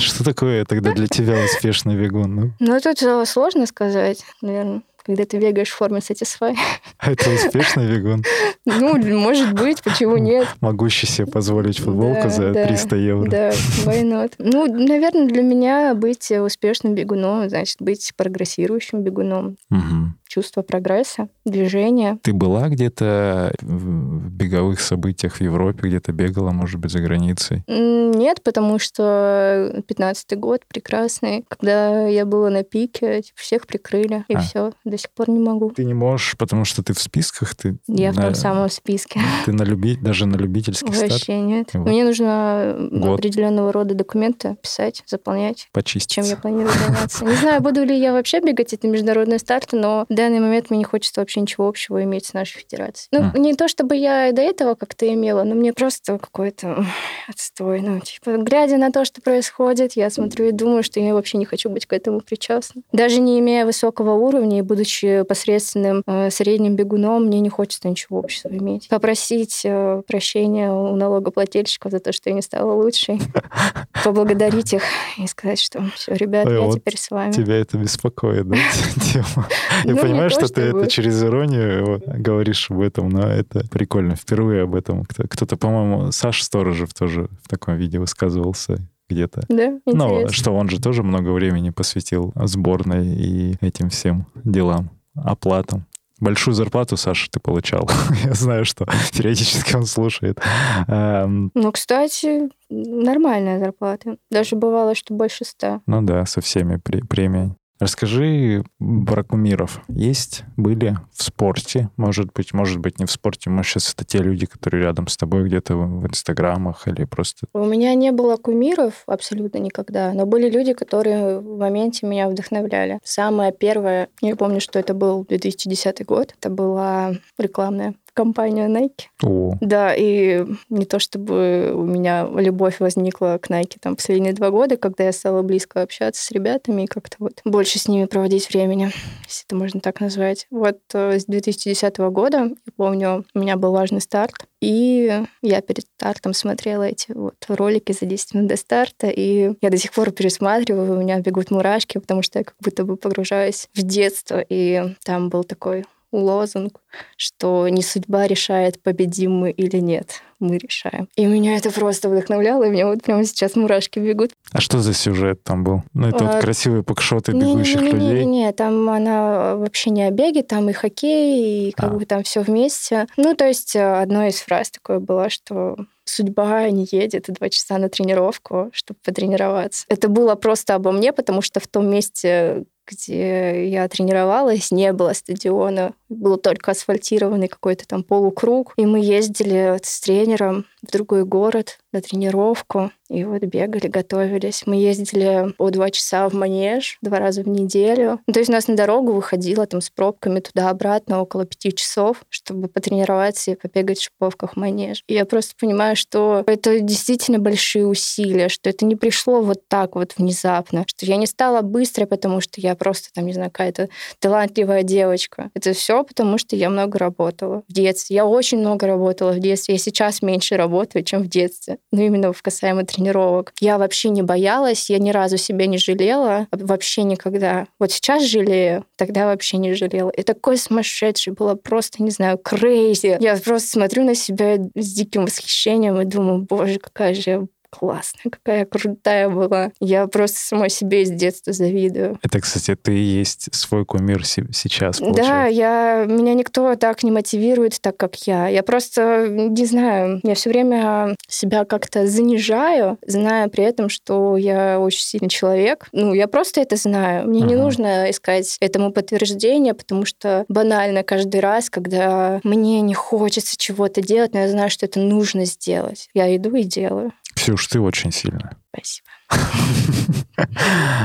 Что 0.00 0.24
такое 0.24 0.64
тогда 0.64 0.92
для 0.92 1.06
тебя 1.06 1.36
успешный 1.44 1.96
бегун? 1.96 2.34
Ну, 2.34 2.52
Ну, 2.58 2.80
тут 2.80 3.02
э, 3.02 3.24
сложно 3.26 3.66
сказать, 3.66 4.24
наверное, 4.42 4.82
когда 5.06 5.24
ты 5.24 5.38
бегаешь 5.38 5.70
в 5.70 5.76
форме 5.76 6.00
Satisfy. 6.00 6.56
это 7.00 7.30
успешный 7.30 7.96
бегун, 7.96 8.24
Ну, 8.64 8.98
может 9.18 9.52
быть, 9.54 9.80
почему 9.82 10.16
нет? 10.16 10.48
могущий 10.60 11.06
себе 11.06 11.26
позволить 11.26 11.78
футболку 11.78 12.24
Да, 12.24 12.28
за 12.28 12.52
да, 12.52 12.66
300 12.66 12.96
евро. 12.96 13.30
Да, 13.30 13.50
why 13.84 14.02
not? 14.02 14.32
Ну, 14.38 14.66
наверное, 14.66 15.28
для 15.28 15.42
меня 15.42 15.94
быть 15.94 16.30
успешным 16.32 16.94
бегуном, 16.94 17.48
значит, 17.48 17.76
быть 17.80 18.12
прогрессирующим 18.16 19.02
бегуном. 19.02 19.56
Мгм. 19.70 20.18
Чувство 20.36 20.60
прогресса, 20.60 21.28
движения. 21.46 22.18
Ты 22.22 22.34
была 22.34 22.68
где-то 22.68 23.54
в 23.62 24.28
беговых 24.30 24.80
событиях 24.80 25.36
в 25.36 25.40
Европе, 25.40 25.88
где-то 25.88 26.12
бегала, 26.12 26.50
может 26.50 26.78
быть, 26.78 26.90
за 26.92 27.00
границей? 27.00 27.64
Нет, 27.66 28.42
потому 28.42 28.78
что 28.78 29.82
15-й 29.88 30.36
год 30.36 30.60
прекрасный. 30.68 31.46
Когда 31.48 32.06
я 32.06 32.26
была 32.26 32.50
на 32.50 32.64
пике, 32.64 33.22
типа, 33.22 33.38
всех 33.40 33.66
прикрыли, 33.66 34.26
и 34.28 34.34
А. 34.34 34.40
все. 34.40 34.72
До 34.84 34.98
сих 34.98 35.10
пор 35.12 35.30
не 35.30 35.38
могу. 35.38 35.70
Ты 35.70 35.84
не 35.86 35.94
можешь, 35.94 36.36
потому 36.36 36.66
что 36.66 36.82
ты 36.82 36.92
в 36.92 37.00
списках, 37.00 37.54
ты, 37.54 37.78
Я 37.86 38.12
в 38.12 38.16
на- 38.16 38.24
том 38.24 38.34
самом 38.34 38.68
списке. 38.68 39.18
ты 39.46 39.52
на 39.52 39.62
люби... 39.62 39.96
даже 39.96 40.26
на 40.26 40.36
любительский 40.36 40.92
старт 40.92 41.12
Вообще 41.12 41.40
нет. 41.40 41.70
Вот. 41.72 41.86
Мне 41.88 42.04
нужно 42.04 42.76
Год. 42.92 43.20
определенного 43.20 43.72
рода 43.72 43.94
документы 43.94 44.58
писать, 44.62 45.02
заполнять. 45.06 45.60
чем 45.60 45.68
почиститься. 45.72 46.30
я 46.30 46.36
планирую 46.36 46.68
заняться. 46.86 47.24
Не 47.24 47.34
знаю, 47.36 47.62
буду 47.62 47.84
ли 47.84 47.98
я 47.98 48.12
вообще 48.12 48.40
бегать 48.40 48.74
эти 48.74 48.84
международные 48.86 49.38
старты, 49.38 49.76
но 49.78 50.04
в 50.08 50.14
данный 50.26 50.40
момент 50.40 50.70
мне 50.70 50.78
не 50.78 50.84
хочется 50.84 51.20
вообще 51.20 51.40
ничего 51.40 51.68
общего 51.68 52.02
иметь 52.04 52.26
с 52.26 52.32
нашей 52.34 52.58
федерацией. 52.60 53.08
Ну, 53.12 53.22
Мгм. 53.22 53.42
не 53.42 53.54
то 53.54 53.68
чтобы 53.68 53.96
я 53.96 54.28
и 54.28 54.32
до 54.32 54.42
этого 54.42 54.74
как-то 54.74 55.12
имела, 55.12 55.42
но 55.44 55.54
мне 55.54 55.72
просто 55.72 56.18
какой-то 56.18 56.84
отстой. 57.28 57.80
Ну, 57.80 58.00
типа, 58.00 58.36
глядя 58.38 58.76
на 58.76 58.90
то, 58.90 59.04
что 59.04 59.20
происходит, 59.20 59.92
я 59.94 60.10
смотрю 60.10 60.46
и 60.48 60.52
думаю, 60.52 60.82
что 60.82 61.00
я 61.00 61.14
вообще 61.14 61.38
не 61.38 61.44
хочу 61.44 61.70
быть 61.70 61.86
к 61.86 61.92
этому 61.92 62.20
причастна. 62.20 62.82
Даже 62.92 63.20
не 63.20 63.38
имея 63.40 63.64
высокого 63.64 64.14
уровня 64.14 64.58
и 64.58 64.62
будучи 64.62 65.22
посредственным 65.22 66.02
э, 66.06 66.30
средним 66.30 66.76
бегуном, 66.76 67.24
мне 67.26 67.40
не 67.40 67.48
хочется 67.48 67.88
ничего 67.88 68.18
общего 68.18 68.48
иметь. 68.52 68.88
Попросить 68.88 69.62
э, 69.64 70.02
прощения 70.06 70.70
у 70.72 70.94
налогоплательщиков 70.96 71.92
за 71.92 72.00
то, 72.00 72.12
что 72.12 72.30
я 72.30 72.34
не 72.36 72.42
стала 72.42 72.72
лучшей 72.72 73.20
поблагодарить 74.04 74.72
их 74.72 74.82
и 75.18 75.26
сказать, 75.26 75.60
что 75.60 75.82
все, 75.94 76.14
ребят, 76.14 76.48
я 76.50 76.70
теперь 76.72 76.96
с 76.98 77.10
вами. 77.10 77.32
Тебя 77.32 77.56
это 77.56 77.78
беспокоит, 77.78 78.48
да, 78.48 78.56
тема? 79.12 79.48
Я 79.84 79.94
Ну, 79.94 80.06
не 80.06 80.14
понимаю, 80.16 80.30
то 80.30 80.46
что 80.46 80.54
ты 80.54 80.60
это 80.62 80.86
через 80.88 81.22
иронию 81.22 81.86
вот, 81.86 82.04
говоришь 82.06 82.70
об 82.70 82.80
этом, 82.80 83.08
но 83.08 83.26
это 83.28 83.66
прикольно. 83.68 84.14
Впервые 84.16 84.62
об 84.62 84.74
этом 84.74 85.04
кто- 85.04 85.24
кто-то, 85.28 85.56
по-моему, 85.56 86.12
Саша 86.12 86.44
Сторожев 86.44 86.92
тоже 86.94 87.28
в 87.42 87.48
таком 87.48 87.76
виде 87.76 87.98
высказывался 87.98 88.78
где-то. 89.08 89.42
Да, 89.48 89.78
Ну, 89.86 89.92
интересно. 90.16 90.32
что 90.32 90.50
он 90.52 90.68
же 90.68 90.80
тоже 90.80 91.02
много 91.02 91.30
времени 91.30 91.70
посвятил 91.70 92.32
сборной 92.34 93.06
и 93.06 93.56
этим 93.60 93.88
всем 93.90 94.26
делам, 94.44 94.90
оплатам. 95.14 95.86
Большую 96.18 96.54
зарплату, 96.54 96.96
Саша, 96.96 97.28
ты 97.30 97.38
получал. 97.40 97.88
Я 98.24 98.32
знаю, 98.32 98.64
что 98.64 98.86
периодически 99.14 99.76
он 99.76 99.84
слушает. 99.84 100.40
Эм, 100.88 101.50
Ну, 101.54 101.70
кстати, 101.72 102.48
нормальная 102.70 103.58
зарплата. 103.58 104.16
Даже 104.30 104.56
бывало, 104.56 104.94
что 104.94 105.12
больше 105.14 105.44
ста. 105.44 105.82
Ну 105.86 106.00
да, 106.02 106.24
со 106.24 106.40
всеми 106.40 106.76
пре- 106.76 107.06
премиями. 107.06 107.54
Расскажи 107.78 108.64
про 108.78 109.22
кумиров. 109.22 109.82
Есть? 109.88 110.44
Были 110.56 110.96
в 111.12 111.22
спорте? 111.22 111.90
Может 111.96 112.32
быть, 112.32 112.52
может 112.54 112.78
быть, 112.78 112.98
не 112.98 113.06
в 113.06 113.10
спорте. 113.10 113.50
Может, 113.50 113.72
сейчас 113.72 113.92
это 113.92 114.04
те 114.04 114.18
люди, 114.18 114.46
которые 114.46 114.84
рядом 114.84 115.08
с 115.08 115.16
тобой 115.16 115.44
где-то 115.44 115.76
в, 115.76 116.06
инстаграмах 116.06 116.88
или 116.88 117.04
просто... 117.04 117.46
У 117.52 117.64
меня 117.64 117.94
не 117.94 118.12
было 118.12 118.36
кумиров 118.36 119.02
абсолютно 119.06 119.58
никогда, 119.58 120.12
но 120.12 120.24
были 120.24 120.48
люди, 120.48 120.72
которые 120.72 121.40
в 121.40 121.58
моменте 121.58 122.06
меня 122.06 122.28
вдохновляли. 122.28 123.00
Самое 123.04 123.52
первое, 123.52 124.08
я 124.22 124.36
помню, 124.36 124.60
что 124.60 124.78
это 124.78 124.94
был 124.94 125.24
2010 125.24 126.04
год, 126.06 126.34
это 126.38 126.48
была 126.48 127.12
рекламная 127.38 127.94
компания 128.16 128.66
Nike. 128.68 129.06
О, 129.22 129.56
Да, 129.60 129.94
и 129.94 130.44
не 130.70 130.86
то 130.86 130.98
чтобы 130.98 131.72
у 131.74 131.82
меня 131.82 132.26
любовь 132.34 132.80
возникла 132.80 133.38
к 133.40 133.50
Nike 133.50 133.76
там 133.80 133.94
последние 133.94 134.32
два 134.32 134.50
года, 134.50 134.76
когда 134.76 135.04
я 135.04 135.12
стала 135.12 135.42
близко 135.42 135.82
общаться 135.82 136.24
с 136.24 136.30
ребятами 136.30 136.82
и 136.82 136.86
как-то 136.86 137.16
вот 137.20 137.40
больше 137.44 137.78
с 137.78 137.88
ними 137.88 138.06
проводить 138.06 138.48
времени, 138.48 138.90
если 139.26 139.44
это 139.46 139.54
можно 139.54 139.80
так 139.80 140.00
назвать. 140.00 140.46
Вот 140.50 140.78
э, 140.94 141.18
с 141.18 141.26
2010 141.26 141.98
года, 141.98 142.38
я 142.38 142.72
помню, 142.76 143.24
у 143.34 143.38
меня 143.38 143.56
был 143.56 143.72
важный 143.72 144.00
старт, 144.00 144.46
и 144.62 145.22
я 145.42 145.60
перед 145.60 145.84
стартом 145.96 146.32
смотрела 146.32 146.84
эти 146.84 147.12
вот 147.12 147.36
ролики 147.48 147.92
за 147.92 148.06
10 148.06 148.34
минут 148.34 148.48
до 148.48 148.56
старта, 148.56 149.08
и 149.08 149.52
я 149.60 149.70
до 149.70 149.76
сих 149.76 149.92
пор 149.92 150.10
пересматриваю, 150.10 150.94
у 150.94 151.00
меня 151.00 151.20
бегут 151.20 151.50
мурашки, 151.50 151.98
потому 151.98 152.22
что 152.22 152.38
я 152.38 152.44
как 152.44 152.56
будто 152.60 152.84
бы 152.84 152.96
погружаюсь 152.96 153.68
в 153.74 153.82
детство, 153.82 154.42
и 154.48 154.94
там 155.04 155.28
был 155.28 155.44
такой 155.44 155.84
лозунг, 156.12 156.80
что 157.16 157.68
не 157.68 157.82
судьба 157.82 158.26
решает, 158.26 158.82
победим 158.82 159.32
мы 159.32 159.50
или 159.50 159.78
нет, 159.78 160.22
мы 160.38 160.58
решаем. 160.58 161.08
И 161.16 161.26
меня 161.26 161.56
это 161.56 161.70
просто 161.70 162.08
вдохновляло, 162.08 162.64
и 162.64 162.70
мне 162.70 162.86
вот 162.86 163.02
прямо 163.02 163.24
сейчас 163.24 163.56
мурашки 163.56 163.98
бегут. 163.98 164.32
а 164.52 164.60
что 164.60 164.78
за 164.78 164.94
сюжет 164.94 165.42
там 165.42 165.64
был? 165.64 165.82
Ну, 165.94 166.08
это 166.08 166.24
вот 166.24 166.34
А, 166.36 166.40
красивые 166.40 166.82
пукшоты 166.82 167.32
бегущих 167.32 167.80
людей. 167.80 168.24
Не-не-не, 168.24 168.52
там 168.52 168.88
она 168.88 169.56
вообще 169.56 169.90
не 169.90 170.04
о 170.04 170.10
беге, 170.10 170.42
там 170.42 170.70
и 170.70 170.72
хоккей, 170.72 171.68
и 171.68 171.72
как 171.72 171.92
А. 171.92 171.94
бы 171.94 172.04
там 172.06 172.22
все 172.22 172.40
вместе. 172.40 173.06
Ну, 173.16 173.34
то 173.34 173.46
есть 173.46 173.74
э, 173.76 174.00
одной 174.00 174.28
из 174.28 174.40
фраз 174.40 174.70
такое 174.70 175.00
было, 175.00 175.28
что 175.28 175.76
судьба 176.04 176.70
не 176.70 176.86
едет 176.90 177.24
два 177.28 177.48
часа 177.48 177.78
на 177.78 177.88
тренировку, 177.88 178.70
чтобы 178.72 178.98
потренироваться. 179.04 179.84
Это 179.88 180.08
было 180.08 180.34
просто 180.36 180.74
обо 180.76 180.92
мне, 180.92 181.12
потому 181.12 181.42
что 181.42 181.58
в 181.58 181.66
том 181.66 181.90
месте, 181.90 182.64
где 182.86 183.68
я 183.68 183.88
тренировалась, 183.88 184.70
не 184.70 184.92
было 184.92 185.12
стадиона. 185.12 185.92
Был 186.08 186.36
только 186.36 186.70
асфальтированный 186.70 187.48
какой-то 187.48 187.86
там 187.86 188.02
полукруг. 188.02 188.74
И 188.76 188.86
мы 188.86 189.00
ездили 189.00 189.78
с 189.82 190.00
тренером 190.00 190.66
в 190.86 190.92
другой 190.92 191.24
город 191.24 191.78
на 191.92 192.00
тренировку. 192.00 192.90
И 193.08 193.24
вот 193.24 193.42
бегали, 193.42 193.86
готовились. 193.86 194.64
Мы 194.66 194.76
ездили 194.76 195.52
по 195.56 195.70
два 195.70 195.90
часа 195.90 196.28
в 196.28 196.34
манеж 196.34 196.98
два 197.02 197.18
раза 197.18 197.42
в 197.42 197.48
неделю. 197.48 198.20
Ну, 198.26 198.32
то 198.32 198.40
есть 198.40 198.50
у 198.50 198.52
нас 198.52 198.66
на 198.66 198.74
дорогу 198.76 199.12
выходило 199.12 199.66
там 199.66 199.80
с 199.80 199.90
пробками 199.90 200.40
туда-обратно 200.40 201.20
около 201.22 201.44
пяти 201.44 201.72
часов, 201.72 202.24
чтобы 202.28 202.68
потренироваться 202.68 203.52
и 203.52 203.54
побегать 203.54 203.98
в 203.98 204.04
шиповках 204.04 204.54
в 204.54 204.56
манеж. 204.56 205.04
И 205.06 205.14
я 205.14 205.24
просто 205.24 205.54
понимаю, 205.58 205.94
что 205.94 206.42
это 206.46 206.80
действительно 206.80 207.38
большие 207.38 207.86
усилия, 207.86 208.48
что 208.48 208.68
это 208.70 208.84
не 208.84 208.96
пришло 208.96 209.40
вот 209.40 209.68
так 209.68 209.94
вот 209.94 210.14
внезапно, 210.16 210.84
что 210.86 211.06
я 211.06 211.16
не 211.16 211.26
стала 211.26 211.62
быстрой, 211.62 212.06
потому 212.06 212.40
что 212.40 212.60
я 212.60 212.74
просто 212.74 213.08
там, 213.14 213.26
не 213.26 213.32
знаю, 213.32 213.50
какая-то 213.50 213.88
талантливая 214.18 214.82
девочка. 214.82 215.50
Это 215.54 215.72
все 215.72 216.02
потому, 216.02 216.38
что 216.38 216.56
я 216.56 216.70
много 216.70 216.98
работала 216.98 217.62
в 217.68 217.72
детстве. 217.72 218.16
Я 218.16 218.26
очень 218.26 218.58
много 218.58 218.86
работала 218.86 219.32
в 219.32 219.38
детстве. 219.38 219.74
Я 219.74 219.78
сейчас 219.78 220.22
меньше 220.22 220.56
работаю, 220.56 220.75
чем 220.84 221.22
в 221.22 221.28
детстве. 221.28 221.78
Ну, 221.92 222.02
именно 222.02 222.32
в 222.32 222.42
касаемо 222.42 222.84
тренировок. 222.84 223.52
Я 223.60 223.78
вообще 223.78 224.10
не 224.10 224.22
боялась, 224.22 224.90
я 224.90 224.98
ни 224.98 225.10
разу 225.10 225.36
себя 225.36 225.66
не 225.66 225.78
жалела. 225.78 226.48
Вообще 226.50 227.02
никогда. 227.02 227.66
Вот 227.78 227.92
сейчас 227.92 228.24
жалею, 228.24 228.84
тогда 228.96 229.26
вообще 229.26 229.56
не 229.56 229.74
жалела. 229.74 230.10
И 230.10 230.22
такой 230.22 230.58
сумасшедший 230.58 231.32
было 231.32 231.54
просто, 231.54 232.02
не 232.02 232.10
знаю, 232.10 232.38
крейзи. 232.38 233.18
Я 233.20 233.36
просто 233.36 233.68
смотрю 233.68 234.04
на 234.04 234.14
себя 234.14 234.56
с 234.74 234.92
диким 234.92 235.24
восхищением 235.24 236.00
и 236.00 236.04
думаю, 236.04 236.46
боже, 236.48 236.78
какая 236.78 237.14
же 237.14 237.30
я 237.30 237.46
классная, 237.70 238.30
какая 238.30 238.64
крутая 238.64 239.28
была. 239.28 239.70
Я 239.80 240.06
просто 240.06 240.38
самой 240.38 240.70
себе 240.70 241.04
с 241.04 241.10
детства 241.10 241.52
завидую. 241.52 242.18
Это, 242.22 242.40
кстати, 242.40 242.74
ты 242.76 242.92
есть 242.92 243.54
свой 243.54 243.84
кумир 243.84 244.24
се- 244.26 244.46
сейчас, 244.52 244.98
Да, 244.98 245.06
получается. 245.06 245.54
я, 245.54 246.04
меня 246.08 246.34
никто 246.34 246.74
так 246.76 247.02
не 247.02 247.10
мотивирует, 247.10 247.80
так 247.80 247.96
как 247.96 248.14
я. 248.26 248.48
Я 248.48 248.62
просто, 248.62 249.26
не 249.28 249.64
знаю, 249.66 250.20
я 250.22 250.34
все 250.34 250.50
время 250.50 251.14
себя 251.28 251.64
как-то 251.64 252.06
занижаю, 252.06 252.98
зная 253.06 253.48
при 253.48 253.64
этом, 253.64 253.88
что 253.88 254.36
я 254.36 254.78
очень 254.80 255.00
сильный 255.02 255.28
человек. 255.28 255.88
Ну, 255.92 256.14
я 256.14 256.28
просто 256.28 256.60
это 256.60 256.76
знаю. 256.76 257.28
Мне 257.28 257.40
не 257.42 257.54
Ага. 257.54 257.62
нужно 257.64 258.10
искать 258.10 258.56
этому 258.60 258.92
подтверждение, 258.92 259.74
потому 259.74 260.04
что 260.04 260.44
банально 260.48 261.02
каждый 261.02 261.40
раз, 261.40 261.70
когда 261.70 262.40
мне 262.44 262.80
не 262.80 262.94
хочется 262.94 263.56
чего-то 263.56 264.00
делать, 264.02 264.34
но 264.34 264.40
я 264.40 264.48
знаю, 264.48 264.70
что 264.70 264.86
это 264.86 265.00
нужно 265.00 265.44
сделать, 265.44 266.08
я 266.14 266.34
иду 266.36 266.54
и 266.54 266.62
делаю. 266.64 267.12
Ксюш, 267.36 267.66
ты 267.68 267.80
очень 267.80 268.10
сильная. 268.12 268.56
Спасибо. 268.74 269.05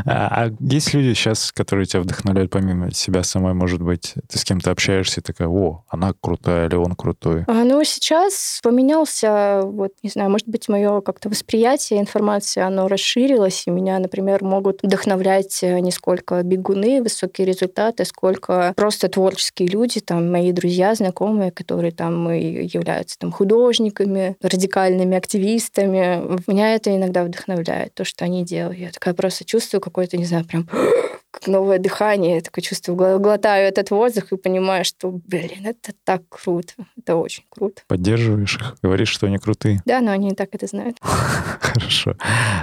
А, 0.05 0.49
есть 0.59 0.93
люди 0.93 1.13
сейчас, 1.13 1.51
которые 1.51 1.85
тебя 1.85 2.01
вдохновляют 2.01 2.51
помимо 2.51 2.91
себя 2.93 3.23
самой, 3.23 3.53
может 3.53 3.81
быть, 3.81 4.15
ты 4.27 4.37
с 4.37 4.43
кем-то 4.43 4.71
общаешься 4.71 5.21
и 5.21 5.23
такая, 5.23 5.47
о, 5.47 5.83
она 5.89 6.13
крутая 6.19 6.67
или 6.67 6.75
он 6.75 6.95
крутой? 6.95 7.45
А, 7.47 7.63
ну, 7.63 7.83
сейчас 7.83 8.59
поменялся, 8.63 9.61
вот, 9.63 9.93
не 10.03 10.09
знаю, 10.09 10.29
может 10.29 10.47
быть, 10.47 10.67
мое 10.69 11.01
как-то 11.01 11.29
восприятие 11.29 11.99
информации, 11.99 12.61
оно 12.61 12.87
расширилось, 12.87 13.63
и 13.67 13.71
меня, 13.71 13.99
например, 13.99 14.43
могут 14.43 14.81
вдохновлять 14.83 15.63
э, 15.63 15.79
не 15.79 15.91
сколько 15.91 16.41
бегуны, 16.43 17.01
высокие 17.01 17.47
результаты, 17.47 18.05
сколько 18.05 18.73
просто 18.75 19.07
творческие 19.07 19.69
люди, 19.69 19.99
там, 20.01 20.31
мои 20.31 20.51
друзья, 20.51 20.93
знакомые, 20.95 21.51
которые 21.51 21.91
там 21.91 22.31
являются 22.31 23.17
там 23.19 23.31
художниками, 23.31 24.35
радикальными 24.41 25.17
активистами. 25.17 26.39
Меня 26.47 26.75
это 26.75 26.95
иногда 26.95 27.23
вдохновляет, 27.23 27.93
то, 27.93 28.03
что 28.11 28.25
они 28.25 28.43
делают. 28.43 28.77
Я 28.77 28.91
такая 28.91 29.13
просто 29.13 29.45
чувствую 29.45 29.79
какое-то, 29.79 30.17
не 30.17 30.25
знаю, 30.25 30.43
прям 30.43 30.67
как 31.31 31.47
новое 31.47 31.79
дыхание. 31.79 32.35
Я 32.35 32.41
такое 32.41 32.61
чувствую, 32.61 33.19
глотаю 33.19 33.69
этот 33.69 33.89
воздух 33.89 34.33
и 34.33 34.37
понимаю, 34.37 34.83
что, 34.83 35.11
блин, 35.11 35.65
это 35.65 35.93
так 36.03 36.23
круто. 36.27 36.73
Это 36.97 37.15
очень 37.15 37.45
круто. 37.49 37.81
Поддерживаешь 37.87 38.57
их? 38.57 38.75
Говоришь, 38.83 39.07
что 39.07 39.27
они 39.27 39.37
крутые? 39.37 39.81
Да, 39.85 40.01
но 40.01 40.11
они 40.11 40.31
и 40.31 40.35
так 40.35 40.49
это 40.51 40.67
знают. 40.67 40.97
Хорошо. 41.01 42.17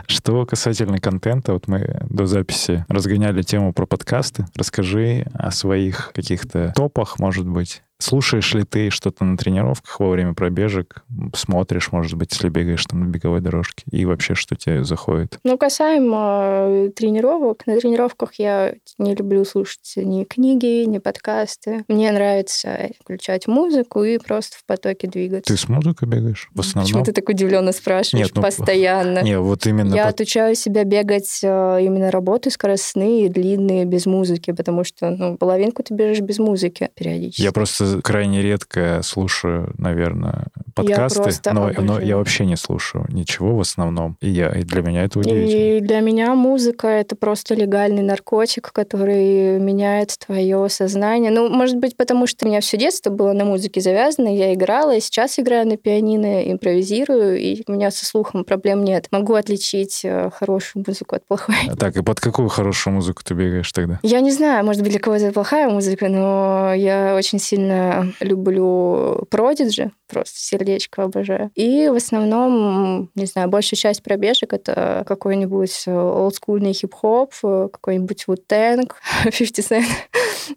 Что 0.07 0.45
касательно 0.45 0.99
контента, 0.99 1.55
вот 1.55 1.67
мы 1.67 1.99
до 2.11 2.27
записи 2.27 2.85
разгоняли 2.89 3.41
тему 3.41 3.73
про 3.73 3.87
подкасты. 3.87 4.45
Расскажи 4.55 5.27
о 5.33 5.51
своих 5.51 6.13
каких-то 6.13 6.75
топах, 6.77 7.19
может 7.19 7.49
быть, 7.49 7.83
Слушаешь 8.01 8.55
ли 8.55 8.63
ты 8.63 8.91
что-то 8.91 9.25
на 9.25 9.37
тренировках 9.37 9.99
во 9.99 10.11
время 10.11 10.33
пробежек? 10.33 11.05
Смотришь, 11.35 11.91
может 11.91 12.15
быть, 12.15 12.33
если 12.33 12.49
бегаешь 12.49 12.87
там 12.87 13.01
на 13.01 13.07
беговой 13.07 13.41
дорожке? 13.41 13.85
И 13.91 14.05
вообще, 14.05 14.35
что 14.35 14.55
тебе 14.55 14.85
заходит? 14.85 15.39
Ну, 15.43 15.59
касаемо 15.59 16.87
э, 16.87 16.91
тренировок, 16.95 17.67
на 17.67 17.79
тренировках 17.81 18.35
я 18.35 18.75
не 18.99 19.17
люблю 19.17 19.45
слушать 19.45 19.95
ни 19.97 20.23
книги, 20.23 20.85
ни 20.85 20.99
подкасты. 20.99 21.85
Мне 21.89 22.13
нравится 22.13 22.91
включать 23.01 23.49
музыку 23.49 24.05
и 24.05 24.19
просто 24.19 24.59
в 24.59 24.65
потоке 24.65 25.09
двигаться. 25.09 25.53
Ты 25.53 25.59
с 25.59 25.69
музыкой 25.69 26.07
бегаешь 26.07 26.49
в 26.55 26.61
основном? 26.61 26.87
Почему 26.87 27.05
ты 27.05 27.13
так 27.13 27.29
удивленно 27.29 27.73
спрашиваешь? 27.73 28.27
Нет, 28.27 28.37
ну, 28.37 28.43
постоянно. 28.43 29.23
Не, 29.23 29.41
вот 29.41 29.67
именно... 29.67 29.93
Я 29.93 30.05
под... 30.05 30.15
отучаю 30.15 30.55
себя 30.55 30.85
бегать 30.85 31.41
э, 31.43 31.79
именно 31.83 32.13
работы 32.13 32.51
скоростные, 32.51 33.29
длинные, 33.29 33.85
без 33.87 34.07
музыки, 34.07 34.53
потому 34.53 34.85
что, 34.85 35.11
ну, 35.11 35.37
половинку 35.37 35.83
ты 35.83 35.95
бежишь 35.95 36.21
без 36.21 36.39
музыки 36.39 36.91
периодически. 36.95 37.43
Я 37.43 37.51
просто 37.51 37.88
крайне 38.03 38.43
редко 38.43 39.01
слушаю, 39.03 39.73
наверное, 39.79 40.47
подкасты, 40.75 41.31
я 41.45 41.53
но, 41.53 41.71
но 41.79 42.01
я 42.01 42.17
вообще 42.17 42.47
не 42.47 42.57
слушаю 42.57 43.07
ничего 43.09 43.57
в 43.57 43.61
основном. 43.61 44.17
И, 44.21 44.29
я, 44.29 44.51
и 44.51 44.63
для 44.63 44.83
меня 44.83 45.05
это 45.05 45.19
удивительно. 45.19 45.79
И 45.79 45.81
для 45.81 46.01
меня 46.01 46.35
музыка— 46.35 46.87
это 46.89 47.17
просто 47.17 47.55
легальный 47.55 48.03
наркотик, 48.03 48.73
который 48.73 49.59
меняет 49.59 50.17
твое 50.19 50.69
сознание. 50.69 51.31
Ну, 51.31 51.49
может 51.49 51.77
быть, 51.77 51.97
потому 51.97 52.27
что 52.27 52.47
у 52.47 52.49
меня 52.49 52.61
все 52.61 52.77
детство 52.77 53.11
было 53.11 53.33
на 53.33 53.45
музыке 53.45 53.81
завязано, 53.81 54.35
я 54.35 54.55
играла, 54.55 54.95
и 54.97 55.01
сейчас 55.01 55.39
играю 55.39 55.67
на 55.67 55.77
пианино, 55.77 56.51
импровизирую, 56.51 57.39
и 57.39 57.63
у 57.67 57.73
меня 57.73 57.91
со 57.91 58.05
слухом 58.05 58.45
проблем 58.45 58.85
нет. 58.85 59.09
Могу 59.11 59.35
отличить 59.35 60.01
э, 60.05 60.31
хорошую 60.35 60.85
музыку 60.87 61.17
от 61.17 61.27
плохой. 61.27 61.55
Так, 61.79 61.97
и 61.97 62.03
под 62.03 62.21
какую 62.21 62.49
хорошую 62.49 62.95
музыку 62.95 63.23
ты 63.25 63.35
бегаешь 63.35 63.71
тогда? 63.73 63.99
Я 64.03 64.21
не 64.21 64.31
знаю, 64.31 64.65
может 64.65 64.83
быть, 64.83 64.93
для 64.93 65.01
кого-то 65.01 65.33
плохая 65.33 65.69
музыка, 65.69 66.09
но 66.09 66.73
я 66.75 67.15
очень 67.17 67.39
сильно 67.39 67.78
люблю 68.21 69.27
Prodigy, 69.31 69.91
просто 70.07 70.39
сердечко 70.39 71.05
обожаю. 71.05 71.51
И 71.55 71.89
в 71.89 71.95
основном, 71.95 73.11
не 73.15 73.27
знаю, 73.27 73.49
большая 73.49 73.79
часть 73.79 74.03
пробежек 74.03 74.53
это 74.53 75.05
какой-нибудь 75.07 75.85
олдскульный 75.87 76.73
хип-хоп, 76.73 77.33
какой-нибудь 77.41 78.25
Wu-Tang, 78.27 78.91
50 79.25 79.59
Cent. 79.59 79.87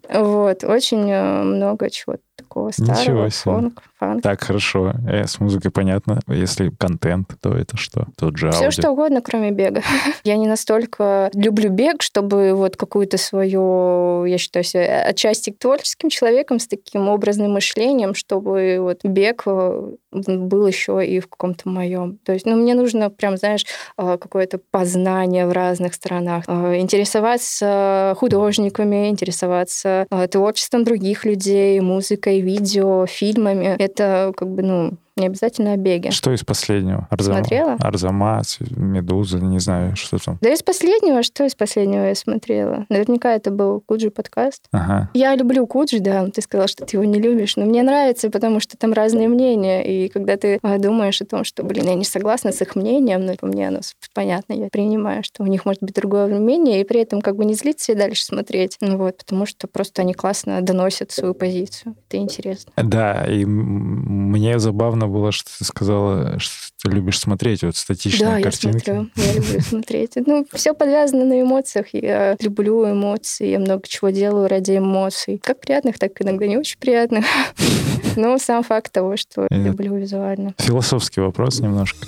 Вот, 0.09 0.63
очень 0.63 1.03
много 1.03 1.89
чего 1.89 2.17
такого 2.35 2.71
старого, 2.71 3.29
фонк, 3.29 3.83
фанк. 4.01 4.23
Так, 4.23 4.43
хорошо. 4.43 4.93
Э, 5.07 5.27
с 5.27 5.39
музыкой 5.39 5.71
понятно. 5.71 6.19
Если 6.27 6.69
контент, 6.69 7.29
то 7.39 7.55
это 7.55 7.77
что? 7.77 8.07
Тот 8.17 8.37
же 8.37 8.51
Все 8.51 8.71
что 8.71 8.89
угодно, 8.89 9.21
кроме 9.21 9.51
бега. 9.51 9.81
я 10.23 10.37
не 10.37 10.47
настолько 10.47 11.29
люблю 11.33 11.69
бег, 11.69 12.01
чтобы 12.01 12.53
вот 12.53 12.75
какую-то 12.75 13.17
свою, 13.17 14.25
я 14.25 14.37
считаю 14.37 14.63
себя 14.63 15.03
отчасти 15.03 15.51
творческим 15.51 16.09
человеком 16.09 16.59
с 16.59 16.67
таким 16.67 17.09
образным 17.09 17.53
мышлением, 17.53 18.15
чтобы 18.15 18.77
вот 18.79 18.99
бег 19.03 19.43
э, 19.45 19.91
был 20.11 20.67
еще 20.67 21.05
и 21.05 21.19
в 21.19 21.27
каком-то 21.27 21.69
моем. 21.69 22.17
То 22.25 22.33
есть, 22.33 22.45
ну, 22.45 22.55
мне 22.55 22.73
нужно 22.73 23.09
прям, 23.11 23.37
знаешь, 23.37 23.65
э, 23.97 24.17
какое-то 24.19 24.59
познание 24.71 25.45
в 25.45 25.51
разных 25.51 25.93
странах, 25.93 26.45
э, 26.47 26.79
интересоваться 26.79 28.15
художниками, 28.17 29.09
интересоваться 29.09 30.07
творчеством 30.31 30.83
других 30.83 31.25
людей, 31.25 31.79
музыкой, 31.79 32.41
видео, 32.41 33.05
фильмами. 33.05 33.75
Это 33.77 33.90
как 34.33 34.49
бы, 34.49 34.63
ну, 34.63 34.97
не 35.21 35.27
обязательно 35.27 35.73
о 35.73 35.77
беге. 35.77 36.11
Что 36.11 36.33
из 36.33 36.43
последнего? 36.43 37.07
Арзам... 37.09 37.35
Смотрела? 37.35 37.77
Арзамас, 37.79 38.57
Медуза, 38.75 39.39
не 39.39 39.59
знаю, 39.59 39.95
что 39.95 40.17
там. 40.17 40.37
Да 40.41 40.51
из 40.51 40.63
последнего, 40.63 41.23
что 41.23 41.45
из 41.45 41.55
последнего 41.55 42.05
я 42.05 42.15
смотрела? 42.15 42.85
Наверняка 42.89 43.33
это 43.33 43.51
был 43.51 43.81
Куджи 43.81 44.09
подкаст. 44.09 44.63
Ага. 44.71 45.09
Я 45.13 45.35
люблю 45.35 45.65
Куджи, 45.67 45.99
да, 45.99 46.27
ты 46.27 46.41
сказал, 46.41 46.67
что 46.67 46.85
ты 46.85 46.97
его 46.97 47.05
не 47.05 47.19
любишь, 47.19 47.55
но 47.55 47.65
мне 47.65 47.83
нравится, 47.83 48.29
потому 48.29 48.59
что 48.59 48.77
там 48.77 48.93
разные 48.93 49.27
мнения, 49.27 49.83
и 49.83 50.09
когда 50.09 50.37
ты 50.37 50.59
а, 50.63 50.77
думаешь 50.77 51.21
о 51.21 51.25
том, 51.25 51.43
что, 51.43 51.63
блин, 51.63 51.85
я 51.85 51.95
не 51.95 52.05
согласна 52.05 52.51
с 52.51 52.61
их 52.61 52.75
мнением, 52.75 53.25
но 53.25 53.35
по 53.35 53.45
мне 53.45 53.67
оно 53.67 53.79
понятно, 54.13 54.53
я 54.53 54.67
принимаю, 54.69 55.23
что 55.23 55.43
у 55.43 55.45
них 55.45 55.65
может 55.65 55.81
быть 55.83 55.95
другое 55.95 56.27
мнение, 56.27 56.81
и 56.81 56.83
при 56.83 57.01
этом 57.01 57.21
как 57.21 57.35
бы 57.35 57.45
не 57.45 57.53
злиться 57.53 57.91
и 57.91 57.95
дальше 57.95 58.23
смотреть. 58.23 58.77
Ну 58.81 58.97
вот, 58.97 59.17
потому 59.17 59.45
что 59.45 59.67
просто 59.67 60.01
они 60.01 60.13
классно 60.13 60.61
доносят 60.61 61.11
свою 61.11 61.33
позицию. 61.33 61.95
Это 62.07 62.17
интересно. 62.17 62.71
Да, 62.75 63.25
и 63.25 63.45
мне 63.45 64.59
забавно 64.59 65.07
было, 65.11 65.31
что 65.31 65.49
ты 65.57 65.65
сказала, 65.65 66.39
что 66.39 66.55
ты 66.81 66.89
любишь 66.89 67.19
смотреть 67.19 67.63
вот 67.63 67.75
статичные 67.75 68.37
да, 68.37 68.41
картинки. 68.41 68.85
Да, 68.85 68.93
я 68.93 69.03
смотрю, 69.03 69.23
я 69.23 69.33
люблю 69.33 69.61
смотреть. 69.69 70.11
Ну, 70.15 70.47
все 70.53 70.73
подвязано 70.73 71.25
на 71.25 71.41
эмоциях. 71.41 71.87
Я 71.93 72.35
люблю 72.39 72.89
эмоции, 72.89 73.49
я 73.49 73.59
много 73.59 73.83
чего 73.87 74.09
делаю 74.09 74.47
ради 74.47 74.77
эмоций. 74.77 75.39
Как 75.43 75.59
приятных, 75.59 75.99
так 75.99 76.19
иногда 76.21 76.47
не 76.47 76.57
очень 76.57 76.79
приятных. 76.79 77.25
Но 78.15 78.37
сам 78.37 78.63
факт 78.63 78.91
того, 78.91 79.17
что 79.17 79.47
люблю 79.49 79.95
визуально. 79.95 80.55
Философский 80.57 81.21
вопрос 81.21 81.59
немножко. 81.59 82.07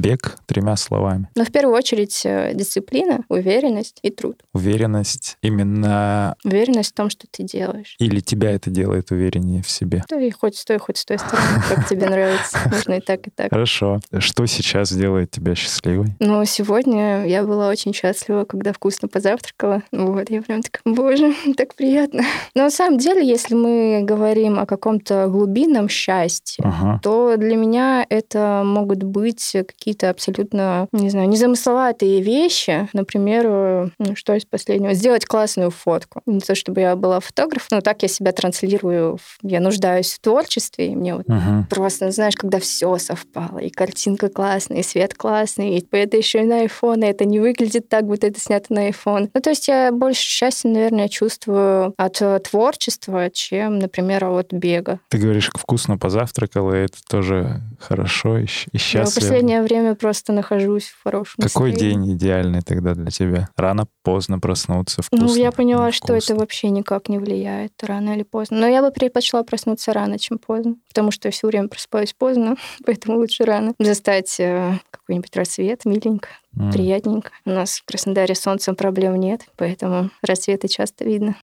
Бег 0.00 0.38
тремя 0.46 0.76
словами. 0.76 1.28
Но 1.34 1.44
в 1.44 1.52
первую 1.52 1.76
очередь 1.76 2.22
э, 2.24 2.52
дисциплина, 2.54 3.24
уверенность 3.28 3.98
и 4.02 4.10
труд. 4.10 4.42
Уверенность 4.52 5.36
именно... 5.42 6.34
Уверенность 6.44 6.90
в 6.90 6.94
том, 6.94 7.10
что 7.10 7.26
ты 7.30 7.42
делаешь. 7.42 7.96
Или 7.98 8.20
тебя 8.20 8.50
это 8.50 8.70
делает 8.70 9.10
увереннее 9.10 9.62
в 9.62 9.70
себе? 9.70 10.04
Да 10.08 10.20
и 10.20 10.30
хоть 10.30 10.56
с 10.56 10.64
той, 10.64 10.78
хоть 10.78 10.98
с 10.98 11.04
той 11.04 11.18
стороны, 11.18 11.62
как 11.68 11.88
тебе 11.88 12.08
нравится. 12.08 12.58
Нужно 12.70 12.94
и 12.94 13.00
так, 13.00 13.26
и 13.26 13.30
так. 13.30 13.50
Хорошо. 13.50 14.00
Что 14.18 14.46
сейчас 14.46 14.92
делает 14.92 15.30
тебя 15.30 15.54
счастливой? 15.54 16.14
Ну, 16.20 16.44
сегодня 16.44 17.26
я 17.26 17.42
была 17.44 17.68
очень 17.68 17.92
счастлива, 17.92 18.44
когда 18.44 18.72
вкусно 18.72 19.08
позавтракала. 19.08 19.82
Вот, 19.92 20.30
я 20.30 20.42
прям 20.42 20.62
такая, 20.62 20.94
боже, 20.94 21.34
так 21.56 21.74
приятно. 21.74 22.22
Но 22.54 22.64
на 22.64 22.70
самом 22.70 22.98
деле, 22.98 23.26
если 23.26 23.54
мы 23.54 24.02
говорим 24.02 24.58
о 24.58 24.66
каком-то 24.66 25.28
глубинном 25.28 25.88
счастье, 25.88 26.64
ага. 26.64 27.00
то 27.02 27.36
для 27.36 27.56
меня 27.56 28.06
это 28.08 28.62
могут 28.64 29.02
быть 29.02 29.56
какие-то 29.82 30.10
абсолютно, 30.10 30.86
не 30.92 31.10
знаю, 31.10 31.28
незамысловатые 31.28 32.22
вещи. 32.22 32.88
Например, 32.92 33.44
э, 33.46 33.88
ну, 33.98 34.14
что 34.14 34.34
из 34.34 34.44
последнего? 34.44 34.94
Сделать 34.94 35.26
классную 35.26 35.72
фотку. 35.72 36.22
Не 36.24 36.38
то, 36.38 36.54
чтобы 36.54 36.82
я 36.82 36.94
была 36.94 37.18
фотограф, 37.18 37.66
но 37.72 37.80
так 37.80 38.02
я 38.02 38.08
себя 38.08 38.30
транслирую. 38.30 39.18
Я 39.42 39.58
нуждаюсь 39.58 40.12
в 40.12 40.20
творчестве, 40.20 40.92
и 40.92 40.96
мне 40.96 41.16
вот 41.16 41.26
uh-huh. 41.26 41.64
просто, 41.68 42.12
знаешь, 42.12 42.36
когда 42.36 42.60
все 42.60 42.96
совпало, 42.98 43.58
и 43.58 43.70
картинка 43.70 44.28
классная, 44.28 44.78
и 44.78 44.82
свет 44.84 45.14
классный, 45.14 45.78
и 45.78 45.86
это 45.90 46.16
еще 46.16 46.42
и 46.42 46.44
на 46.44 46.64
iPhone, 46.64 47.04
и 47.04 47.08
это 47.08 47.24
не 47.24 47.40
выглядит 47.40 47.88
так, 47.88 48.06
будто 48.06 48.28
это 48.28 48.40
снято 48.40 48.72
на 48.72 48.88
iPhone. 48.88 49.30
Ну, 49.34 49.40
то 49.40 49.50
есть 49.50 49.66
я 49.66 49.90
больше 49.90 50.22
счастья, 50.22 50.68
наверное, 50.68 51.08
чувствую 51.08 51.92
от 51.96 52.22
э, 52.22 52.38
творчества, 52.38 53.30
чем, 53.30 53.80
например, 53.80 54.26
от 54.26 54.52
бега. 54.52 55.00
Ты 55.08 55.18
говоришь, 55.18 55.50
вкусно 55.52 55.98
позавтракала, 55.98 56.72
и 56.74 56.84
это 56.84 56.98
тоже 57.08 57.62
хорошо 57.80 58.38
и, 58.38 58.44
и 58.44 58.78
счастливо. 58.78 59.10
в 59.10 59.14
последнее 59.14 59.62
время 59.62 59.71
время 59.72 59.94
просто 59.94 60.32
нахожусь 60.32 60.86
в 60.86 61.02
хорошем 61.02 61.42
Какой 61.42 61.70
настроении. 61.70 62.06
день 62.06 62.16
идеальный 62.16 62.60
тогда 62.62 62.94
для 62.94 63.10
тебя? 63.10 63.48
Рано, 63.56 63.86
поздно 64.02 64.38
проснуться, 64.38 65.02
вкусно? 65.02 65.26
Ну, 65.26 65.34
я 65.34 65.52
поняла, 65.52 65.92
что 65.92 66.14
это 66.14 66.34
вообще 66.34 66.70
никак 66.70 67.08
не 67.08 67.18
влияет, 67.18 67.72
рано 67.82 68.14
или 68.14 68.22
поздно. 68.22 68.58
Но 68.58 68.66
я 68.66 68.82
бы 68.82 68.90
предпочла 68.90 69.42
проснуться 69.42 69.92
рано, 69.92 70.18
чем 70.18 70.38
поздно, 70.38 70.76
потому 70.88 71.10
что 71.10 71.28
я 71.28 71.32
все 71.32 71.46
время 71.46 71.68
просыпаюсь 71.68 72.12
поздно, 72.12 72.56
поэтому 72.84 73.18
лучше 73.18 73.44
рано. 73.44 73.74
Застать 73.78 74.38
э, 74.40 74.78
какой-нибудь 75.12 75.36
рассвет, 75.36 75.84
миленько, 75.84 76.28
mm. 76.56 76.72
приятненько. 76.72 77.32
У 77.44 77.50
нас 77.50 77.80
в 77.80 77.84
Краснодаре 77.84 78.34
солнцем 78.34 78.74
проблем 78.74 79.16
нет, 79.16 79.42
поэтому 79.56 80.10
рассветы 80.22 80.68
часто 80.68 81.04
видно. 81.04 81.36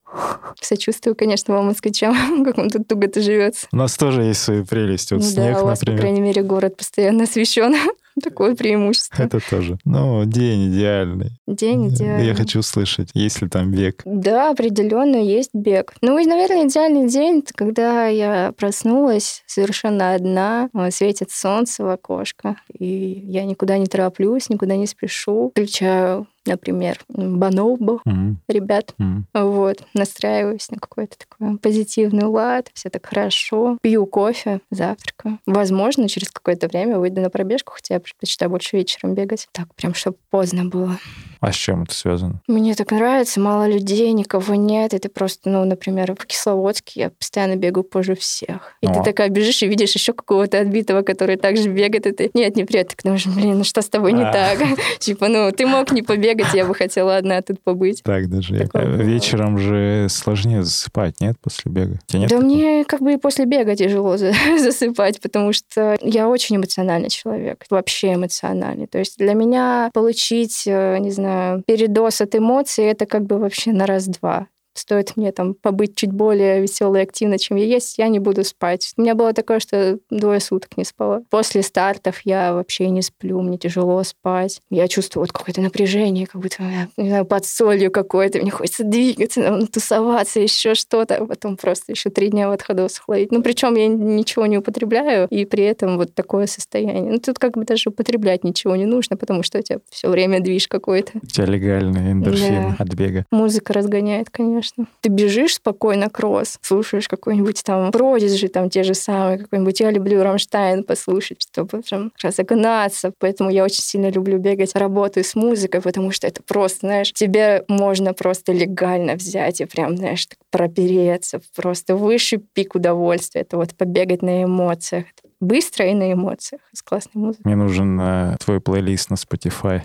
Сочувствую, 0.59 1.15
конечно, 1.15 1.53
вам, 1.53 1.67
москвичам, 1.67 2.43
как 2.45 2.57
он 2.57 2.69
тут 2.69 2.87
туго-то 2.87 3.21
живется. 3.21 3.67
У 3.71 3.77
нас 3.77 3.95
тоже 3.95 4.23
есть 4.23 4.41
свои 4.41 4.63
прелести. 4.63 5.13
Вот 5.13 5.21
ну, 5.21 5.29
снег, 5.29 5.55
да, 5.55 5.61
у 5.61 5.65
вас, 5.65 5.81
например. 5.81 5.97
по 5.97 6.01
крайней 6.01 6.21
мере, 6.21 6.41
город 6.41 6.77
постоянно 6.77 7.23
освещен. 7.25 7.75
Такое 8.21 8.55
преимущество. 8.55 9.23
Это 9.23 9.39
тоже. 9.39 9.77
Ну, 9.85 10.25
день 10.25 10.73
идеальный. 10.73 11.31
День 11.47 11.89
идеальный. 11.89 12.27
Я 12.27 12.35
хочу 12.35 12.59
услышать, 12.59 13.11
есть 13.13 13.41
ли 13.41 13.47
там 13.47 13.71
бег. 13.71 14.01
Да, 14.03 14.51
определенно 14.51 15.15
есть 15.15 15.51
бег. 15.53 15.93
Ну 16.01 16.17
и, 16.17 16.25
наверное, 16.25 16.67
идеальный 16.67 17.07
день, 17.07 17.39
это 17.39 17.53
когда 17.53 18.07
я 18.07 18.51
проснулась 18.57 19.43
совершенно 19.45 20.13
одна, 20.13 20.69
светит 20.89 21.31
солнце 21.31 21.83
в 21.83 21.89
окошко, 21.89 22.57
и 22.77 22.85
я 22.85 23.45
никуда 23.59 23.77
не 23.77 23.87
тороплюсь, 23.87 24.49
никуда 24.49 24.77
не 24.77 24.87
спешу. 24.87 25.49
Включаю 25.51 26.27
например, 26.45 26.97
Банобо, 27.09 28.01
mm-hmm. 28.07 28.35
ребят. 28.47 28.95
Mm-hmm. 28.97 29.21
Вот, 29.33 29.83
настраиваюсь 29.93 30.71
на 30.71 30.77
какой-то 30.77 31.15
такой 31.17 31.59
позитивный 31.59 32.23
лад, 32.23 32.71
все 32.73 32.89
так 32.89 33.05
хорошо. 33.05 33.77
Пью 33.81 34.07
кофе, 34.07 34.61
завтракаю. 34.71 35.39
Возможно, 35.45 36.09
через 36.09 36.31
какое-то 36.31 36.67
время 36.67 36.97
выйду 36.97 37.21
на 37.21 37.29
пробежку, 37.29 37.73
хотя 37.73 37.95
я 37.95 37.99
предпочитаю 37.99 38.49
больше 38.49 38.77
вечером 38.77 39.13
бегать. 39.13 39.47
Так, 39.51 39.73
прям, 39.75 39.93
чтобы 39.93 40.17
поздно 40.31 40.65
было. 40.65 40.97
А 41.39 41.51
с 41.51 41.55
чем 41.55 41.83
это 41.83 41.93
связано? 41.93 42.41
Мне 42.47 42.75
так 42.75 42.91
нравится, 42.91 43.39
мало 43.39 43.67
людей, 43.67 44.11
никого 44.11 44.55
нет. 44.55 44.93
Это 44.93 45.09
просто, 45.09 45.49
ну, 45.49 45.63
например, 45.65 46.15
в 46.15 46.25
Кисловодске 46.25 46.99
я 47.01 47.09
постоянно 47.09 47.55
бегаю 47.55 47.83
позже 47.83 48.15
всех. 48.15 48.75
И 48.81 48.87
О. 48.87 48.93
ты 48.93 49.03
такая 49.03 49.29
бежишь 49.29 49.61
и 49.63 49.67
видишь 49.67 49.93
еще 49.93 50.13
какого-то 50.13 50.59
отбитого, 50.59 51.01
который 51.01 51.37
также 51.37 51.69
бегает, 51.69 52.07
и 52.07 52.11
ты, 52.11 52.31
нет, 52.33 52.55
не 52.55 52.65
привет, 52.65 52.89
ты 52.89 52.95
думаешь, 53.03 53.25
блин, 53.25 53.59
ну 53.59 53.63
что 53.63 53.81
с 53.81 53.89
тобой 53.89 54.13
не 54.13 54.23
а. 54.23 54.33
так? 54.33 54.59
Типа, 54.99 55.27
ну, 55.27 55.51
ты 55.51 55.65
мог 55.65 55.91
не 55.91 56.01
побегать, 56.01 56.53
я 56.53 56.65
бы 56.65 56.75
хотела 56.75 57.17
одна 57.17 57.41
тут 57.41 57.61
побыть. 57.61 58.03
Так 58.03 58.29
даже. 58.29 58.67
Вечером 58.73 59.57
же 59.57 60.07
сложнее 60.09 60.63
засыпать, 60.63 61.21
нет, 61.21 61.37
после 61.41 61.71
бега? 61.71 61.99
Да 62.11 62.37
мне 62.37 62.83
как 62.85 63.01
бы 63.01 63.13
и 63.13 63.17
после 63.17 63.45
бега 63.45 63.75
тяжело 63.75 64.17
засыпать, 64.59 65.21
потому 65.21 65.53
что 65.53 65.97
я 66.01 66.27
очень 66.27 66.57
эмоциональный 66.57 67.09
человек, 67.09 67.65
вообще 67.69 68.15
эмоциональный. 68.15 68.87
То 68.87 68.99
есть 68.99 69.17
для 69.17 69.33
меня 69.33 69.89
получить, 69.93 70.63
э, 70.67 70.97
не 70.99 71.11
знаю, 71.11 71.28
передоз 71.65 72.21
от 72.21 72.35
эмоций, 72.35 72.85
это 72.85 73.05
как 73.05 73.23
бы 73.23 73.37
вообще 73.37 73.71
на 73.71 73.85
раз-два 73.85 74.47
стоит 74.73 75.17
мне 75.17 75.31
там 75.31 75.53
побыть 75.53 75.95
чуть 75.95 76.11
более 76.11 76.61
веселой 76.61 77.01
и 77.01 77.03
активной, 77.03 77.39
чем 77.39 77.57
я 77.57 77.65
есть, 77.65 77.97
я 77.97 78.07
не 78.07 78.19
буду 78.19 78.43
спать. 78.43 78.93
У 78.97 79.01
меня 79.01 79.15
было 79.15 79.33
такое, 79.33 79.59
что 79.59 79.99
двое 80.09 80.39
суток 80.39 80.77
не 80.77 80.83
спала. 80.83 81.21
После 81.29 81.61
стартов 81.61 82.21
я 82.23 82.53
вообще 82.53 82.89
не 82.89 83.01
сплю, 83.01 83.41
мне 83.41 83.57
тяжело 83.57 84.01
спать. 84.03 84.61
Я 84.69 84.87
чувствую 84.87 85.23
вот 85.23 85.31
какое-то 85.31 85.61
напряжение, 85.61 86.27
как 86.27 86.41
будто 86.41 86.63
я, 86.63 86.87
не 86.97 87.09
знаю, 87.09 87.25
под 87.25 87.45
солью 87.45 87.91
какой-то, 87.91 88.39
мне 88.39 88.51
хочется 88.51 88.83
двигаться, 88.83 89.41
там, 89.41 89.67
тусоваться, 89.67 90.39
еще 90.39 90.75
что-то, 90.75 91.17
а 91.17 91.25
потом 91.25 91.57
просто 91.57 91.91
еще 91.91 92.09
три 92.09 92.29
дня 92.29 92.49
в 92.49 92.51
отходосах 92.51 93.07
ловить. 93.07 93.31
Ну, 93.31 93.41
причем 93.41 93.75
я 93.75 93.87
ничего 93.87 94.45
не 94.45 94.57
употребляю, 94.57 95.27
и 95.29 95.45
при 95.45 95.63
этом 95.63 95.97
вот 95.97 96.13
такое 96.13 96.47
состояние. 96.47 97.11
Ну, 97.11 97.19
тут 97.19 97.39
как 97.39 97.57
бы 97.57 97.65
даже 97.65 97.89
употреблять 97.89 98.43
ничего 98.43 98.75
не 98.75 98.85
нужно, 98.85 99.17
потому 99.17 99.43
что 99.43 99.59
у 99.59 99.61
тебя 99.61 99.79
все 99.89 100.09
время 100.09 100.39
движ 100.39 100.67
какой-то. 100.67 101.19
У 101.21 101.27
тебя 101.27 101.45
легальный 101.45 102.11
эндорфин 102.11 102.75
да. 102.77 102.83
от 102.83 102.93
бега. 102.93 103.25
Музыка 103.31 103.73
разгоняет, 103.73 104.29
конечно 104.29 104.68
конечно. 104.75 104.93
Ты 105.01 105.09
бежишь 105.09 105.55
спокойно 105.55 106.09
кросс, 106.09 106.57
слушаешь 106.61 107.07
какой-нибудь 107.07 107.63
там 107.63 107.91
Продиджи, 107.91 108.47
там 108.47 108.69
те 108.69 108.83
же 108.83 108.93
самые, 108.93 109.39
какой-нибудь 109.39 109.79
«Я 109.79 109.91
люблю 109.91 110.23
Рамштайн» 110.23 110.83
послушать, 110.83 111.41
чтобы 111.41 111.81
прям 111.81 112.11
разогнаться. 112.21 113.11
Поэтому 113.19 113.49
я 113.49 113.63
очень 113.63 113.83
сильно 113.83 114.09
люблю 114.09 114.37
бегать, 114.37 114.75
работаю 114.75 115.23
с 115.23 115.35
музыкой, 115.35 115.81
потому 115.81 116.11
что 116.11 116.27
это 116.27 116.41
просто, 116.43 116.87
знаешь, 116.87 117.13
тебе 117.13 117.63
можно 117.67 118.13
просто 118.13 118.51
легально 118.51 119.15
взять 119.15 119.61
и 119.61 119.65
прям, 119.65 119.97
знаешь, 119.97 120.25
так 120.25 120.39
пропереться, 120.51 121.41
просто 121.55 121.95
высший 121.95 122.39
пик 122.39 122.75
удовольствия. 122.75 123.41
Это 123.41 123.57
вот 123.57 123.75
побегать 123.75 124.21
на 124.21 124.43
эмоциях 124.43 125.05
быстро 125.39 125.89
и 125.89 125.93
на 125.93 126.11
эмоциях 126.13 126.61
с 126.73 126.81
классной 126.81 127.21
музыкой. 127.21 127.43
Мне 127.45 127.55
нужен 127.55 127.99
э, 127.99 128.37
твой 128.39 128.59
плейлист 128.59 129.09
на 129.09 129.15
Spotify. 129.15 129.83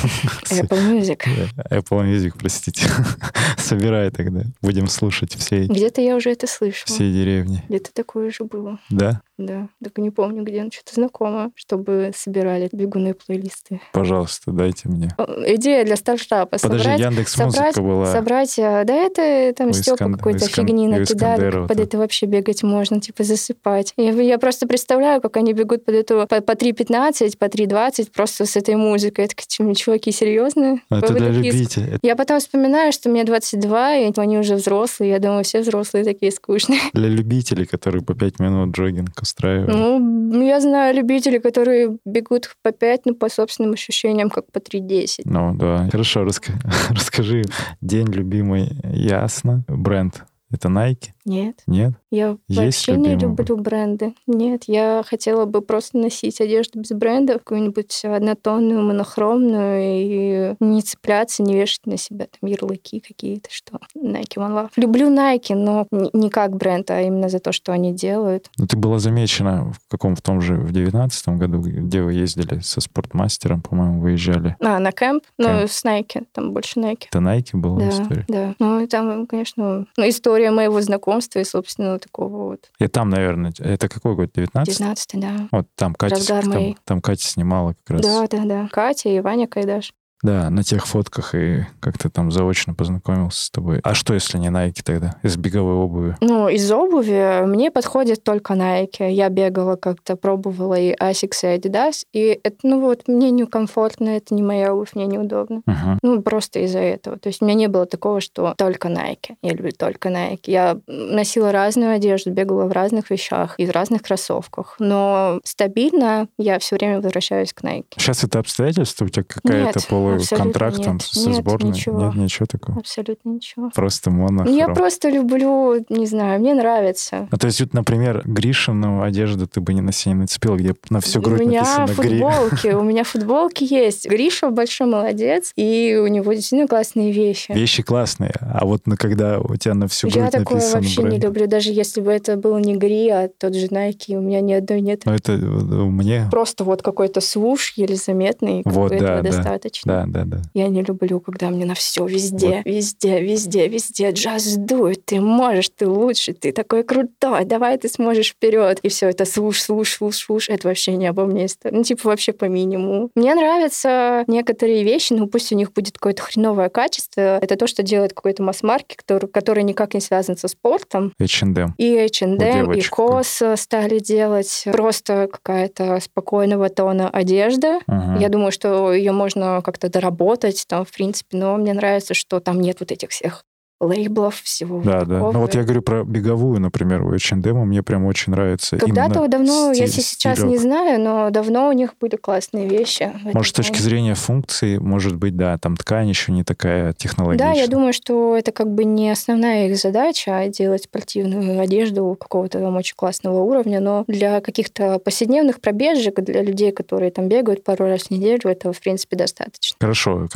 Apple 0.50 0.92
Music. 0.92 1.22
Apple 1.70 2.04
Music, 2.04 2.34
простите. 2.38 2.88
Собирай 3.56 4.10
тогда. 4.10 4.42
Будем 4.62 4.88
слушать 4.88 5.34
все. 5.34 5.66
Где-то 5.66 6.00
я 6.00 6.16
уже 6.16 6.30
это 6.30 6.46
слышала. 6.46 6.86
Все 6.86 7.10
деревни. 7.12 7.62
Где-то 7.68 7.92
такое 7.92 8.28
уже 8.28 8.44
было. 8.44 8.78
Да? 8.90 9.22
Да, 9.38 9.68
так 9.84 9.98
не 9.98 10.10
помню, 10.10 10.42
где, 10.44 10.62
но 10.62 10.70
что-то 10.70 10.94
знакомо, 10.94 11.50
чтобы 11.54 12.12
собирали 12.16 12.70
бегуны 12.72 13.12
плейлисты. 13.12 13.82
Пожалуйста, 13.92 14.50
дайте 14.50 14.88
мне. 14.88 15.10
Идея 15.46 15.84
для 15.84 15.96
стартапа. 15.96 16.58
Подожди, 16.58 16.84
собрать, 16.84 17.00
Яндекс 17.00 17.38
Музыка 17.38 17.82
была. 17.82 18.06
Собрать, 18.06 18.58
а, 18.58 18.84
да 18.84 18.94
это 18.94 19.52
там 19.54 19.74
Степа 19.74 20.10
какой-то 20.10 20.48
фигни 20.48 20.88
накидали, 20.88 21.66
под 21.66 21.80
это 21.80 21.98
вообще 21.98 22.24
бегать 22.24 22.62
можно, 22.62 22.98
типа 22.98 23.24
засыпать. 23.24 23.92
Я, 23.98 24.12
я 24.12 24.38
просто 24.38 24.66
представляю, 24.66 25.20
как 25.20 25.36
они 25.36 25.52
бегут 25.52 25.84
под 25.84 25.94
эту 25.94 26.26
по, 26.26 26.40
по 26.40 26.52
3.15, 26.52 27.36
по 27.36 27.44
3.20 27.44 28.10
просто 28.14 28.46
с 28.46 28.56
этой 28.56 28.76
музыкой. 28.76 29.26
Это 29.26 29.34
чуваки 29.74 30.12
серьезные. 30.12 30.80
Это 30.90 31.12
для 31.12 31.28
любителей. 31.28 31.98
Я 32.00 32.16
потом 32.16 32.40
вспоминаю, 32.40 32.92
что 32.92 33.10
мне 33.10 33.24
22, 33.24 33.96
и 33.96 34.12
они 34.16 34.38
уже 34.38 34.54
взрослые. 34.54 35.10
Я 35.10 35.18
думаю, 35.18 35.44
все 35.44 35.60
взрослые 35.60 36.04
такие 36.04 36.32
скучные. 36.32 36.80
Для 36.94 37.08
любителей, 37.08 37.66
которые 37.66 38.02
по 38.02 38.14
5 38.14 38.38
минут 38.38 38.74
джогинг 38.74 39.25
устраивали? 39.26 39.98
Ну, 39.98 40.46
я 40.46 40.60
знаю 40.60 40.94
любителей, 40.94 41.40
которые 41.40 41.98
бегут 42.04 42.50
по 42.62 42.72
5, 42.72 43.00
ну, 43.06 43.14
по 43.14 43.28
собственным 43.28 43.72
ощущениям, 43.72 44.30
как 44.30 44.50
по 44.52 44.58
3.10. 44.58 45.22
Ну, 45.24 45.54
да. 45.54 45.88
Хорошо, 45.90 46.24
раска... 46.24 46.52
расскажи. 46.90 47.42
День 47.80 48.06
любимый, 48.08 48.70
ясно. 48.84 49.64
Бренд 49.68 50.24
это 50.50 50.68
Nike? 50.68 51.10
Нет. 51.26 51.62
Нет? 51.66 51.92
Я 52.10 52.38
Есть 52.48 52.86
вообще 52.86 52.96
не 52.96 53.16
люблю 53.16 53.56
бренды. 53.56 54.14
Нет, 54.26 54.64
я 54.68 55.02
хотела 55.04 55.44
бы 55.44 55.60
просто 55.60 55.98
носить 55.98 56.40
одежду 56.40 56.80
без 56.80 56.90
бренда, 56.90 57.34
какую-нибудь 57.34 58.04
однотонную, 58.04 58.82
монохромную, 58.82 59.82
и 59.82 60.54
не 60.60 60.82
цепляться, 60.82 61.42
не 61.42 61.54
вешать 61.54 61.84
на 61.86 61.96
себя 61.96 62.26
там 62.26 62.48
ярлыки 62.48 63.00
какие-то, 63.00 63.48
что 63.50 63.80
Nike 63.96 64.36
One 64.36 64.54
Love. 64.54 64.70
Люблю 64.76 65.12
Nike, 65.12 65.54
но 65.54 65.88
не 65.90 66.30
как 66.30 66.56
бренд, 66.56 66.90
а 66.92 67.02
именно 67.02 67.28
за 67.28 67.40
то, 67.40 67.50
что 67.50 67.72
они 67.72 67.92
делают. 67.92 68.48
Ну, 68.56 68.66
ты 68.68 68.76
была 68.76 69.00
замечена 69.00 69.72
в 69.72 69.90
каком 69.90 70.14
в 70.14 70.22
том 70.22 70.40
же, 70.40 70.54
в 70.54 70.72
девятнадцатом 70.72 71.38
году, 71.38 71.58
где 71.58 72.02
вы 72.02 72.12
ездили 72.12 72.60
со 72.60 72.80
спортмастером, 72.80 73.62
по-моему, 73.62 74.00
выезжали. 74.00 74.56
А, 74.60 74.78
на 74.78 74.92
кемп? 74.92 75.24
Ну, 75.38 75.48
с 75.66 75.84
Nike, 75.84 76.24
там 76.32 76.52
больше 76.52 76.78
Nike. 76.78 77.06
Это 77.10 77.18
Nike 77.18 77.56
была 77.56 77.80
да, 77.80 77.88
история? 77.88 78.24
Да, 78.28 78.54
ну, 78.60 78.86
там, 78.86 79.26
конечно, 79.26 79.86
ну, 79.96 80.08
история 80.08 80.52
моего 80.52 80.80
знакомства 80.80 81.15
и, 81.36 81.44
собственно, 81.44 81.98
такого 81.98 82.50
вот. 82.50 82.70
И 82.78 82.86
там, 82.88 83.10
наверное, 83.10 83.52
это 83.58 83.88
какой 83.88 84.14
год? 84.14 84.30
19 84.34 84.78
19 84.78 85.20
да. 85.20 85.48
Вот 85.50 85.66
там 85.74 85.94
Катя, 85.94 86.26
там, 86.26 86.76
там 86.84 87.00
Катя 87.00 87.26
снимала 87.26 87.74
как 87.84 87.90
раз. 87.90 88.00
Да, 88.02 88.26
да, 88.28 88.44
да. 88.44 88.68
Катя 88.70 89.08
и 89.08 89.20
Ваня 89.20 89.46
Кайдаш. 89.46 89.92
Да, 90.22 90.50
на 90.50 90.62
тех 90.62 90.86
фотках 90.86 91.34
и 91.34 91.66
как-то 91.80 92.08
там 92.08 92.30
заочно 92.30 92.74
познакомился 92.74 93.44
с 93.44 93.50
тобой. 93.50 93.80
А 93.82 93.94
что, 93.94 94.14
если 94.14 94.38
не 94.38 94.48
Nike 94.48 94.82
тогда? 94.84 95.16
Из 95.22 95.36
беговой 95.36 95.74
обуви? 95.74 96.16
Ну, 96.20 96.48
из 96.48 96.70
обуви 96.72 97.44
мне 97.46 97.70
подходит 97.70 98.24
только 98.24 98.54
Nike. 98.54 99.10
Я 99.10 99.28
бегала 99.28 99.76
как-то, 99.76 100.16
пробовала 100.16 100.74
и 100.74 100.94
Asics, 100.94 101.40
и 101.42 101.58
Adidas. 101.58 102.04
И 102.12 102.40
это, 102.42 102.56
ну 102.62 102.80
вот, 102.80 103.08
мне 103.08 103.30
некомфортно, 103.30 104.08
это 104.10 104.34
не 104.34 104.42
моя 104.42 104.74
обувь, 104.74 104.94
мне 104.94 105.06
неудобно. 105.06 105.62
Uh-huh. 105.68 105.98
Ну, 106.02 106.22
просто 106.22 106.60
из-за 106.60 106.80
этого. 106.80 107.18
То 107.18 107.28
есть 107.28 107.42
у 107.42 107.44
меня 107.44 107.54
не 107.54 107.68
было 107.68 107.86
такого, 107.86 108.20
что 108.20 108.54
только 108.56 108.88
Nike. 108.88 109.36
Я 109.42 109.52
люблю 109.52 109.72
только 109.72 110.08
Nike. 110.08 110.44
Я 110.46 110.78
носила 110.86 111.52
разную 111.52 111.94
одежду, 111.94 112.30
бегала 112.30 112.64
в 112.64 112.72
разных 112.72 113.10
вещах 113.10 113.54
и 113.58 113.66
в 113.66 113.70
разных 113.70 114.02
кроссовках. 114.02 114.76
Но 114.78 115.40
стабильно 115.44 116.28
я 116.38 116.58
все 116.58 116.76
время 116.76 117.00
возвращаюсь 117.00 117.52
к 117.52 117.62
Nike. 117.62 117.84
Сейчас 117.98 118.24
это 118.24 118.38
обстоятельства 118.38 119.04
у 119.04 119.08
тебя 119.08 119.24
какая-то 119.24 119.80
Абсолютно 120.14 120.44
контракт 120.44 120.82
там 120.82 121.00
с 121.00 121.26
нет, 121.26 121.36
сборной? 121.36 121.70
Ничего. 121.70 122.00
Нет, 122.00 122.14
ничего 122.14 122.46
такого? 122.46 122.78
Абсолютно 122.78 123.28
ничего. 123.28 123.70
Просто 123.74 124.10
моно. 124.10 124.44
Я 124.48 124.68
просто 124.68 125.08
люблю, 125.10 125.84
не 125.88 126.06
знаю, 126.06 126.40
мне 126.40 126.54
нравится. 126.54 127.28
А 127.30 127.36
то 127.36 127.46
есть, 127.46 127.60
вот, 127.60 127.74
например, 127.74 128.22
Гришину 128.24 129.02
одежду 129.02 129.46
ты 129.46 129.60
бы 129.60 129.74
не 129.74 129.80
на 129.80 129.92
себе 129.92 130.14
не 130.14 130.20
нацепил, 130.22 130.56
где 130.56 130.74
на 130.90 131.00
всю 131.00 131.20
грудь 131.20 131.40
У 131.40 131.44
меня 131.44 131.60
написано 131.60 131.86
футболки, 131.86 132.68
у 132.68 132.82
меня 132.82 133.04
футболки 133.04 133.64
есть. 133.64 134.08
Гриша 134.08 134.50
большой 134.50 134.86
молодец, 134.86 135.52
и 135.56 135.98
у 136.00 136.06
него 136.06 136.32
действительно 136.32 136.68
классные 136.68 137.12
вещи. 137.12 137.52
Вещи 137.52 137.82
классные, 137.82 138.34
а 138.40 138.64
вот 138.64 138.82
когда 138.98 139.38
у 139.40 139.56
тебя 139.56 139.74
на 139.74 139.88
всю 139.88 140.08
грудь 140.08 140.16
Я 140.16 140.30
такое 140.30 140.60
вообще 140.72 141.02
бренд. 141.02 141.14
не 141.14 141.20
люблю, 141.20 141.46
даже 141.46 141.70
если 141.70 142.00
бы 142.00 142.12
это 142.12 142.36
был 142.36 142.58
не 142.58 142.76
Гри, 142.76 143.08
а 143.08 143.28
тот 143.28 143.54
же 143.54 143.66
Nike, 143.66 144.16
у 144.16 144.20
меня 144.20 144.40
ни 144.40 144.52
одной 144.52 144.80
нет. 144.80 145.02
Ну 145.04 145.12
это 145.12 145.32
у 145.32 145.90
меня... 145.90 146.28
Просто 146.30 146.64
вот 146.64 146.82
какой-то 146.82 147.20
свуш 147.20 147.74
еле 147.76 147.96
заметный, 147.96 148.62
вот, 148.64 148.90
да, 148.90 148.96
этого 148.96 149.22
да. 149.22 149.30
достаточно. 149.30 149.92
Да, 149.92 149.95
да, 150.06 150.24
да. 150.24 150.42
Я 150.54 150.68
не 150.68 150.82
люблю, 150.82 151.20
когда 151.20 151.48
мне 151.50 151.64
на 151.64 151.74
все 151.74 152.06
везде, 152.06 152.62
вот. 152.64 152.66
везде, 152.66 153.20
везде, 153.20 153.68
везде 153.68 154.10
джаз 154.10 154.56
дует. 154.56 155.04
Ты 155.04 155.20
можешь, 155.20 155.70
ты 155.74 155.86
лучше, 155.86 156.32
ты 156.34 156.52
такой 156.52 156.82
крутой, 156.82 157.44
давай 157.44 157.78
ты 157.78 157.88
сможешь 157.88 158.30
вперед. 158.30 158.80
И 158.82 158.88
все 158.88 159.08
это 159.08 159.24
слуш, 159.24 159.60
слуш, 159.60 159.92
слуш, 159.92 160.16
слуш. 160.16 160.48
Это 160.48 160.68
вообще 160.68 160.96
не 160.96 161.06
обо 161.06 161.24
мне. 161.24 161.46
Ну, 161.64 161.82
типа, 161.82 162.08
вообще 162.08 162.32
по 162.32 162.46
минимуму. 162.46 163.10
Мне 163.14 163.34
нравятся 163.34 164.24
некоторые 164.26 164.82
вещи, 164.82 165.12
ну, 165.12 165.26
пусть 165.26 165.52
у 165.52 165.56
них 165.56 165.72
будет 165.72 165.94
какое-то 165.94 166.22
хреновое 166.22 166.68
качество. 166.68 167.38
Это 167.38 167.56
то, 167.56 167.66
что 167.66 167.82
делает 167.82 168.12
какой-то 168.12 168.42
масс-маркет, 168.42 168.98
который, 168.98 169.28
который 169.28 169.62
никак 169.62 169.94
не 169.94 170.00
связан 170.00 170.36
со 170.36 170.48
спортом. 170.48 171.12
H&M. 171.20 171.74
И 171.78 171.96
H&M, 171.96 172.72
и 172.72 172.80
COS 172.80 173.56
стали 173.56 173.98
делать. 173.98 174.64
Просто 174.72 175.28
какая-то 175.30 176.00
спокойного 176.00 176.68
тона 176.68 177.08
одежда. 177.08 177.80
Угу. 177.86 178.18
Я 178.20 178.28
думаю, 178.28 178.52
что 178.52 178.92
ее 178.92 179.12
можно 179.12 179.60
как-то 179.64 179.85
доработать 179.88 180.64
там, 180.68 180.84
в 180.84 180.92
принципе, 180.92 181.36
но 181.36 181.56
мне 181.56 181.72
нравится, 181.72 182.14
что 182.14 182.40
там 182.40 182.60
нет 182.60 182.80
вот 182.80 182.92
этих 182.92 183.10
всех 183.10 183.44
лейблов, 183.80 184.40
всего 184.40 184.80
Да, 184.82 185.00
вот 185.00 185.08
да. 185.08 185.18
Ну 185.20 185.40
вот 185.40 185.54
я 185.54 185.62
говорю 185.62 185.82
про 185.82 186.04
беговую, 186.04 186.60
например, 186.60 187.02
у 187.02 187.12
H&M, 187.12 187.66
мне 187.66 187.82
прям 187.82 188.06
очень 188.06 188.32
нравится. 188.32 188.78
Когда-то 188.78 189.28
давно, 189.28 189.74
стиль, 189.74 189.84
я 189.84 189.90
сейчас 189.90 190.38
стилек. 190.38 190.50
не 190.50 190.58
знаю, 190.58 191.00
но 191.00 191.30
давно 191.30 191.68
у 191.68 191.72
них 191.72 191.94
были 192.00 192.16
классные 192.16 192.68
вещи. 192.68 193.12
Может, 193.34 193.54
с 193.54 193.56
точки 193.56 193.80
зрения 193.80 194.14
функции, 194.14 194.78
может 194.78 195.16
быть, 195.16 195.36
да, 195.36 195.58
там 195.58 195.76
ткань 195.76 196.08
еще 196.08 196.32
не 196.32 196.42
такая 196.42 196.94
технологичная. 196.94 197.52
Да, 197.52 197.58
я 197.58 197.66
думаю, 197.66 197.92
что 197.92 198.36
это 198.36 198.50
как 198.52 198.72
бы 198.72 198.84
не 198.84 199.10
основная 199.10 199.68
их 199.68 199.76
задача, 199.76 200.38
а 200.38 200.48
делать 200.48 200.84
спортивную 200.84 201.60
одежду 201.60 202.16
какого-то 202.18 202.60
там 202.60 202.76
очень 202.76 202.94
классного 202.96 203.40
уровня, 203.40 203.80
но 203.80 204.04
для 204.06 204.40
каких-то 204.40 204.98
повседневных 204.98 205.60
пробежек, 205.60 206.20
для 206.20 206.42
людей, 206.42 206.72
которые 206.72 207.10
там 207.10 207.28
бегают 207.28 207.62
пару 207.62 207.84
раз 207.84 208.04
в 208.04 208.10
неделю, 208.10 208.40
этого, 208.44 208.72
в 208.72 208.80
принципе, 208.80 209.16
достаточно. 209.16 209.76
Хорошо. 209.80 210.28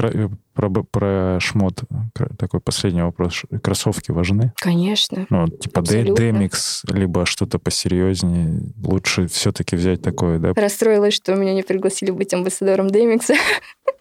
Про, 0.54 0.68
про 0.68 1.38
шмот 1.40 1.84
такой 2.38 2.60
последний 2.60 3.02
вопрос. 3.02 3.42
Кроссовки 3.62 4.10
важны? 4.10 4.52
Конечно. 4.56 5.26
Ну, 5.30 5.46
типа 5.48 5.82
Демикс, 5.82 6.82
либо 6.88 7.24
что-то 7.26 7.58
посерьезнее. 7.58 8.62
Лучше 8.82 9.26
все-таки 9.28 9.76
взять 9.76 10.02
такое, 10.02 10.38
да? 10.38 10.52
Расстроилась, 10.54 11.14
что 11.14 11.34
меня 11.34 11.54
не 11.54 11.62
пригласили 11.62 12.10
быть 12.10 12.34
амбассадором 12.34 12.90
Демикса. 12.90 13.34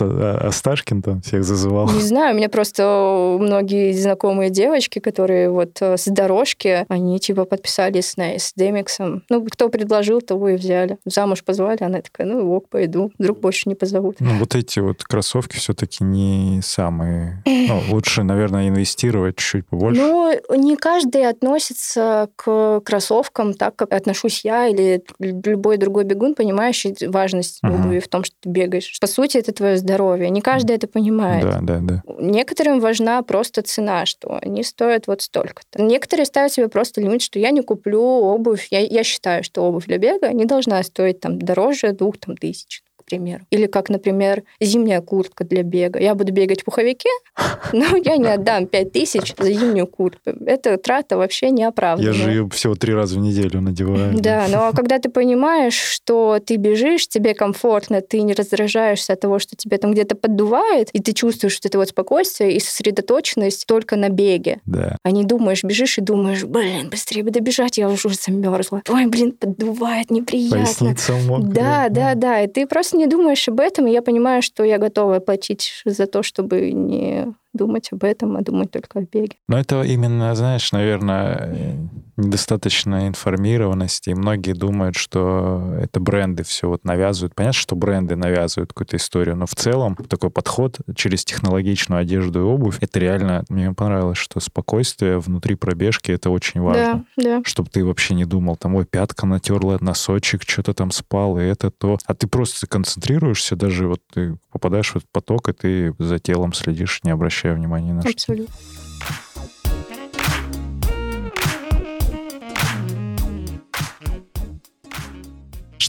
Асташкин 0.00 1.02
там 1.02 1.20
всех 1.22 1.44
зазывал? 1.44 1.90
Не 1.90 2.00
знаю, 2.00 2.34
у 2.34 2.36
меня 2.36 2.48
просто 2.48 3.36
многие 3.40 3.92
знакомые 3.92 4.50
девочки, 4.50 4.98
которые 4.98 5.50
вот 5.50 5.78
э, 5.80 5.96
с 5.96 6.06
дорожки, 6.06 6.84
они 6.88 7.18
типа 7.18 7.44
подписались 7.44 8.16
на 8.16 8.38
с 8.38 8.52
Демиксом. 8.56 9.22
Ну, 9.28 9.44
кто 9.44 9.68
предложил, 9.68 10.20
того 10.20 10.50
и 10.50 10.56
взяли. 10.56 10.98
Замуж 11.04 11.44
позвали, 11.44 11.82
она 11.82 12.00
такая, 12.00 12.26
ну, 12.26 12.52
ок, 12.54 12.68
пойду. 12.68 13.12
Вдруг 13.18 13.40
больше 13.40 13.68
не 13.68 13.74
позовут. 13.74 14.16
Ну, 14.20 14.38
вот 14.38 14.54
эти 14.54 14.80
вот 14.80 15.04
кроссовки 15.04 15.56
все-таки 15.56 16.04
не 16.04 16.60
самые... 16.62 17.42
Ну, 17.46 17.80
лучше, 17.90 18.22
наверное, 18.22 18.68
инвестировать 18.68 19.36
чуть 19.36 19.66
побольше. 19.66 20.00
Ну, 20.00 20.32
не 20.56 20.76
каждый 20.76 21.28
относится 21.28 22.28
к 22.36 22.80
кроссовкам 22.80 23.54
так, 23.54 23.76
как 23.76 23.92
отношусь 23.92 24.44
я 24.44 24.68
или 24.68 25.02
любой 25.18 25.76
другой 25.76 26.04
бегун, 26.04 26.34
понимающий 26.34 26.94
важность 27.08 27.60
обуви 27.62 28.00
в 28.00 28.08
том, 28.08 28.24
что 28.24 28.34
ты 28.40 28.48
бегаешь. 28.48 28.98
По 29.00 29.06
сути, 29.06 29.23
это 29.34 29.52
твое 29.52 29.76
здоровье. 29.76 30.30
Не 30.30 30.40
каждый 30.40 30.76
это 30.76 30.86
понимает. 30.86 31.44
Да, 31.44 31.58
да, 31.60 31.80
да. 31.80 32.02
Некоторым 32.18 32.80
важна 32.80 33.22
просто 33.22 33.62
цена, 33.62 34.06
что 34.06 34.38
они 34.40 34.62
стоят 34.62 35.06
вот 35.06 35.22
столько-то. 35.22 35.82
Некоторые 35.82 36.26
ставят 36.26 36.52
себе 36.52 36.68
просто 36.68 37.00
лимит, 37.00 37.22
что 37.22 37.38
я 37.38 37.50
не 37.50 37.62
куплю 37.62 38.00
обувь. 38.00 38.68
Я, 38.70 38.80
я 38.80 39.02
считаю, 39.02 39.42
что 39.42 39.62
обувь 39.62 39.86
для 39.86 39.98
бега 39.98 40.32
не 40.32 40.44
должна 40.44 40.82
стоить 40.82 41.20
там 41.20 41.38
дороже 41.38 41.92
двух 41.92 42.18
там, 42.18 42.36
тысяч 42.36 42.83
к 43.04 43.06
примеру. 43.06 43.44
Или 43.50 43.66
как, 43.66 43.88
например, 43.88 44.44
зимняя 44.60 45.00
куртка 45.00 45.44
для 45.44 45.62
бега. 45.62 45.98
Я 45.98 46.14
буду 46.14 46.32
бегать 46.32 46.62
в 46.62 46.64
пуховике, 46.64 47.08
но 47.72 47.96
я 47.96 48.16
не 48.16 48.28
отдам 48.28 48.66
5 48.66 48.92
тысяч 48.92 49.34
за 49.38 49.52
зимнюю 49.52 49.86
куртку. 49.86 50.30
Это 50.46 50.78
трата 50.78 51.16
вообще 51.16 51.50
не 51.50 51.64
оправдана. 51.64 52.06
Я 52.06 52.12
же 52.12 52.30
ее 52.30 52.48
всего 52.50 52.74
три 52.74 52.94
раза 52.94 53.16
в 53.16 53.18
неделю 53.18 53.60
надеваю. 53.60 54.14
Да, 54.18 54.46
но 54.48 54.72
когда 54.76 54.98
ты 54.98 55.08
понимаешь, 55.08 55.74
что 55.74 56.38
ты 56.44 56.56
бежишь, 56.56 57.08
тебе 57.08 57.34
комфортно, 57.34 58.00
ты 58.00 58.22
не 58.22 58.34
раздражаешься 58.34 59.12
от 59.14 59.20
того, 59.20 59.38
что 59.38 59.56
тебе 59.56 59.78
там 59.78 59.92
где-то 59.92 60.14
поддувает, 60.14 60.90
и 60.92 61.00
ты 61.00 61.12
чувствуешь 61.12 61.54
что 61.54 61.68
это 61.68 61.78
вот 61.78 61.88
спокойствие 61.88 62.56
и 62.56 62.60
сосредоточенность 62.60 63.66
только 63.66 63.96
на 63.96 64.08
беге. 64.08 64.60
Да. 64.66 64.98
А 65.02 65.10
не 65.10 65.24
думаешь, 65.24 65.62
бежишь 65.62 65.98
и 65.98 66.00
думаешь, 66.00 66.44
блин, 66.44 66.90
быстрее 66.90 67.22
бы 67.22 67.30
добежать, 67.30 67.78
я 67.78 67.88
уже 67.88 68.08
замерзла. 68.10 68.82
Ой, 68.88 69.06
блин, 69.06 69.32
поддувает, 69.32 70.10
неприятно. 70.10 70.58
Поясница 70.58 71.12
мокрая. 71.14 71.52
Да, 71.52 71.88
да, 71.88 72.14
да. 72.14 72.42
И 72.42 72.46
ты 72.48 72.66
просто 72.66 72.93
не 72.94 73.06
думаешь 73.06 73.48
об 73.48 73.60
этом, 73.60 73.86
и 73.86 73.92
я 73.92 74.02
понимаю, 74.02 74.42
что 74.42 74.64
я 74.64 74.78
готова 74.78 75.20
платить 75.20 75.82
за 75.84 76.06
то, 76.06 76.22
чтобы 76.22 76.72
не 76.72 77.34
думать 77.52 77.88
об 77.92 78.04
этом, 78.04 78.36
а 78.36 78.42
думать 78.42 78.70
только 78.70 78.98
о 78.98 79.02
беге. 79.02 79.36
Но 79.48 79.58
это 79.58 79.82
именно, 79.82 80.34
знаешь, 80.34 80.72
наверное, 80.72 81.76
недостаточно 82.16 83.08
информированности. 83.08 84.10
И 84.10 84.14
многие 84.14 84.52
думают, 84.52 84.96
что 84.96 85.74
это 85.80 86.00
бренды 86.00 86.44
все 86.44 86.68
вот 86.68 86.84
навязывают. 86.84 87.34
Понятно, 87.34 87.58
что 87.58 87.76
бренды 87.76 88.16
навязывают 88.16 88.72
какую-то 88.72 88.96
историю, 88.96 89.36
но 89.36 89.46
в 89.46 89.54
целом 89.54 89.96
такой 89.96 90.30
подход 90.30 90.78
через 90.94 91.24
технологичную 91.24 92.00
одежду 92.00 92.40
и 92.40 92.42
обувь, 92.42 92.78
это 92.80 92.98
реально, 92.98 93.44
мне 93.48 93.72
понравилось, 93.72 94.18
что 94.18 94.40
спокойствие 94.40 95.18
внутри 95.18 95.54
пробежки, 95.54 96.12
это 96.12 96.30
очень 96.30 96.60
важно. 96.60 97.04
Да, 97.16 97.22
да. 97.22 97.42
Чтобы 97.44 97.70
ты 97.70 97.84
вообще 97.84 98.14
не 98.14 98.24
думал, 98.24 98.56
там, 98.56 98.74
ой, 98.74 98.84
пятка 98.84 99.26
натерла 99.26 99.78
носочек, 99.80 100.42
что-то 100.46 100.74
там 100.74 100.90
спал, 100.90 101.38
и 101.38 101.42
это 101.42 101.70
то. 101.70 101.98
А 102.06 102.14
ты 102.14 102.26
просто 102.26 102.66
концентрируешься, 102.66 103.56
даже 103.56 103.88
вот 103.88 104.00
ты 104.12 104.36
попадаешь 104.50 104.92
в 104.92 104.96
этот 104.96 105.08
поток, 105.10 105.48
и 105.48 105.52
ты 105.52 105.94
за 105.98 106.18
телом 106.18 106.52
следишь, 106.52 107.00
не 107.02 107.10
обращая 107.10 107.54
внимания 107.54 107.92
на 107.92 108.00
Абсолютно. 108.00 108.46
что. 108.54 108.73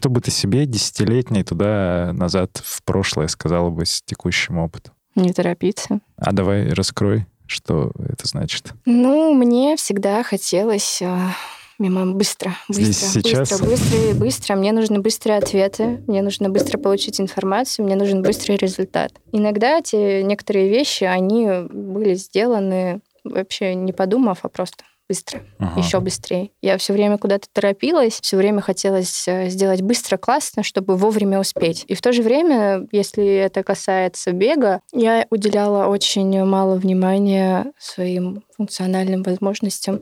Что 0.06 0.12
бы 0.12 0.22
ты 0.22 0.30
себе 0.30 0.68
десятилетней 0.68 1.42
туда 1.42 2.12
назад 2.14 2.62
в 2.64 2.84
прошлое 2.84 3.28
сказала 3.28 3.72
бы 3.72 3.88
с 3.88 4.04
текущим 4.06 4.60
опытом? 4.60 4.94
Не 5.16 5.34
торопиться. 5.34 6.00
А 6.16 6.32
давай 6.32 6.70
раскрой, 6.74 7.26
что 7.48 7.92
это 7.98 8.28
значит. 8.28 8.76
Ну, 8.86 9.34
мне 9.34 9.76
всегда 9.78 10.22
хотелось 10.22 11.02
а, 11.02 11.32
мимо 11.80 12.06
быстро, 12.14 12.56
быстро, 12.68 12.84
Здесь 12.84 12.98
сейчас... 13.00 13.50
быстро, 13.50 13.66
быстро 13.68 14.14
быстро. 14.14 14.56
Мне 14.58 14.74
нужны 14.74 15.00
быстрые 15.00 15.40
ответы, 15.40 16.04
мне 16.06 16.22
нужно 16.22 16.52
быстро 16.52 16.78
получить 16.78 17.20
информацию, 17.20 17.88
мне 17.88 17.96
нужен 17.96 18.22
быстрый 18.22 18.58
результат. 18.58 19.12
Иногда 19.32 19.80
эти 19.80 20.22
некоторые 20.22 20.70
вещи, 20.70 21.06
они 21.06 21.48
были 21.68 22.14
сделаны 22.14 23.02
вообще 23.24 23.74
не 23.74 23.92
подумав, 23.92 24.42
а 24.44 24.50
просто 24.50 24.84
быстро, 25.08 25.42
ага. 25.60 25.80
еще 25.80 26.00
быстрее. 26.00 26.52
Я 26.62 26.78
все 26.78 26.94
время 26.94 27.18
куда-то 27.18 27.48
торопилась, 27.52 28.20
все 28.22 28.38
время 28.38 28.62
хотелось 28.62 29.28
э, 29.28 29.50
сделать 29.50 29.82
быстро, 29.82 30.18
классно, 30.18 30.64
чтобы 30.64 30.96
вовремя 30.96 31.40
успеть. 31.40 31.86
И 31.88 31.96
в 31.96 32.02
то 32.02 32.12
же 32.12 32.22
время, 32.22 32.88
если 32.92 33.26
это 33.26 33.64
касается 33.64 34.32
бега, 34.32 34.82
я 34.92 35.26
уделяла 35.30 35.88
очень 35.88 36.44
мало 36.44 36.76
внимания 36.76 37.72
своим 37.78 38.44
функциональным 38.58 39.24
возможностям. 39.24 40.02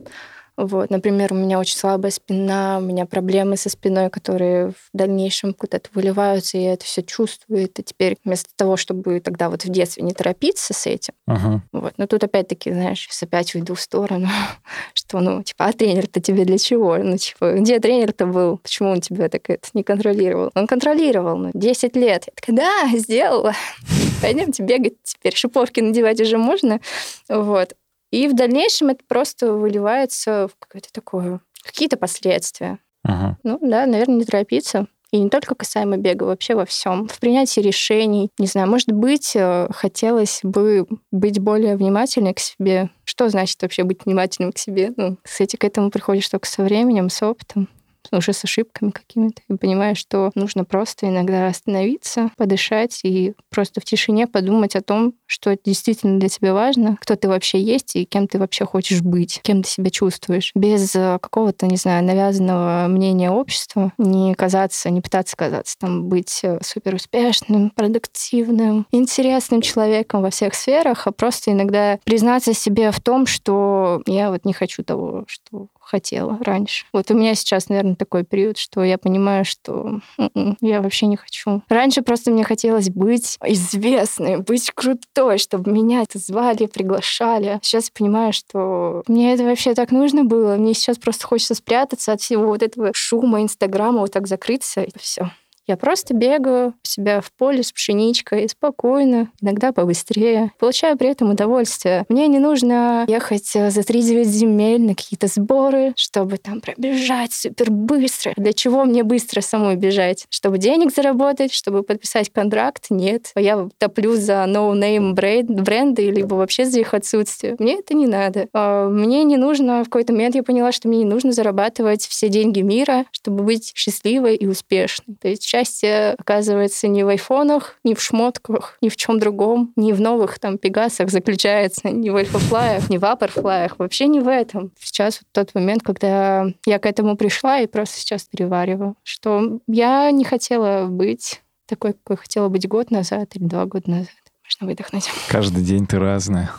Вот, 0.56 0.90
например, 0.90 1.32
у 1.32 1.36
меня 1.36 1.58
очень 1.58 1.76
слабая 1.76 2.12
спина, 2.12 2.78
у 2.78 2.80
меня 2.80 3.06
проблемы 3.06 3.56
со 3.56 3.68
спиной, 3.68 4.08
которые 4.08 4.70
в 4.70 4.88
дальнейшем 4.92 5.52
куда-то 5.52 5.90
выливаются, 5.94 6.56
и 6.56 6.62
я 6.62 6.74
это 6.74 6.84
все 6.84 7.02
чувствую. 7.02 7.64
И 7.64 7.82
теперь 7.82 8.16
вместо 8.24 8.50
того, 8.54 8.76
чтобы 8.76 9.18
тогда 9.20 9.50
вот 9.50 9.64
в 9.64 9.68
детстве 9.68 10.04
не 10.04 10.12
торопиться 10.12 10.72
с 10.72 10.86
этим, 10.86 11.14
uh-huh. 11.28 11.60
вот, 11.72 11.94
но 11.96 12.06
тут 12.06 12.22
опять-таки, 12.22 12.72
знаешь, 12.72 13.00
сейчас 13.00 13.22
опять 13.24 13.54
уйду 13.54 13.74
в 13.74 13.80
сторону, 13.80 14.28
что, 14.94 15.20
ну, 15.20 15.42
типа, 15.42 15.66
а 15.66 15.72
тренер-то 15.72 16.20
тебе 16.20 16.44
для 16.44 16.58
чего? 16.58 16.96
Ну, 16.98 17.16
типа, 17.16 17.54
где 17.54 17.80
тренер-то 17.80 18.26
был? 18.26 18.58
Почему 18.58 18.90
он 18.90 19.00
тебя 19.00 19.28
так 19.28 19.50
это 19.50 19.68
не 19.74 19.82
контролировал? 19.82 20.50
Он 20.54 20.66
контролировал, 20.66 21.36
ну, 21.36 21.50
10 21.52 21.96
лет. 21.96 22.24
Я 22.26 22.32
такая, 22.34 22.56
да, 22.56 22.98
сделала. 22.98 23.54
Пойдемте 24.22 24.62
бегать 24.62 24.94
теперь. 25.02 25.34
Шиповки 25.34 25.80
надевать 25.80 26.20
уже 26.20 26.38
можно. 26.38 26.80
Вот. 27.28 27.74
И 28.14 28.28
в 28.28 28.34
дальнейшем 28.34 28.90
это 28.90 29.00
просто 29.08 29.52
выливается 29.52 30.46
в 30.46 30.56
какое-то 30.60 30.88
такое, 30.92 31.40
какие-то 31.64 31.96
последствия. 31.96 32.78
Ага. 33.02 33.38
Ну 33.42 33.58
да, 33.60 33.86
наверное, 33.86 34.18
не 34.18 34.24
торопиться. 34.24 34.86
И 35.10 35.18
не 35.18 35.30
только 35.30 35.56
касаемо 35.56 35.96
бега, 35.96 36.22
вообще 36.22 36.54
во 36.54 36.64
всем. 36.64 37.08
В 37.08 37.18
принятии 37.18 37.58
решений. 37.58 38.30
Не 38.38 38.46
знаю, 38.46 38.68
может 38.68 38.92
быть, 38.92 39.32
э, 39.34 39.66
хотелось 39.72 40.40
бы 40.44 40.86
быть 41.10 41.40
более 41.40 41.76
внимательной 41.76 42.34
к 42.34 42.38
себе. 42.38 42.90
Что 43.02 43.28
значит 43.28 43.60
вообще 43.62 43.82
быть 43.82 44.04
внимательным 44.04 44.52
к 44.52 44.58
себе? 44.58 44.92
Ну, 44.96 45.18
кстати, 45.20 45.56
к 45.56 45.64
этому 45.64 45.90
приходишь 45.90 46.28
только 46.28 46.46
со 46.46 46.62
временем, 46.62 47.10
с 47.10 47.20
опытом. 47.20 47.68
Уже 48.16 48.32
с 48.32 48.44
ошибками 48.44 48.90
какими-то. 48.90 49.42
И 49.48 49.56
понимаешь, 49.56 49.98
что 49.98 50.30
нужно 50.34 50.64
просто 50.64 51.08
иногда 51.08 51.46
остановиться, 51.46 52.30
подышать 52.36 53.00
и 53.04 53.34
просто 53.50 53.80
в 53.80 53.84
тишине 53.84 54.26
подумать 54.26 54.76
о 54.76 54.82
том, 54.82 55.14
что 55.26 55.56
действительно 55.64 56.18
для 56.18 56.28
тебя 56.28 56.54
важно, 56.54 56.96
кто 57.00 57.16
ты 57.16 57.28
вообще 57.28 57.60
есть 57.60 57.96
и 57.96 58.04
кем 58.04 58.28
ты 58.28 58.38
вообще 58.38 58.64
хочешь 58.64 59.02
быть, 59.02 59.40
кем 59.42 59.62
ты 59.62 59.68
себя 59.68 59.90
чувствуешь. 59.90 60.52
Без 60.54 60.94
э, 60.94 61.18
какого-то, 61.20 61.66
не 61.66 61.76
знаю, 61.76 62.04
навязанного 62.04 62.86
мнения 62.88 63.30
общества 63.30 63.92
не 63.98 64.34
казаться, 64.34 64.90
не 64.90 65.00
пытаться 65.00 65.36
казаться, 65.36 65.76
там, 65.78 66.04
быть 66.04 66.40
э, 66.42 66.58
супер 66.62 66.94
успешным, 66.94 67.70
продуктивным, 67.70 68.86
интересным 68.90 69.60
человеком 69.60 70.22
во 70.22 70.30
всех 70.30 70.54
сферах, 70.54 71.06
а 71.06 71.12
просто 71.12 71.52
иногда 71.52 71.98
признаться 72.04 72.54
себе 72.54 72.90
в 72.90 73.00
том, 73.00 73.26
что 73.26 74.02
я 74.06 74.30
вот 74.30 74.44
не 74.44 74.52
хочу 74.52 74.82
того, 74.82 75.24
что 75.26 75.68
хотела 75.84 76.38
раньше. 76.40 76.84
Вот 76.92 77.10
у 77.10 77.14
меня 77.14 77.34
сейчас, 77.34 77.68
наверное, 77.68 77.96
такой 77.96 78.24
период, 78.24 78.58
что 78.58 78.82
я 78.82 78.98
понимаю, 78.98 79.44
что 79.44 80.00
м-м, 80.18 80.56
я 80.60 80.80
вообще 80.80 81.06
не 81.06 81.16
хочу. 81.16 81.62
Раньше 81.68 82.02
просто 82.02 82.30
мне 82.30 82.44
хотелось 82.44 82.90
быть 82.90 83.36
известной, 83.44 84.38
быть 84.38 84.70
крутой, 84.70 85.38
чтобы 85.38 85.70
меня 85.70 86.02
это 86.02 86.18
звали, 86.18 86.66
приглашали. 86.66 87.58
Сейчас 87.62 87.86
я 87.86 87.90
понимаю, 87.96 88.32
что 88.32 89.02
мне 89.06 89.34
это 89.34 89.44
вообще 89.44 89.74
так 89.74 89.90
нужно 89.90 90.24
было. 90.24 90.56
Мне 90.56 90.74
сейчас 90.74 90.98
просто 90.98 91.26
хочется 91.26 91.54
спрятаться 91.54 92.12
от 92.12 92.20
всего 92.20 92.46
вот 92.46 92.62
этого 92.62 92.90
шума 92.94 93.42
Инстаграма, 93.42 94.00
вот 94.00 94.12
так 94.12 94.26
закрыться, 94.26 94.82
и 94.82 94.90
все. 94.98 95.30
Я 95.66 95.76
просто 95.76 96.14
бегаю 96.14 96.68
у 96.68 96.86
себя 96.86 97.20
в 97.20 97.32
поле 97.32 97.62
с 97.62 97.72
пшеничкой, 97.72 98.48
спокойно, 98.48 99.30
иногда 99.40 99.72
побыстрее. 99.72 100.52
Получаю 100.58 100.98
при 100.98 101.08
этом 101.08 101.30
удовольствие. 101.30 102.04
Мне 102.08 102.26
не 102.28 102.38
нужно 102.38 103.04
ехать 103.08 103.46
за 103.46 103.80
3-9 103.80 104.24
земель 104.24 104.82
на 104.82 104.94
какие-то 104.94 105.26
сборы, 105.26 105.94
чтобы 105.96 106.36
там 106.36 106.60
пробежать 106.60 107.32
супер 107.32 107.70
быстро. 107.70 108.34
Для 108.36 108.52
чего 108.52 108.84
мне 108.84 109.04
быстро 109.04 109.40
самой 109.40 109.76
бежать? 109.76 110.26
Чтобы 110.28 110.58
денег 110.58 110.94
заработать, 110.94 111.52
чтобы 111.52 111.82
подписать 111.82 112.30
контракт? 112.30 112.86
Нет. 112.90 113.32
Я 113.34 113.68
топлю 113.78 114.16
за 114.16 114.44
no-name 114.46 115.12
бренды, 115.12 116.10
либо 116.10 116.34
вообще 116.34 116.66
за 116.66 116.80
их 116.80 116.92
отсутствие. 116.92 117.56
Мне 117.58 117.78
это 117.78 117.94
не 117.94 118.06
надо. 118.06 118.48
А, 118.52 118.88
мне 118.88 119.24
не 119.24 119.36
нужно, 119.36 119.80
в 119.82 119.84
какой-то 119.84 120.12
момент 120.12 120.34
я 120.34 120.42
поняла, 120.42 120.72
что 120.72 120.88
мне 120.88 120.98
не 120.98 121.04
нужно 121.04 121.32
зарабатывать 121.32 122.06
все 122.06 122.28
деньги 122.28 122.60
мира, 122.60 123.06
чтобы 123.12 123.44
быть 123.44 123.72
счастливой 123.74 124.36
и 124.36 124.46
успешной. 124.46 125.16
То 125.20 125.28
есть 125.28 125.44
счастье 125.54 126.14
оказывается 126.18 126.88
не 126.88 127.04
в 127.04 127.08
айфонах, 127.08 127.76
не 127.84 127.94
в 127.94 128.00
шмотках, 128.00 128.76
ни 128.80 128.88
в 128.88 128.96
чем 128.96 129.20
другом, 129.20 129.72
не 129.76 129.92
в 129.92 130.00
новых 130.00 130.40
там 130.40 130.58
пегасах 130.58 131.10
заключается, 131.10 131.90
не 131.90 132.10
в 132.10 132.16
альфафлаях, 132.16 132.90
не 132.90 132.98
в 132.98 133.04
апперфлаях, 133.04 133.78
вообще 133.78 134.08
не 134.08 134.18
в 134.18 134.28
этом. 134.28 134.72
Сейчас 134.80 135.20
вот 135.20 135.28
тот 135.32 135.54
момент, 135.54 135.82
когда 135.82 136.46
я 136.66 136.78
к 136.80 136.86
этому 136.86 137.16
пришла 137.16 137.60
и 137.60 137.68
просто 137.68 138.00
сейчас 138.00 138.24
перевариваю, 138.24 138.96
что 139.04 139.60
я 139.68 140.10
не 140.10 140.24
хотела 140.24 140.86
быть 140.86 141.40
такой, 141.66 141.92
какой 141.92 142.16
хотела 142.16 142.48
быть 142.48 142.66
год 142.66 142.90
назад 142.90 143.36
или 143.36 143.44
два 143.44 143.66
года 143.66 143.90
назад. 143.90 144.23
Можно 144.44 144.66
выдохнуть. 144.66 145.10
Каждый 145.28 145.64
день 145.64 145.86
ты 145.86 145.98
разная. 145.98 146.50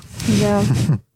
Да. 0.42 0.64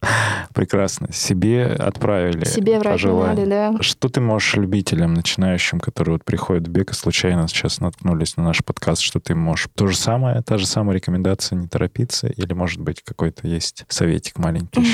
Прекрасно. 0.54 1.12
Себе 1.12 1.66
отправили. 1.66 2.46
Себе 2.46 2.80
пожелали, 2.80 3.46
да. 3.46 3.74
Что 3.82 4.08
ты 4.08 4.22
можешь 4.22 4.54
любителям, 4.54 5.16
начинающим, 5.16 5.80
которые 5.80 6.14
вот 6.14 6.24
приходят 6.24 6.68
в 6.68 6.72
бег 6.72 6.92
и 6.92 6.94
случайно 6.94 7.48
сейчас 7.48 7.80
наткнулись 7.80 8.38
на 8.38 8.44
наш 8.44 8.64
подкаст, 8.64 9.02
что 9.02 9.20
ты 9.20 9.34
можешь? 9.34 9.68
То 9.76 9.88
же 9.88 9.98
самое, 9.98 10.44
та 10.44 10.60
же 10.60 10.68
самая 10.68 10.96
рекомендация 10.96 11.58
не 11.58 11.68
торопиться? 11.68 12.28
Или, 12.28 12.54
может 12.54 12.82
быть, 12.82 13.02
какой-то 13.02 13.48
есть 13.48 13.86
советик 13.88 14.38
маленький? 14.38 14.86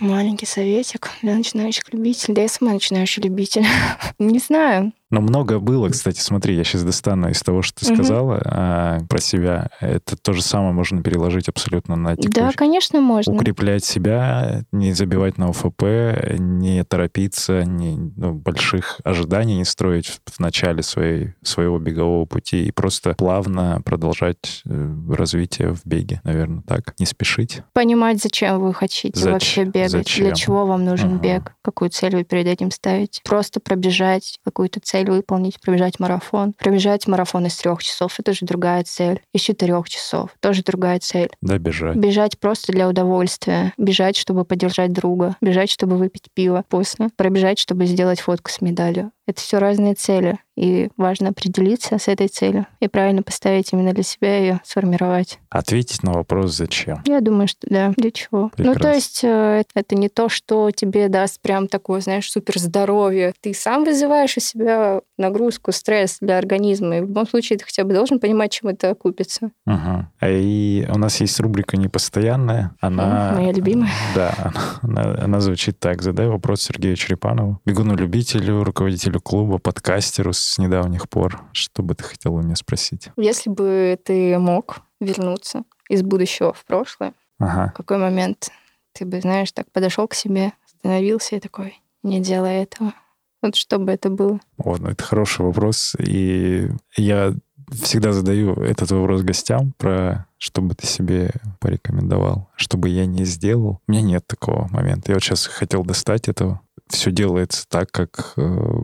Маленький 0.00 0.46
советик 0.46 1.10
для 1.22 1.34
начинающих 1.34 1.92
любителей. 1.92 2.34
Да 2.34 2.42
я 2.42 2.48
сама 2.48 2.72
начинающий 2.72 3.22
любитель. 3.22 3.66
Не 4.18 4.38
знаю. 4.38 4.92
Но 5.10 5.20
много 5.20 5.58
было, 5.58 5.88
кстати, 5.88 6.20
смотри, 6.20 6.54
я 6.54 6.64
сейчас 6.64 6.84
достану 6.84 7.30
из 7.30 7.40
того, 7.42 7.62
что 7.62 7.80
ты 7.80 7.94
сказала 7.94 8.34
угу. 8.34 8.42
а, 8.44 8.98
про 9.08 9.18
себя. 9.18 9.70
Это 9.80 10.16
то 10.16 10.32
же 10.34 10.42
самое 10.42 10.72
можно 10.72 11.02
переложить 11.02 11.48
абсолютно 11.48 11.96
на 11.96 12.14
текущий. 12.14 12.40
Да, 12.40 12.52
конечно, 12.54 13.00
можно. 13.00 13.34
Укреплять 13.34 13.84
себя, 13.84 14.64
не 14.70 14.92
забивать 14.92 15.38
на 15.38 15.48
ОФП, 15.48 16.38
не 16.38 16.84
торопиться, 16.84 17.64
не, 17.64 17.96
ну, 18.16 18.34
больших 18.34 19.00
ожиданий 19.02 19.56
не 19.56 19.64
строить 19.64 20.06
в, 20.06 20.20
в 20.26 20.40
начале 20.40 20.82
своей, 20.82 21.32
своего 21.42 21.78
бегового 21.78 22.26
пути 22.26 22.66
и 22.66 22.70
просто 22.70 23.14
плавно 23.14 23.80
продолжать 23.84 24.62
э, 24.66 24.94
развитие 25.10 25.74
в 25.74 25.86
беге, 25.86 26.20
наверное, 26.24 26.62
так. 26.62 26.94
Не 26.98 27.06
спешить. 27.06 27.62
Понимать, 27.72 28.20
зачем 28.22 28.60
вы 28.60 28.74
хотите 28.74 29.18
Зач... 29.18 29.32
вообще 29.32 29.64
бегать, 29.64 29.90
зачем? 29.90 30.26
для 30.26 30.34
чего 30.34 30.66
вам 30.66 30.84
нужен 30.84 31.14
угу. 31.14 31.22
бег, 31.22 31.54
какую 31.62 31.90
цель 31.90 32.16
вы 32.16 32.24
перед 32.24 32.46
этим 32.46 32.70
ставите. 32.70 33.22
Просто 33.24 33.60
пробежать 33.60 34.38
какую-то 34.44 34.80
цель 34.80 34.97
цель 34.98 35.10
выполнить, 35.10 35.60
пробежать 35.60 36.00
марафон. 36.00 36.54
Пробежать 36.54 37.06
марафон 37.06 37.46
из 37.46 37.56
трех 37.56 37.82
часов— 37.82 38.14
это 38.18 38.32
же 38.32 38.46
другая 38.46 38.84
цель. 38.84 39.20
Из 39.32 39.40
четырех 39.40 39.88
часов— 39.88 40.30
тоже 40.40 40.62
другая 40.62 40.98
цель. 40.98 41.30
Да, 41.40 41.58
бежать. 41.58 41.96
Бежать 41.96 42.38
просто 42.38 42.72
для 42.72 42.88
удовольствия. 42.88 43.72
Бежать, 43.76 44.16
чтобы 44.16 44.44
поддержать 44.44 44.92
друга. 44.92 45.36
Бежать, 45.40 45.70
чтобы 45.70 45.96
выпить 45.96 46.28
пиво 46.34 46.64
после. 46.68 47.08
Пробежать, 47.16 47.58
чтобы 47.58 47.86
сделать 47.86 48.20
фотку 48.20 48.50
с 48.50 48.60
медалью. 48.60 49.12
Это 49.28 49.42
все 49.42 49.58
разные 49.58 49.92
цели. 49.92 50.38
И 50.56 50.88
важно 50.96 51.28
определиться 51.28 51.98
с 51.98 52.08
этой 52.08 52.26
целью 52.26 52.66
и 52.80 52.88
правильно 52.88 53.22
поставить 53.22 53.72
именно 53.72 53.92
для 53.92 54.02
себя 54.02 54.38
ее 54.38 54.60
сформировать. 54.64 55.38
Ответить 55.50 56.02
на 56.02 56.12
вопрос 56.12 56.56
«зачем?». 56.56 57.00
Я 57.04 57.20
думаю, 57.20 57.46
что 57.46 57.60
да. 57.70 57.92
Для 57.96 58.10
чего? 58.10 58.48
Прекрасно. 58.48 58.74
Ну, 58.74 58.80
то 58.80 58.92
есть 58.92 59.20
э, 59.22 59.62
это 59.74 59.94
не 59.94 60.08
то, 60.08 60.28
что 60.28 60.72
тебе 60.72 61.08
даст 61.08 61.40
прям 61.40 61.68
такое, 61.68 62.00
знаешь, 62.00 62.28
супер 62.28 62.58
здоровье. 62.58 63.34
Ты 63.40 63.54
сам 63.54 63.84
вызываешь 63.84 64.36
у 64.36 64.40
себя 64.40 65.00
нагрузку, 65.16 65.70
стресс 65.70 66.16
для 66.20 66.38
организма. 66.38 66.96
И 66.96 67.00
в 67.02 67.04
любом 67.04 67.28
случае 67.28 67.58
ты 67.58 67.64
хотя 67.64 67.84
бы 67.84 67.94
должен 67.94 68.18
понимать, 68.18 68.50
чем 68.50 68.70
это 68.70 68.90
окупится. 68.90 69.50
Угу. 69.66 70.26
И 70.26 70.88
у 70.92 70.98
нас 70.98 71.20
есть 71.20 71.38
рубрика 71.38 71.76
«Непостоянная». 71.76 72.74
Она... 72.80 73.32
Моя 73.36 73.52
любимая. 73.52 73.92
Да, 74.16 74.34
она, 74.82 75.02
она, 75.02 75.24
она 75.24 75.40
звучит 75.40 75.78
так. 75.78 76.02
Задай 76.02 76.26
вопрос 76.26 76.62
Сергею 76.62 76.96
Черепанову, 76.96 77.60
бегуну-любителю, 77.64 78.64
руководителю 78.64 79.17
клуба, 79.20 79.58
подкастеру 79.58 80.32
с 80.32 80.58
недавних 80.58 81.08
пор? 81.08 81.42
Что 81.52 81.82
бы 81.82 81.94
ты 81.94 82.04
хотел 82.04 82.34
у 82.34 82.42
меня 82.42 82.56
спросить? 82.56 83.10
Если 83.16 83.50
бы 83.50 83.98
ты 84.04 84.38
мог 84.38 84.80
вернуться 85.00 85.64
из 85.88 86.02
будущего 86.02 86.52
в 86.52 86.64
прошлое, 86.64 87.14
ага. 87.38 87.70
в 87.72 87.76
какой 87.76 87.98
момент 87.98 88.50
ты 88.92 89.04
бы, 89.04 89.20
знаешь, 89.20 89.52
так 89.52 89.70
подошел 89.70 90.08
к 90.08 90.14
себе, 90.14 90.52
остановился 90.66 91.36
и 91.36 91.40
такой, 91.40 91.80
не 92.02 92.20
делай 92.20 92.62
этого. 92.62 92.94
Вот 93.42 93.54
что 93.54 93.78
бы 93.78 93.92
это 93.92 94.10
было? 94.10 94.40
О, 94.56 94.76
ну 94.78 94.88
это 94.90 95.04
хороший 95.04 95.46
вопрос. 95.46 95.94
И 95.98 96.68
я 96.96 97.34
всегда 97.70 98.12
задаю 98.12 98.54
этот 98.54 98.90
вопрос 98.90 99.22
гостям 99.22 99.72
про 99.76 100.26
что 100.38 100.62
бы 100.62 100.74
ты 100.74 100.86
себе 100.86 101.30
порекомендовал, 101.60 102.48
чтобы 102.56 102.88
я 102.88 103.06
не 103.06 103.24
сделал. 103.24 103.80
У 103.86 103.92
меня 103.92 104.02
нет 104.02 104.26
такого 104.26 104.68
момента. 104.68 105.10
Я 105.10 105.14
вот 105.14 105.22
сейчас 105.22 105.46
хотел 105.46 105.84
достать 105.84 106.28
этого. 106.28 106.60
Все 106.88 107.10
делается 107.10 107.66
так, 107.68 107.90
как 107.90 108.32
э, 108.36 108.80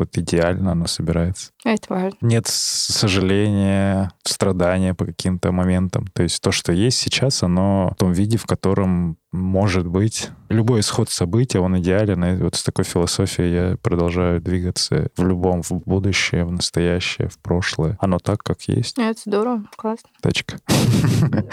вот 0.00 0.16
идеально 0.16 0.72
оно 0.72 0.86
собирается. 0.86 1.52
Это 1.64 1.86
важно. 1.88 2.16
Нет 2.20 2.46
сожаления, 2.46 4.10
страдания 4.24 4.94
по 4.94 5.04
каким-то 5.04 5.52
моментам. 5.52 6.06
То 6.12 6.22
есть 6.22 6.40
то, 6.42 6.52
что 6.52 6.72
есть 6.72 6.98
сейчас, 6.98 7.42
оно 7.42 7.92
в 7.94 7.98
том 7.98 8.12
виде, 8.12 8.38
в 8.38 8.46
котором 8.46 9.16
может 9.32 9.86
быть. 9.86 10.30
Любой 10.48 10.80
исход 10.80 11.08
события, 11.10 11.60
он 11.60 11.78
идеален. 11.78 12.24
И 12.24 12.42
вот 12.42 12.56
с 12.56 12.62
такой 12.62 12.84
философией 12.84 13.52
я 13.52 13.76
продолжаю 13.76 14.40
двигаться 14.40 15.08
в 15.16 15.24
любом, 15.24 15.62
в 15.62 15.70
будущее, 15.70 16.44
в 16.44 16.50
настоящее, 16.50 17.28
в 17.28 17.38
прошлое. 17.38 17.96
Оно 18.00 18.18
так, 18.18 18.42
как 18.42 18.62
есть. 18.62 18.98
Это 18.98 19.20
здорово, 19.24 19.64
классно. 19.76 20.10
Точка. 20.20 20.58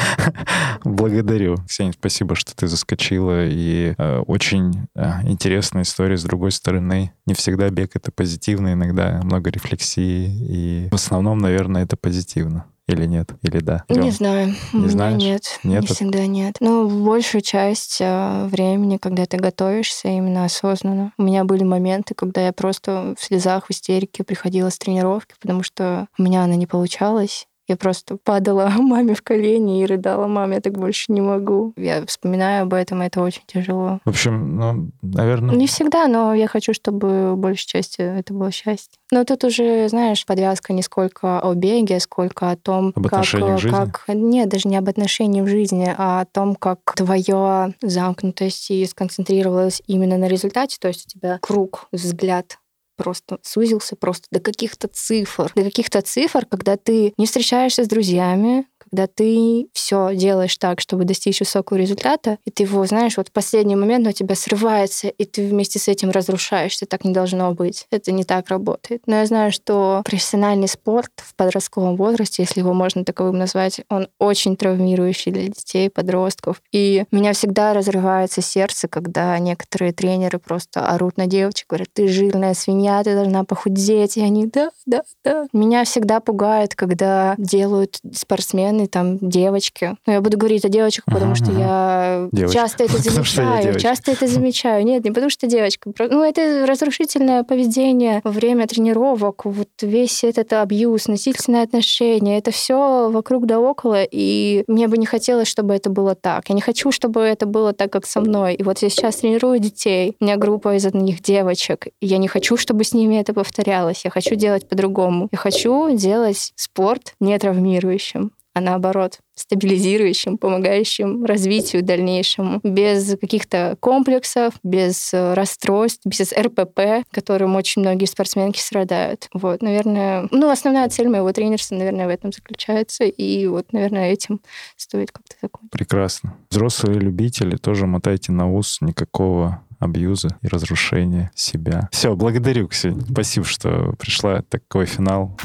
Благодарю. 0.84 1.58
Ксения, 1.68 1.94
спасибо, 1.94 2.36
что 2.36 2.56
ты 2.56 2.68
заскочила. 2.68 3.46
И 3.46 3.94
э, 3.98 4.20
очень 4.20 4.88
э, 4.96 5.22
интересная 5.24 5.84
история 5.84 6.18
с 6.18 6.24
другой 6.24 6.52
стороны. 6.52 7.14
Не 7.28 7.36
всегда 7.36 7.70
бег— 7.70 7.92
это 7.96 8.12
позитивно, 8.12 8.74
иногда 8.74 9.22
много 9.24 9.52
рефлексии. 9.52 10.28
И 10.28 10.90
в 10.90 10.96
основном, 10.96 11.38
наверное, 11.38 11.84
это 11.84 11.96
позитивно. 11.96 12.66
Или 12.88 13.06
нет? 13.06 13.32
Или 13.42 13.60
да? 13.60 13.84
Идем. 13.90 14.04
Не 14.04 14.12
знаю. 14.12 14.56
Не 14.72 14.86
У 14.86 14.90
знаешь? 14.90 15.22
нет. 15.22 15.60
Нет. 15.64 15.82
Не 15.82 15.88
всегда 15.88 16.26
нет. 16.26 16.56
Ну, 16.62 16.88
большую 17.04 17.42
часть 17.42 17.98
э, 18.00 18.48
времени, 18.48 18.98
когда 18.98 19.26
ты 19.26 19.38
готовишься 19.38 20.08
именно 20.08 20.46
осознанно. 20.46 21.12
У 21.18 21.24
меня 21.24 21.44
были 21.44 21.64
моменты, 21.64 22.16
когда 22.16 22.46
я 22.46 22.54
просто 22.54 23.14
в 23.20 23.24
слезах, 23.24 23.68
в 23.68 23.72
истерике 23.72 24.24
приходила 24.24 24.70
с 24.70 24.78
тренировки, 24.78 25.36
потому 25.40 25.64
что 25.64 26.08
у 26.18 26.24
меня 26.24 26.44
она 26.44 26.56
не 26.56 26.66
получалась. 26.66 27.48
Я 27.68 27.76
просто 27.76 28.18
падала 28.18 28.70
маме 28.78 29.14
в 29.14 29.22
колени 29.22 29.84
и 29.84 29.86
рыдала, 29.86 30.28
маме, 30.28 30.56
я 30.56 30.62
так 30.62 30.78
больше 30.78 31.12
не 31.12 31.22
могу. 31.22 31.74
Я 31.76 32.06
вспоминаю 32.06 32.64
об 32.64 32.74
этом, 32.74 33.02
это 33.02 33.22
очень 33.22 33.44
тяжело. 33.46 34.00
В 34.06 34.10
общем, 34.10 34.58
ну, 34.58 34.90
наверное... 35.02 35.56
Не 35.56 35.68
всегда, 35.68 36.08
но 36.08 36.34
я 36.34 36.48
хочу, 36.48 36.74
чтобы 36.74 37.36
большей 37.36 37.68
части 37.68 38.02
это 38.02 38.34
было 38.34 38.52
счастье. 38.52 38.98
Но 39.12 39.24
тут 39.24 39.44
уже, 39.44 39.88
знаешь, 39.90 40.26
подвязка 40.26 40.74
не 40.74 40.82
сколько 40.82 41.40
о 41.40 41.54
беге, 41.54 42.00
сколько 42.00 42.52
о 42.52 42.56
том, 42.56 42.94
об 42.96 43.08
как... 43.08 43.26
в 43.26 43.28
жизни? 43.28 43.70
как... 43.70 44.04
Нет, 44.08 44.50
даже 44.50 44.68
не 44.68 44.78
об 44.78 44.88
отношении 44.88 45.42
в 45.42 45.48
жизни, 45.48 45.94
а 45.98 46.22
о 46.22 46.26
том, 46.26 46.56
как 46.56 46.80
твоя 46.96 47.72
замкнутость 47.82 48.72
и 48.72 48.86
сконцентрировалась 48.86 49.82
именно 49.88 50.18
на 50.18 50.28
результате, 50.28 50.78
то 50.80 50.88
есть 50.88 51.06
у 51.06 51.10
тебя 51.10 51.40
круг, 51.42 51.88
взгляд 51.92 52.58
просто 52.98 53.40
сузился 53.44 53.96
просто 53.96 54.28
до 54.32 54.40
каких-то 54.42 54.90
цифр, 54.90 55.52
до 55.56 55.64
каких-то 55.64 56.02
цифр, 56.02 56.46
когда 56.46 56.76
ты 56.76 57.14
не 57.18 57.26
встречаешься 57.26 57.84
с 57.84 57.88
друзьями, 57.88 58.68
когда 58.90 59.08
ты 59.08 59.68
все 59.74 60.16
делаешь 60.16 60.58
так, 60.58 60.80
чтобы 60.80 61.06
достичь 61.06 61.40
высокого 61.40 61.78
результата, 61.78 62.38
и 62.46 62.52
ты 62.52 62.64
его, 62.64 62.86
знаешь, 62.86 63.18
вот 63.18 63.30
в 63.30 63.32
последний 63.32 63.76
момент 63.76 64.08
у 64.08 64.12
тебя 64.12 64.36
срывается, 64.36 65.08
и 65.08 65.26
ты 65.26 65.48
вместе 65.48 65.80
с 65.80 65.88
этим 65.88 66.12
разрушаешься. 66.12 66.86
Так 66.86 67.04
не 67.04 67.14
должно 67.14 67.54
быть. 67.54 67.88
Это 67.92 68.12
не 68.12 68.24
так 68.24 68.50
работает. 68.50 69.04
Но 69.06 69.16
я 69.16 69.26
знаю, 69.26 69.52
что 69.52 70.02
профессиональный 70.06 70.68
спорт 70.68 71.12
в 71.18 71.36
подростковом 71.36 71.96
возрасте, 71.96 72.44
если 72.44 72.62
его 72.62 72.74
можно 72.74 73.04
таковым 73.04 73.38
назвать, 73.38 73.82
он 73.90 74.08
очень 74.20 74.56
травмирующий 74.56 75.32
для 75.32 75.44
детей, 75.44 75.90
подростков. 75.90 76.62
И 76.72 77.06
меня 77.12 77.34
всегда 77.34 77.74
разрывается 77.74 78.42
сердце, 78.42 78.88
когда 78.88 79.38
некоторые 79.40 79.94
тренеры 79.94 80.40
просто 80.40 80.88
орут 80.88 81.18
на 81.18 81.28
девочек, 81.28 81.68
говорят, 81.70 81.90
ты 81.94 82.08
жирная 82.08 82.54
свинья, 82.54 83.04
ты 83.04 83.16
должна 83.16 83.44
похудеть. 83.44 84.18
И 84.18 84.22
они, 84.22 84.48
да, 84.48 84.72
да, 84.86 85.04
да. 85.24 85.48
Меня 85.54 85.84
всегда 85.84 86.20
пугает, 86.20 86.76
когда 86.76 87.36
делают 87.38 88.00
спортсмены 88.14 88.87
там, 88.88 89.18
девочки. 89.20 89.96
Ну, 90.06 90.14
я 90.14 90.22
буду 90.22 90.38
говорить 90.38 90.66
о 90.66 90.70
девочках, 90.70 91.06
потому 91.06 91.36
что 91.36 91.52
я 91.52 92.30
девочка. 92.32 92.60
часто 92.60 92.84
это 92.84 92.98
замечаю. 93.12 93.80
Часто 93.80 94.12
это 94.12 94.28
замечаю. 94.28 94.86
Нет, 94.86 95.04
не 95.04 95.12
потому 95.12 95.30
что 95.30 95.48
девочка. 95.48 95.92
Ну, 95.98 96.24
это 96.24 96.66
разрушительное 96.68 97.44
поведение 97.44 98.22
во 98.24 98.32
время 98.32 98.68
тренировок, 98.68 99.46
вот 99.46 99.70
весь 99.82 100.24
этот 100.24 100.54
абьюз, 100.54 101.08
насильственные 101.08 101.64
отношения, 101.64 102.38
это 102.38 102.52
все 102.52 103.10
вокруг 103.10 103.46
да 103.46 103.60
около, 103.60 104.04
и 104.04 104.64
мне 104.68 104.88
бы 104.88 104.98
не 104.98 105.06
хотелось, 105.06 105.48
чтобы 105.48 105.74
это 105.76 105.90
было 105.90 106.16
так. 106.16 106.50
Я 106.50 106.56
не 106.56 106.62
хочу, 106.62 106.92
чтобы 106.92 107.22
это 107.22 107.46
было 107.46 107.74
так, 107.74 107.92
как 107.92 108.06
со 108.06 108.22
мной. 108.22 108.56
И 108.56 108.64
вот 108.64 108.80
я 108.80 108.90
сейчас 108.90 109.18
тренирую 109.18 109.60
детей, 109.60 110.16
у 110.20 110.24
меня 110.24 110.38
группа 110.38 110.76
из 110.76 110.86
одних 110.86 111.22
девочек, 111.22 111.88
и 112.00 112.06
я 112.06 112.18
не 112.18 112.28
хочу, 112.28 112.58
чтобы 112.58 112.84
с 112.84 112.94
ними 112.94 113.16
это 113.16 113.34
повторялось. 113.34 114.02
Я 114.04 114.12
хочу 114.12 114.36
делать 114.36 114.68
по-другому. 114.68 115.30
Я 115.32 115.38
хочу 115.38 115.96
делать 115.96 116.52
спорт 116.56 117.16
не 117.20 117.38
травмирующим 117.38 118.32
а 118.58 118.62
наоборот 118.62 119.20
стабилизирующим, 119.36 120.40
помогающим 120.40 121.24
развитию 121.26 121.84
дальнейшему, 121.84 122.60
без 122.64 123.16
каких-то 123.22 123.78
комплексов, 123.80 124.56
без 124.64 125.14
э, 125.14 125.36
расстройств, 125.36 126.02
без 126.06 126.34
РПП, 126.34 127.06
которым 127.12 127.56
очень 127.56 127.84
многие 127.84 128.06
спортсменки 128.06 128.60
страдают. 128.60 129.30
Вот, 129.32 129.62
наверное, 129.62 130.28
ну, 130.32 130.50
основная 130.50 130.90
цель 130.90 131.08
моего 131.08 131.32
тренерства, 131.34 131.76
наверное, 131.76 132.08
в 132.08 132.10
этом 132.10 132.32
заключается, 132.32 133.04
и 133.04 133.46
вот, 133.46 133.74
наверное, 133.74 134.12
этим 134.12 134.42
стоит 134.76 135.12
как-то 135.12 135.36
закончить. 135.40 135.70
Прекрасно. 135.70 136.36
Взрослые 136.50 137.00
любители 137.00 137.58
тоже 137.58 137.86
мотайте 137.86 138.32
на 138.32 138.52
ус 138.52 138.80
никакого 138.82 139.62
абьюза 139.78 140.30
и 140.42 140.48
разрушения 140.48 141.30
себя. 141.36 141.90
Все, 141.92 142.16
благодарю, 142.16 142.68
Ксения. 142.68 143.06
Спасибо, 143.08 143.46
что 143.46 143.94
пришла. 144.00 144.42
Такой 144.42 144.88
финал. 144.88 145.38